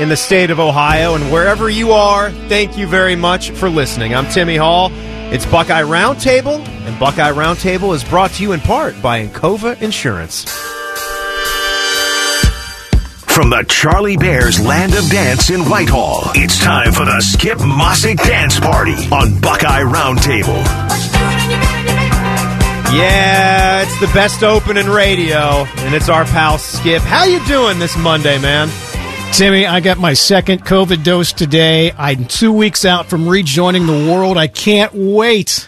[0.00, 4.12] in the state of Ohio, and wherever you are, thank you very much for listening.
[4.12, 4.90] I'm Timmy Hall.
[5.32, 10.42] It's Buckeye Roundtable, and Buckeye Roundtable is brought to you in part by Encova Insurance.
[13.26, 18.16] From the Charlie Bears land of dance in Whitehall, it's time for the Skip Mosic
[18.26, 20.64] Dance Party on Buckeye Roundtable.
[22.92, 27.02] Yeah, it's the best open in radio, and it's our pal Skip.
[27.02, 28.68] How you doing this Monday, man?
[29.32, 31.92] Timmy, I got my second COVID dose today.
[31.96, 34.36] I'm two weeks out from rejoining the world.
[34.36, 35.66] I can't wait.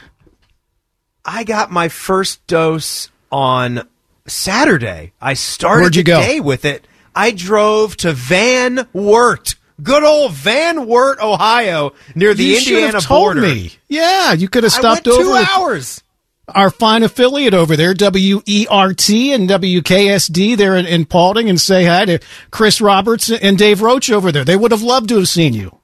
[1.24, 3.88] I got my first dose on
[4.26, 5.12] Saturday.
[5.22, 6.20] I started Where'd you the go?
[6.20, 6.86] day with it.
[7.14, 12.92] I drove to Van Wert, good old Van Wert, Ohio, near the you should Indiana
[12.98, 13.40] have told border.
[13.42, 13.72] me.
[13.88, 15.22] Yeah, you could have I stopped went over.
[15.44, 16.01] two hours.
[16.48, 22.04] Our fine affiliate over there, WERT and WKSD, there in, in Paulding, and say hi
[22.04, 22.18] to
[22.50, 24.44] Chris Roberts and Dave Roach over there.
[24.44, 25.78] They would have loved to have seen you.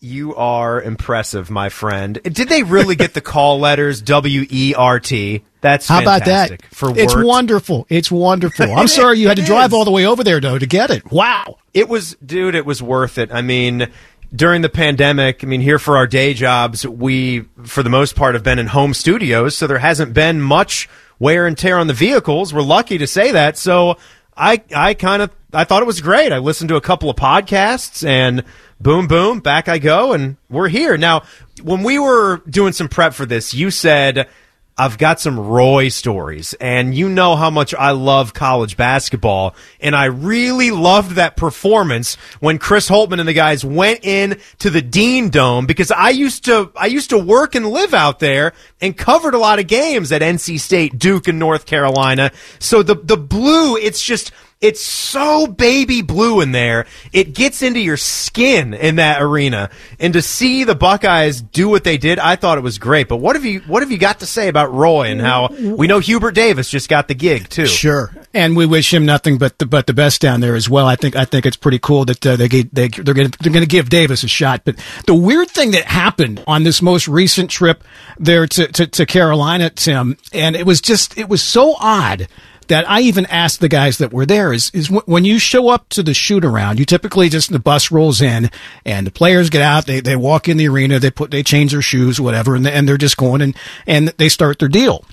[0.00, 2.20] You are impressive, my friend.
[2.22, 5.42] Did they really get the call letters W E R T?
[5.62, 6.60] That's How about that?
[6.74, 7.86] For it's wonderful.
[7.88, 8.70] It's wonderful.
[8.76, 11.10] I'm sorry you had to drive all the way over there though to get it.
[11.10, 11.56] Wow.
[11.72, 13.32] It was, dude, it was worth it.
[13.32, 13.90] I mean,
[14.34, 18.34] during the pandemic, I mean, here for our day jobs, we, for the most part,
[18.34, 20.88] have been in home studios, so there hasn't been much
[21.18, 22.52] wear and tear on the vehicles.
[22.52, 23.56] We're lucky to say that.
[23.56, 23.96] So
[24.36, 26.32] I, I kind of, I thought it was great.
[26.32, 28.44] I listened to a couple of podcasts and
[28.80, 30.96] boom, boom, back I go, and we're here.
[30.96, 31.22] Now,
[31.62, 34.28] when we were doing some prep for this, you said,
[34.76, 39.94] I've got some Roy stories, and you know how much I love college basketball, and
[39.94, 44.82] I really loved that performance when Chris Holtmann and the guys went in to the
[44.82, 48.96] Dean Dome because I used to I used to work and live out there and
[48.96, 52.32] covered a lot of games at NC State, Duke, and North Carolina.
[52.58, 56.86] So the the blue, it's just it's so baby blue in there.
[57.12, 59.68] It gets into your skin in that arena.
[60.00, 63.08] And to see the Buckeyes do what they did, I thought it was great.
[63.08, 65.86] But what have you what have you got to say about Roy and how we
[65.86, 67.66] know Hubert Davis just got the gig too?
[67.66, 70.86] Sure, and we wish him nothing but the but the best down there as well.
[70.86, 73.64] I think I think it's pretty cool that uh, they they they're going they're going
[73.64, 74.62] to give Davis a shot.
[74.64, 74.76] But
[75.06, 77.84] the weird thing that happened on this most recent trip
[78.18, 82.28] there to, to to Carolina, Tim, and it was just it was so odd
[82.68, 85.88] that I even asked the guys that were there is, is when you show up
[85.90, 88.50] to the shoot around, you typically just, the bus rolls in
[88.84, 91.72] and the players get out, they, they walk in the arena, they put, they change
[91.72, 95.04] their shoes, whatever, and, and they're just going and, and they start their deal.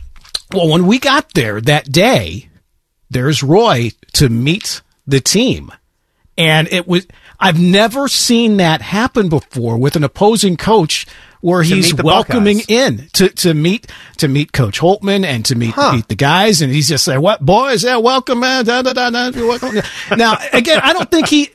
[0.54, 2.50] Well, when we got there that day,
[3.10, 5.72] there's Roy to meet the team.
[6.38, 7.08] And it was,
[7.40, 11.06] I've never seen that happen before with an opposing coach
[11.42, 13.00] where he's welcoming Buckeyes.
[13.00, 13.88] in to, to meet
[14.18, 17.46] to meet Coach Holtmann and to meet, meet the guys, and he's just saying, "What
[17.46, 17.84] boys?
[17.84, 19.82] Yeah, welcome, man." Da, da, da, da, welcome.
[20.18, 21.50] now, again, I don't think he.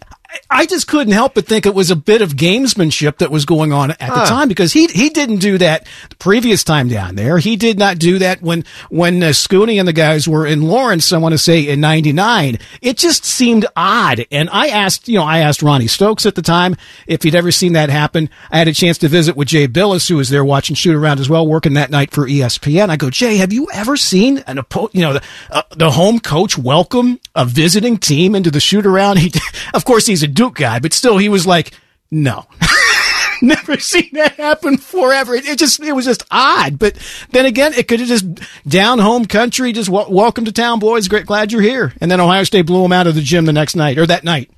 [0.51, 3.73] I just couldn't help but think it was a bit of gamesmanship that was going
[3.73, 4.27] on at the Huh.
[4.27, 7.39] time because he he didn't do that the previous time down there.
[7.39, 11.13] He did not do that when when uh, Scoonie and the guys were in Lawrence.
[11.13, 12.59] I want to say in '99.
[12.83, 14.25] It just seemed odd.
[14.31, 16.77] And I asked, you know, I asked Ronnie Stokes at the time
[17.07, 18.29] if he'd ever seen that happen.
[18.51, 21.21] I had a chance to visit with Jay Bilas, who was there watching shoot around
[21.21, 22.89] as well, working that night for ESPN.
[22.91, 26.19] I go, Jay, have you ever seen an oppo- you know the, uh, the home
[26.21, 29.19] coach welcome a visiting team into the shoot around?
[29.27, 29.33] He,
[29.75, 31.73] of course, he's a Duke guy, but still, he was like,
[32.11, 32.47] no.
[33.43, 35.35] Never seen that happen forever.
[35.35, 36.79] It, it just, it was just odd.
[36.79, 36.97] But
[37.31, 38.25] then again, it could have just
[38.67, 41.07] down home country, just w- welcome to town, boys.
[41.07, 41.93] Great, glad you're here.
[42.01, 44.25] And then Ohio State blew him out of the gym the next night or that
[44.25, 44.51] night.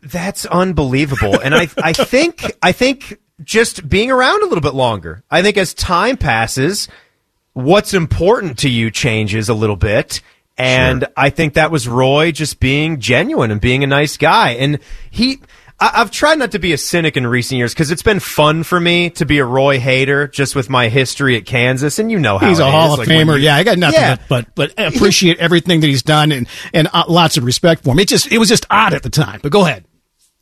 [0.00, 1.40] That's unbelievable.
[1.40, 5.24] And I, I think, I think just being around a little bit longer.
[5.28, 6.86] I think as time passes,
[7.52, 10.20] what's important to you changes a little bit.
[10.62, 14.50] And I think that was Roy just being genuine and being a nice guy.
[14.52, 14.78] And
[15.10, 15.40] he,
[15.80, 18.62] I, I've tried not to be a cynic in recent years because it's been fun
[18.62, 21.98] for me to be a Roy hater just with my history at Kansas.
[21.98, 22.70] And you know how He's a is.
[22.72, 23.36] Hall of Like, Famer.
[23.38, 24.16] you- yeah, I got nothing Yeah.
[24.28, 27.90] but, but but appreciate everything that he's done and and uh, lots of respect for
[27.90, 27.98] him.
[27.98, 29.40] It just it was just odd at the time.
[29.42, 29.84] But go ahead.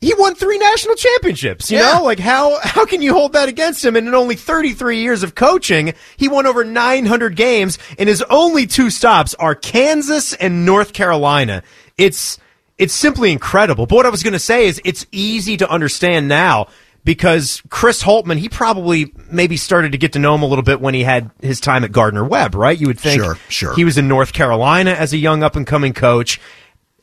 [0.01, 1.69] He won three national championships.
[1.71, 1.93] You Yeah.
[1.99, 3.95] know, like how how can you hold that against him?
[3.95, 8.65] And in only 33 years of coaching, he won over 900 games, and his only
[8.67, 11.61] two stops are Kansas and North Carolina.
[11.97, 12.37] It's
[12.79, 13.85] it's simply incredible.
[13.85, 16.67] But what I was going to say is, it's easy to understand now.
[17.03, 20.79] Because Chris Holtmann, he probably maybe started to get to know him a little bit
[20.81, 22.79] when he had his time at Gardner Webb, right?
[22.79, 23.73] You would think Sure, sure.
[23.73, 26.39] he was in North Carolina as a young up and coming coach,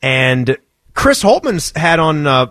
[0.01, 0.57] and
[0.93, 2.45] Chris Holtmann's had on uh,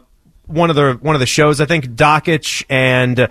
[0.49, 1.61] one of the one of the shows.
[1.61, 3.29] I think Dakich and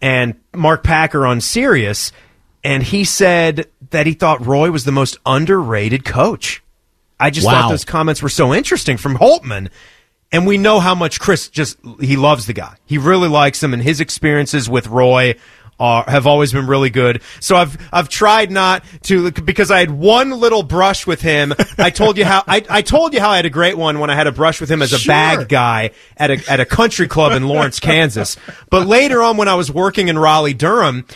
[0.00, 2.12] and Mark Packer on Sirius,
[2.62, 6.62] and he said that he thought Roy was the most underrated coach.
[7.20, 7.52] I just Wow.
[7.62, 9.68] thought those comments were so interesting from Holtmann.
[10.32, 12.74] And we know how much Chris just he loves the guy.
[12.86, 15.36] He really likes him, and his experiences with Roy
[15.80, 17.22] are have always been really good.
[17.40, 21.52] So I've I've tried not to because I had one little brush with him.
[21.78, 24.10] I told you how I, I told you how I had a great one when
[24.10, 25.12] I had a brush with him as a Sure.
[25.12, 28.36] bag guy at a at a country club in Lawrence, Kansas.
[28.70, 31.06] But later on, when I was working in Raleigh, Durham.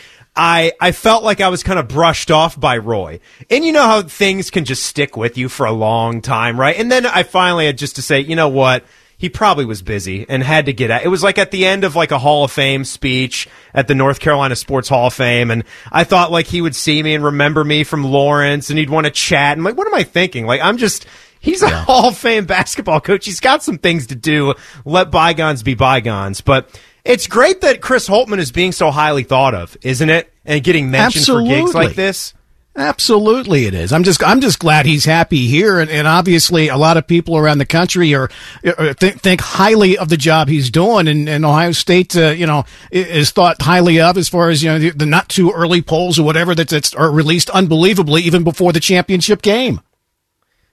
[0.40, 3.18] I, I felt like I was kind of brushed off by Roy.
[3.50, 6.78] And you know how things can just stick with you for a long time, right?
[6.78, 8.84] And then I finally had just to say, you know what?
[9.18, 11.04] He probably was busy and had to get out.
[11.04, 13.94] It was like at the end of like a Hall of Fame speech at the
[13.94, 15.50] North Carolina Sports Hall of Fame.
[15.50, 18.90] And I thought like he would see me and remember me from Lawrence and he'd
[18.90, 19.56] want to chat.
[19.56, 20.46] And like, what am I thinking?
[20.46, 21.04] Like, I'm just,
[21.40, 23.26] he's a Hall of Fame basketball coach.
[23.26, 24.54] He's got some things to do.
[24.84, 26.40] Let bygones be bygones.
[26.40, 30.32] But it's great that Chris Holtmann is being so highly thought of, isn't it?
[30.44, 32.34] And getting mentioned for gigs like this.
[32.78, 33.92] Absolutely, it is.
[33.92, 37.36] I'm just, I'm just glad he's happy here, and, and obviously, a lot of people
[37.36, 38.30] around the country are,
[38.64, 42.46] are think, think highly of the job he's doing, and, and Ohio State, uh, you
[42.46, 45.82] know, is thought highly of as far as you know the, the not too early
[45.82, 49.80] polls or whatever that that's are released unbelievably even before the championship game.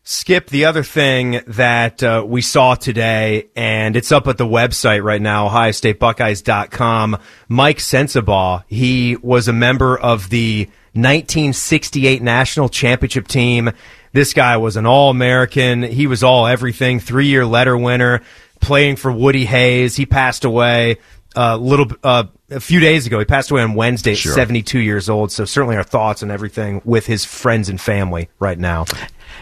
[0.03, 5.03] Skip, the other thing that uh, we saw today, and it's up at the website
[5.03, 7.17] right now, OhioStateBuckeyes.com.
[7.49, 13.71] Mike Sensabaugh, he was a member of the 1968 National Championship team.
[14.13, 15.83] This guy was an All-American.
[15.83, 18.21] He was all everything, three-year letter winner,
[18.61, 19.97] playing for Woody Hayes.
[19.97, 20.99] He passed away
[21.35, 23.19] a little, uh, a few days ago.
[23.19, 24.33] He passed away on Wednesday at Sure.
[24.33, 25.31] 72 years old.
[25.31, 28.85] So certainly our thoughts and everything with his friends and family right now.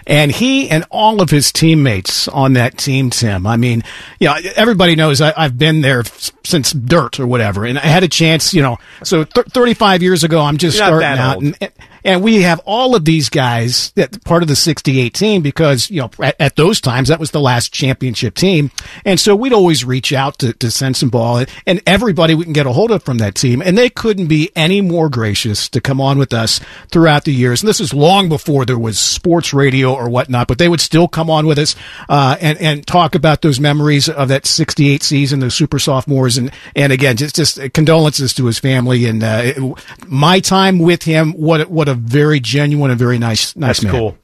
[0.08, 3.46] And he and all of his teammates on that team, Tim.
[3.46, 3.84] I mean,
[4.20, 7.82] you know, everybody knows I, I've been there f- since dirt or whatever, and I
[7.84, 8.78] had a chance, you know.
[9.04, 11.72] So th- 35 years ago, I'm just You're starting out, and,
[12.04, 16.02] and we have all of these guys that part of the 68 team because you
[16.02, 18.72] know at, at those times that was the last championship team,
[19.06, 22.54] and so we'd always reach out to, to send some ball, and everybody we can
[22.54, 25.82] get a hold of from that team, and they couldn't be any more gracious to
[25.82, 26.60] come on with us
[26.92, 27.62] throughout the years.
[27.62, 31.08] And this is long before there was sports radio or whatnot, but they would still
[31.08, 31.76] come on with us
[32.10, 36.52] uh, and and talk about those memories of that '68 season, those super sophomores, and
[36.76, 41.34] and again, just just condolences to his family and uh, it- my time with him.
[41.34, 43.92] What what a very genuine and very nice nice That's man.
[43.92, 44.18] cool.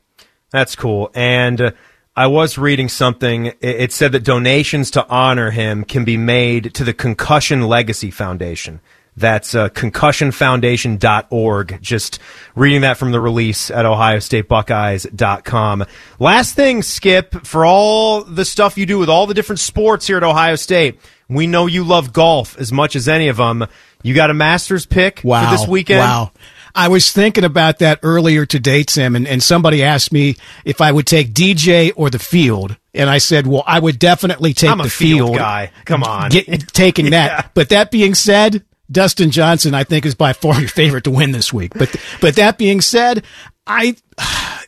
[0.51, 1.11] That's cool.
[1.13, 1.71] And uh,
[2.15, 3.45] I was reading something.
[3.47, 8.11] It, it said that donations to honor him can be made to the Concussion Legacy
[8.11, 8.79] Foundation.
[9.15, 11.81] That's uh, concussionfoundation.org.
[11.81, 12.19] Just
[12.55, 15.85] reading that from the release at ohiostatebuckeyes.com.
[16.19, 20.15] Last thing, Skip, for all the stuff you do with all the different sports here
[20.15, 23.67] at Ohio State, we know you love golf as much as any of them.
[24.03, 25.43] You got a Masters pick wow.
[25.43, 25.99] for this weekend?
[25.99, 26.31] Wow.
[26.75, 30.35] I was thinking about that earlier today, Tim, and, and somebody asked me
[30.65, 32.77] if I would take DJ or the field.
[32.93, 35.71] And I said, well, I would definitely take the field field guy.
[35.85, 36.29] Come on.
[36.31, 37.27] Get, taking Yeah.
[37.27, 37.51] that.
[37.53, 41.31] But that being said, Dustin Johnson, I think, is by far your favorite to win
[41.31, 41.73] this week.
[41.75, 43.23] But but that being said,
[43.67, 43.95] I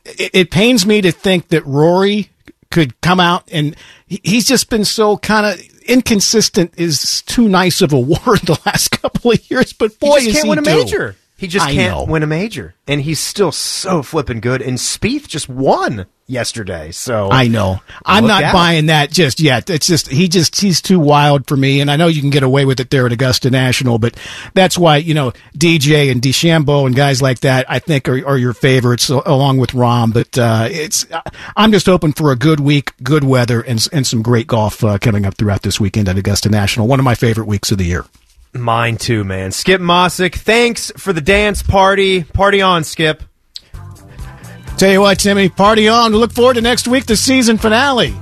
[0.05, 2.29] it, it pains me to think that Rory
[2.69, 3.75] could come out and
[4.07, 6.73] he's just been so kind of inconsistent.
[6.77, 9.73] Is too nice of a word the last couple of years.
[9.73, 11.15] But boy, he can't he win a major.
[11.41, 12.05] He just I can't know.
[12.05, 14.61] win a major, and he's still so flipping good.
[14.61, 17.79] And Spieth just won yesterday, so I know.
[18.05, 19.67] I'm not buying that just yet.
[19.67, 22.43] It's just he just he's too wild for me, and I know you can get
[22.43, 24.15] away with it there at Augusta National, but
[24.53, 28.37] that's why you know DJ and DeChambeau and guys like that I think are, are
[28.37, 30.13] your favorites along with Rahm.
[30.13, 31.07] But uh, it's
[31.57, 34.99] I'm just hoping for a good week, good weather, and and some great golf uh,
[34.99, 36.85] coming up throughout this weekend at Augusta National.
[36.85, 38.05] One of my favorite weeks of the year.
[38.53, 39.51] Mine too, man.
[39.51, 42.23] Skip Mosic, thanks for the dance party.
[42.23, 43.23] Party on, Skip.
[44.77, 46.11] Tell you what, Timmy, party on.
[46.11, 48.13] We look forward to next week, the season finale.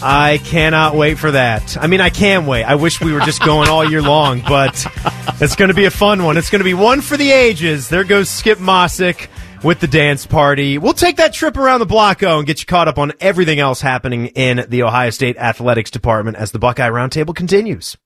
[0.00, 1.76] I cannot wait for that.
[1.76, 2.64] I mean, I can wait.
[2.64, 4.86] I wish we were just going all year long, but
[5.40, 6.36] it's going to be a fun one.
[6.36, 7.88] It's going to be one for the ages.
[7.88, 9.28] There goes Skip Mosic
[9.64, 10.78] with the dance party.
[10.78, 13.58] We'll take that trip around the block, oh, and get you caught up on everything
[13.58, 17.96] else happening in the Ohio State Athletics Department as the Buckeye Roundtable continues.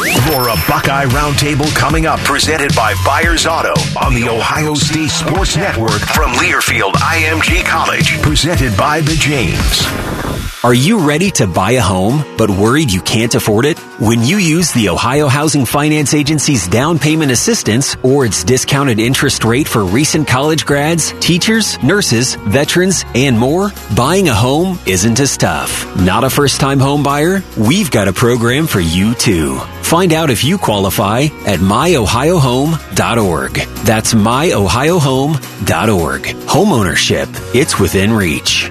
[0.00, 5.58] More a Buckeye Roundtable coming up, presented by Byers Auto on the Ohio State Sports
[5.58, 10.39] Network from Learfield IMG College, presented by the James.
[10.62, 13.78] Are you ready to buy a home, but worried you can't afford it?
[13.98, 19.42] When you use the Ohio Housing Finance Agency's down payment assistance or its discounted interest
[19.42, 25.38] rate for recent college grads, teachers, nurses, veterans, and more, buying a home isn't as
[25.38, 25.86] tough.
[25.98, 27.42] Not a first time home buyer?
[27.56, 29.56] We've got a program for you too.
[29.80, 33.54] Find out if you qualify at myohiohome.org.
[33.54, 36.22] That's myohiohome.org.
[36.22, 38.70] Homeownership, it's within reach.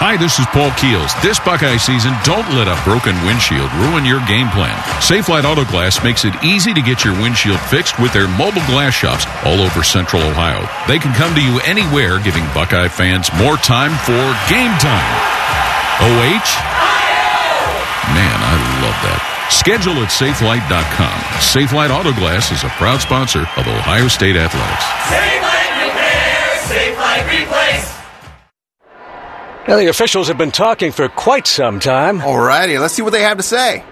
[0.00, 1.12] Hi, this is Paul Keels.
[1.20, 4.72] This Buckeye season, don't let a broken windshield ruin your game plan.
[4.96, 8.96] Safelite Auto Glass makes it easy to get your windshield fixed with their mobile glass
[8.96, 10.64] shops all over central Ohio.
[10.88, 15.12] They can come to you anywhere, giving Buckeye fans more time for game time.
[16.00, 16.48] OH?
[18.16, 19.20] Man, I love that.
[19.52, 21.18] Schedule at safelite.com.
[21.44, 24.86] Safelite Auto Glass is a proud sponsor of Ohio State Athletics.
[25.12, 26.40] Safelite Repair,
[26.72, 27.99] Safelite Replace.
[29.68, 32.20] Now, the officials have been talking for quite some time.
[32.20, 33.84] Alrighty, let's see what they have to say.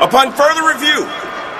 [0.00, 1.04] Upon further review,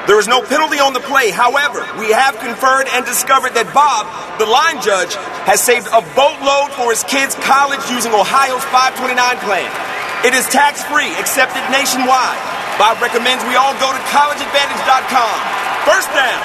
[0.09, 1.31] there is no penalty on the play.
[1.31, 4.09] However, we have conferred and discovered that Bob,
[4.41, 5.15] the line judge,
[5.45, 9.69] has saved a boatload for his kids' college using Ohio's 529 plan.
[10.25, 12.41] It is tax free, accepted nationwide.
[12.81, 15.37] Bob recommends we all go to collegeadvantage.com.
[15.85, 16.43] First down.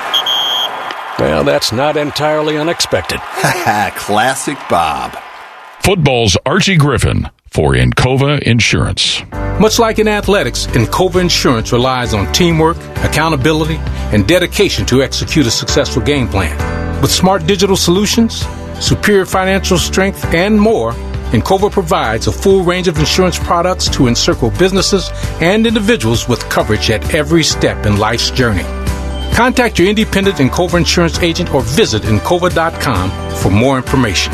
[1.20, 3.20] Well, that's not entirely unexpected.
[3.96, 5.16] Classic Bob.
[5.82, 9.24] Football's Archie Griffin for Encova Insurance.
[9.60, 13.78] Much like in athletics, Encova Insurance relies on teamwork, accountability,
[14.14, 16.56] and dedication to execute a successful game plan.
[17.02, 18.46] With smart digital solutions,
[18.80, 20.92] superior financial strength, and more,
[21.32, 25.10] Encova provides a full range of insurance products to encircle businesses
[25.42, 28.64] and individuals with coverage at every step in life's journey.
[29.34, 34.34] Contact your independent Encova insurance agent or visit Encova.com for more information.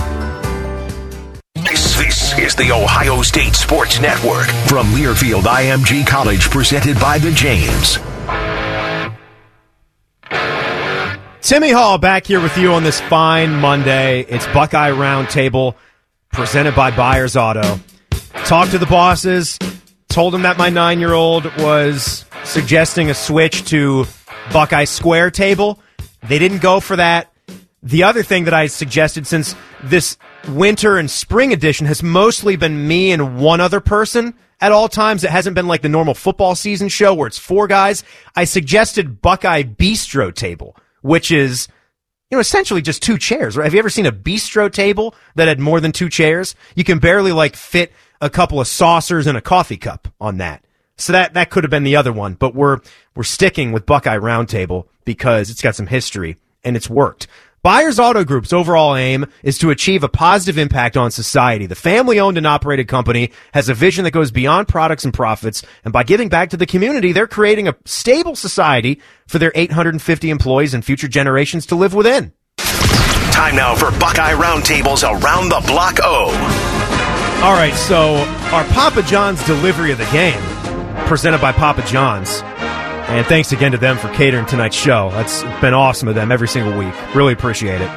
[2.38, 7.98] Is the Ohio State Sports Network from Learfield IMG College, presented by the James.
[11.40, 14.26] Timmy Hall back here with you on this fine Monday.
[14.28, 15.76] It's Buckeye Roundtable
[16.34, 17.80] presented by Byers Auto.
[18.44, 19.57] Talked to the bosses,
[20.10, 24.06] told them that my nine year old was suggesting a switch to
[24.52, 25.80] Buckeye Square table.
[26.28, 27.32] They didn't go for that.
[27.86, 30.18] The other thing that I suggested, since this
[30.49, 35.24] winter and spring edition has mostly been me and one other person at all times,
[35.24, 38.03] it hasn't been like the normal football season show where it's four guys.
[38.36, 41.68] I suggested Buckeye Bistro table, which is
[42.32, 43.56] you know, essentially just two chairs.
[43.56, 43.66] Right?
[43.66, 46.56] Have you ever seen a bistro table that had more than two chairs?
[46.76, 50.66] You can barely like fit a couple of saucers and a coffee cup on that.
[50.98, 52.80] So that that could have been the other one, but we're
[53.16, 57.28] we're sticking with Buckeye Roundtable because it's got some history and it's worked.
[57.66, 61.66] Byers Auto Group's overall aim is to achieve a positive impact on society.
[61.66, 65.64] The family owned and operated company has a vision that goes beyond products and profits,
[65.84, 70.30] and by giving back to the community, they're creating a stable society for their 850
[70.30, 72.34] employees and future generations to live within.
[72.60, 76.26] Time now for Buckeye Roundtables Around the Block O.
[77.44, 78.18] All right, so
[78.54, 80.40] our Papa John's delivery of the game,
[81.08, 82.44] presented by Papa John's.
[83.07, 85.10] And thanks again to them for catering tonight's show.
[85.11, 86.94] That's been awesome of them every single week.
[87.15, 87.90] Really appreciate it.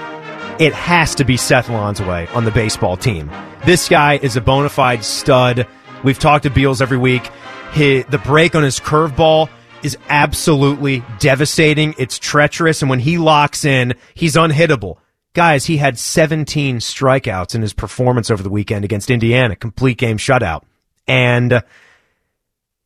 [0.60, 3.30] It has to be Seth Lonsway on the baseball team.
[3.64, 5.66] This guy is a bona fide stud.
[6.04, 7.26] We've talked to Beals every week.
[7.72, 9.48] His, the break on his curveball
[9.82, 11.94] is absolutely devastating.
[11.96, 14.98] It's treacherous, and when he locks in, he's unhittable.
[15.32, 20.18] Guys, he had 17 strikeouts in his performance over the weekend against Indiana, complete game
[20.18, 20.64] shutout.
[21.06, 21.62] And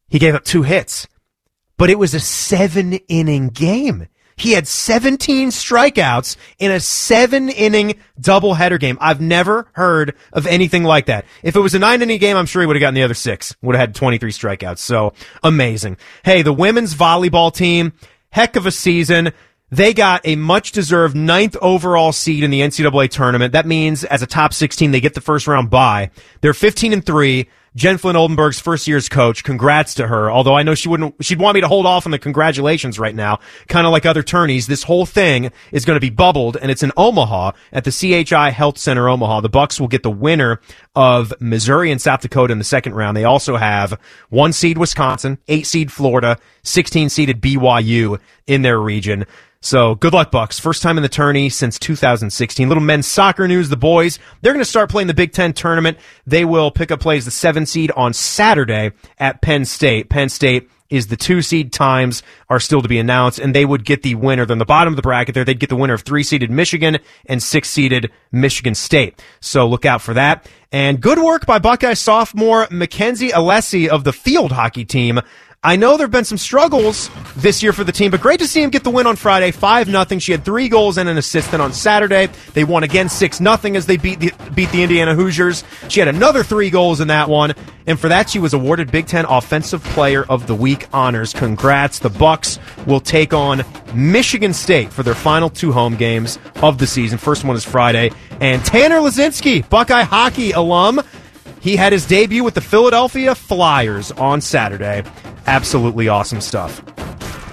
[0.08, 1.08] he gave up two hits
[1.82, 4.06] but it was a seven inning game.
[4.36, 8.96] He had 17 strikeouts in a seven inning doubleheader game.
[9.00, 11.24] I've never heard of anything like that.
[11.42, 13.14] If it was a nine inning game, I'm sure he would have gotten the other
[13.14, 13.56] six.
[13.62, 14.78] Would have had 23 strikeouts.
[14.78, 15.96] So amazing.
[16.24, 17.94] Hey, the women's volleyball team,
[18.30, 19.32] heck of a season.
[19.72, 23.54] They got a much deserved ninth overall seed in the NCAA tournament.
[23.54, 26.12] That means as a top 16, they get the first round bye.
[26.42, 27.48] They're 15 and three.
[27.74, 29.44] Jen Flynn Oldenburg's first year's coach.
[29.44, 30.30] Congrats to her.
[30.30, 33.14] Although I know she wouldn't, she'd want me to hold off on the congratulations right
[33.14, 33.40] now.
[33.68, 34.66] Kind of like other tourneys.
[34.66, 38.50] This whole thing is going to be bubbled and it's in Omaha at the CHI
[38.50, 39.40] Health Center Omaha.
[39.40, 40.60] The Bucks will get the winner
[40.94, 43.16] of Missouri and South Dakota in the second round.
[43.16, 49.24] They also have one seed Wisconsin, eight seed Florida, 16 seeded BYU in their region.
[49.64, 50.58] So good luck, Bucks.
[50.58, 52.66] First time in the tourney since 2016.
[52.66, 53.68] Little men's soccer news.
[53.68, 55.98] The boys, they're going to start playing the Big Ten tournament.
[56.26, 60.10] They will pick up plays the seven seed on Saturday at Penn State.
[60.10, 63.84] Penn State is the two seed times are still to be announced, and they would
[63.84, 64.44] get the winner.
[64.44, 66.98] Then the bottom of the bracket there, they'd get the winner of three seeded Michigan
[67.26, 69.22] and six seeded Michigan State.
[69.40, 70.46] So look out for that.
[70.72, 75.20] And good work by Buckeye sophomore Mackenzie Alessi of the field hockey team.
[75.64, 78.48] I know there have been some struggles this year for the team, but great to
[78.48, 80.18] see him get the win on Friday, five nothing.
[80.18, 81.52] She had three goals and an assist.
[81.52, 85.14] Then on Saturday, they won again six nothing as they beat the beat the Indiana
[85.14, 85.62] Hoosiers.
[85.88, 87.54] She had another three goals in that one,
[87.86, 91.32] and for that she was awarded Big Ten Offensive Player of the Week honors.
[91.32, 92.00] Congrats!
[92.00, 93.62] The Bucks will take on
[93.94, 97.18] Michigan State for their final two home games of the season.
[97.18, 98.10] First one is Friday,
[98.40, 101.00] and Tanner Laczynski, Buckeye hockey alum.
[101.62, 105.04] He had his debut with the Philadelphia Flyers on Saturday.
[105.46, 106.80] Absolutely awesome stuff.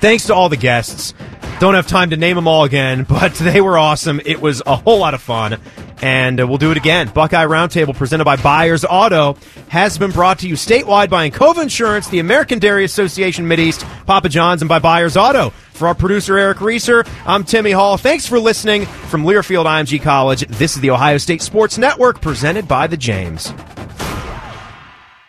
[0.01, 1.13] Thanks to all the guests.
[1.59, 4.19] Don't have time to name them all again, but they were awesome.
[4.25, 5.61] It was a whole lot of fun.
[6.01, 7.09] And uh, we'll do it again.
[7.09, 9.37] Buckeye Roundtable, presented by Byers Auto,
[9.67, 14.29] has been brought to you statewide by Encova Insurance, the American Dairy Association Mideast, Papa
[14.29, 15.51] John's, and by Byers Auto.
[15.73, 17.97] For our producer, Eric Reeser, I'm Timmy Hall.
[17.97, 20.47] Thanks for listening from Learfield IMG College.
[20.47, 23.53] This is the Ohio State Sports Network, presented by the James.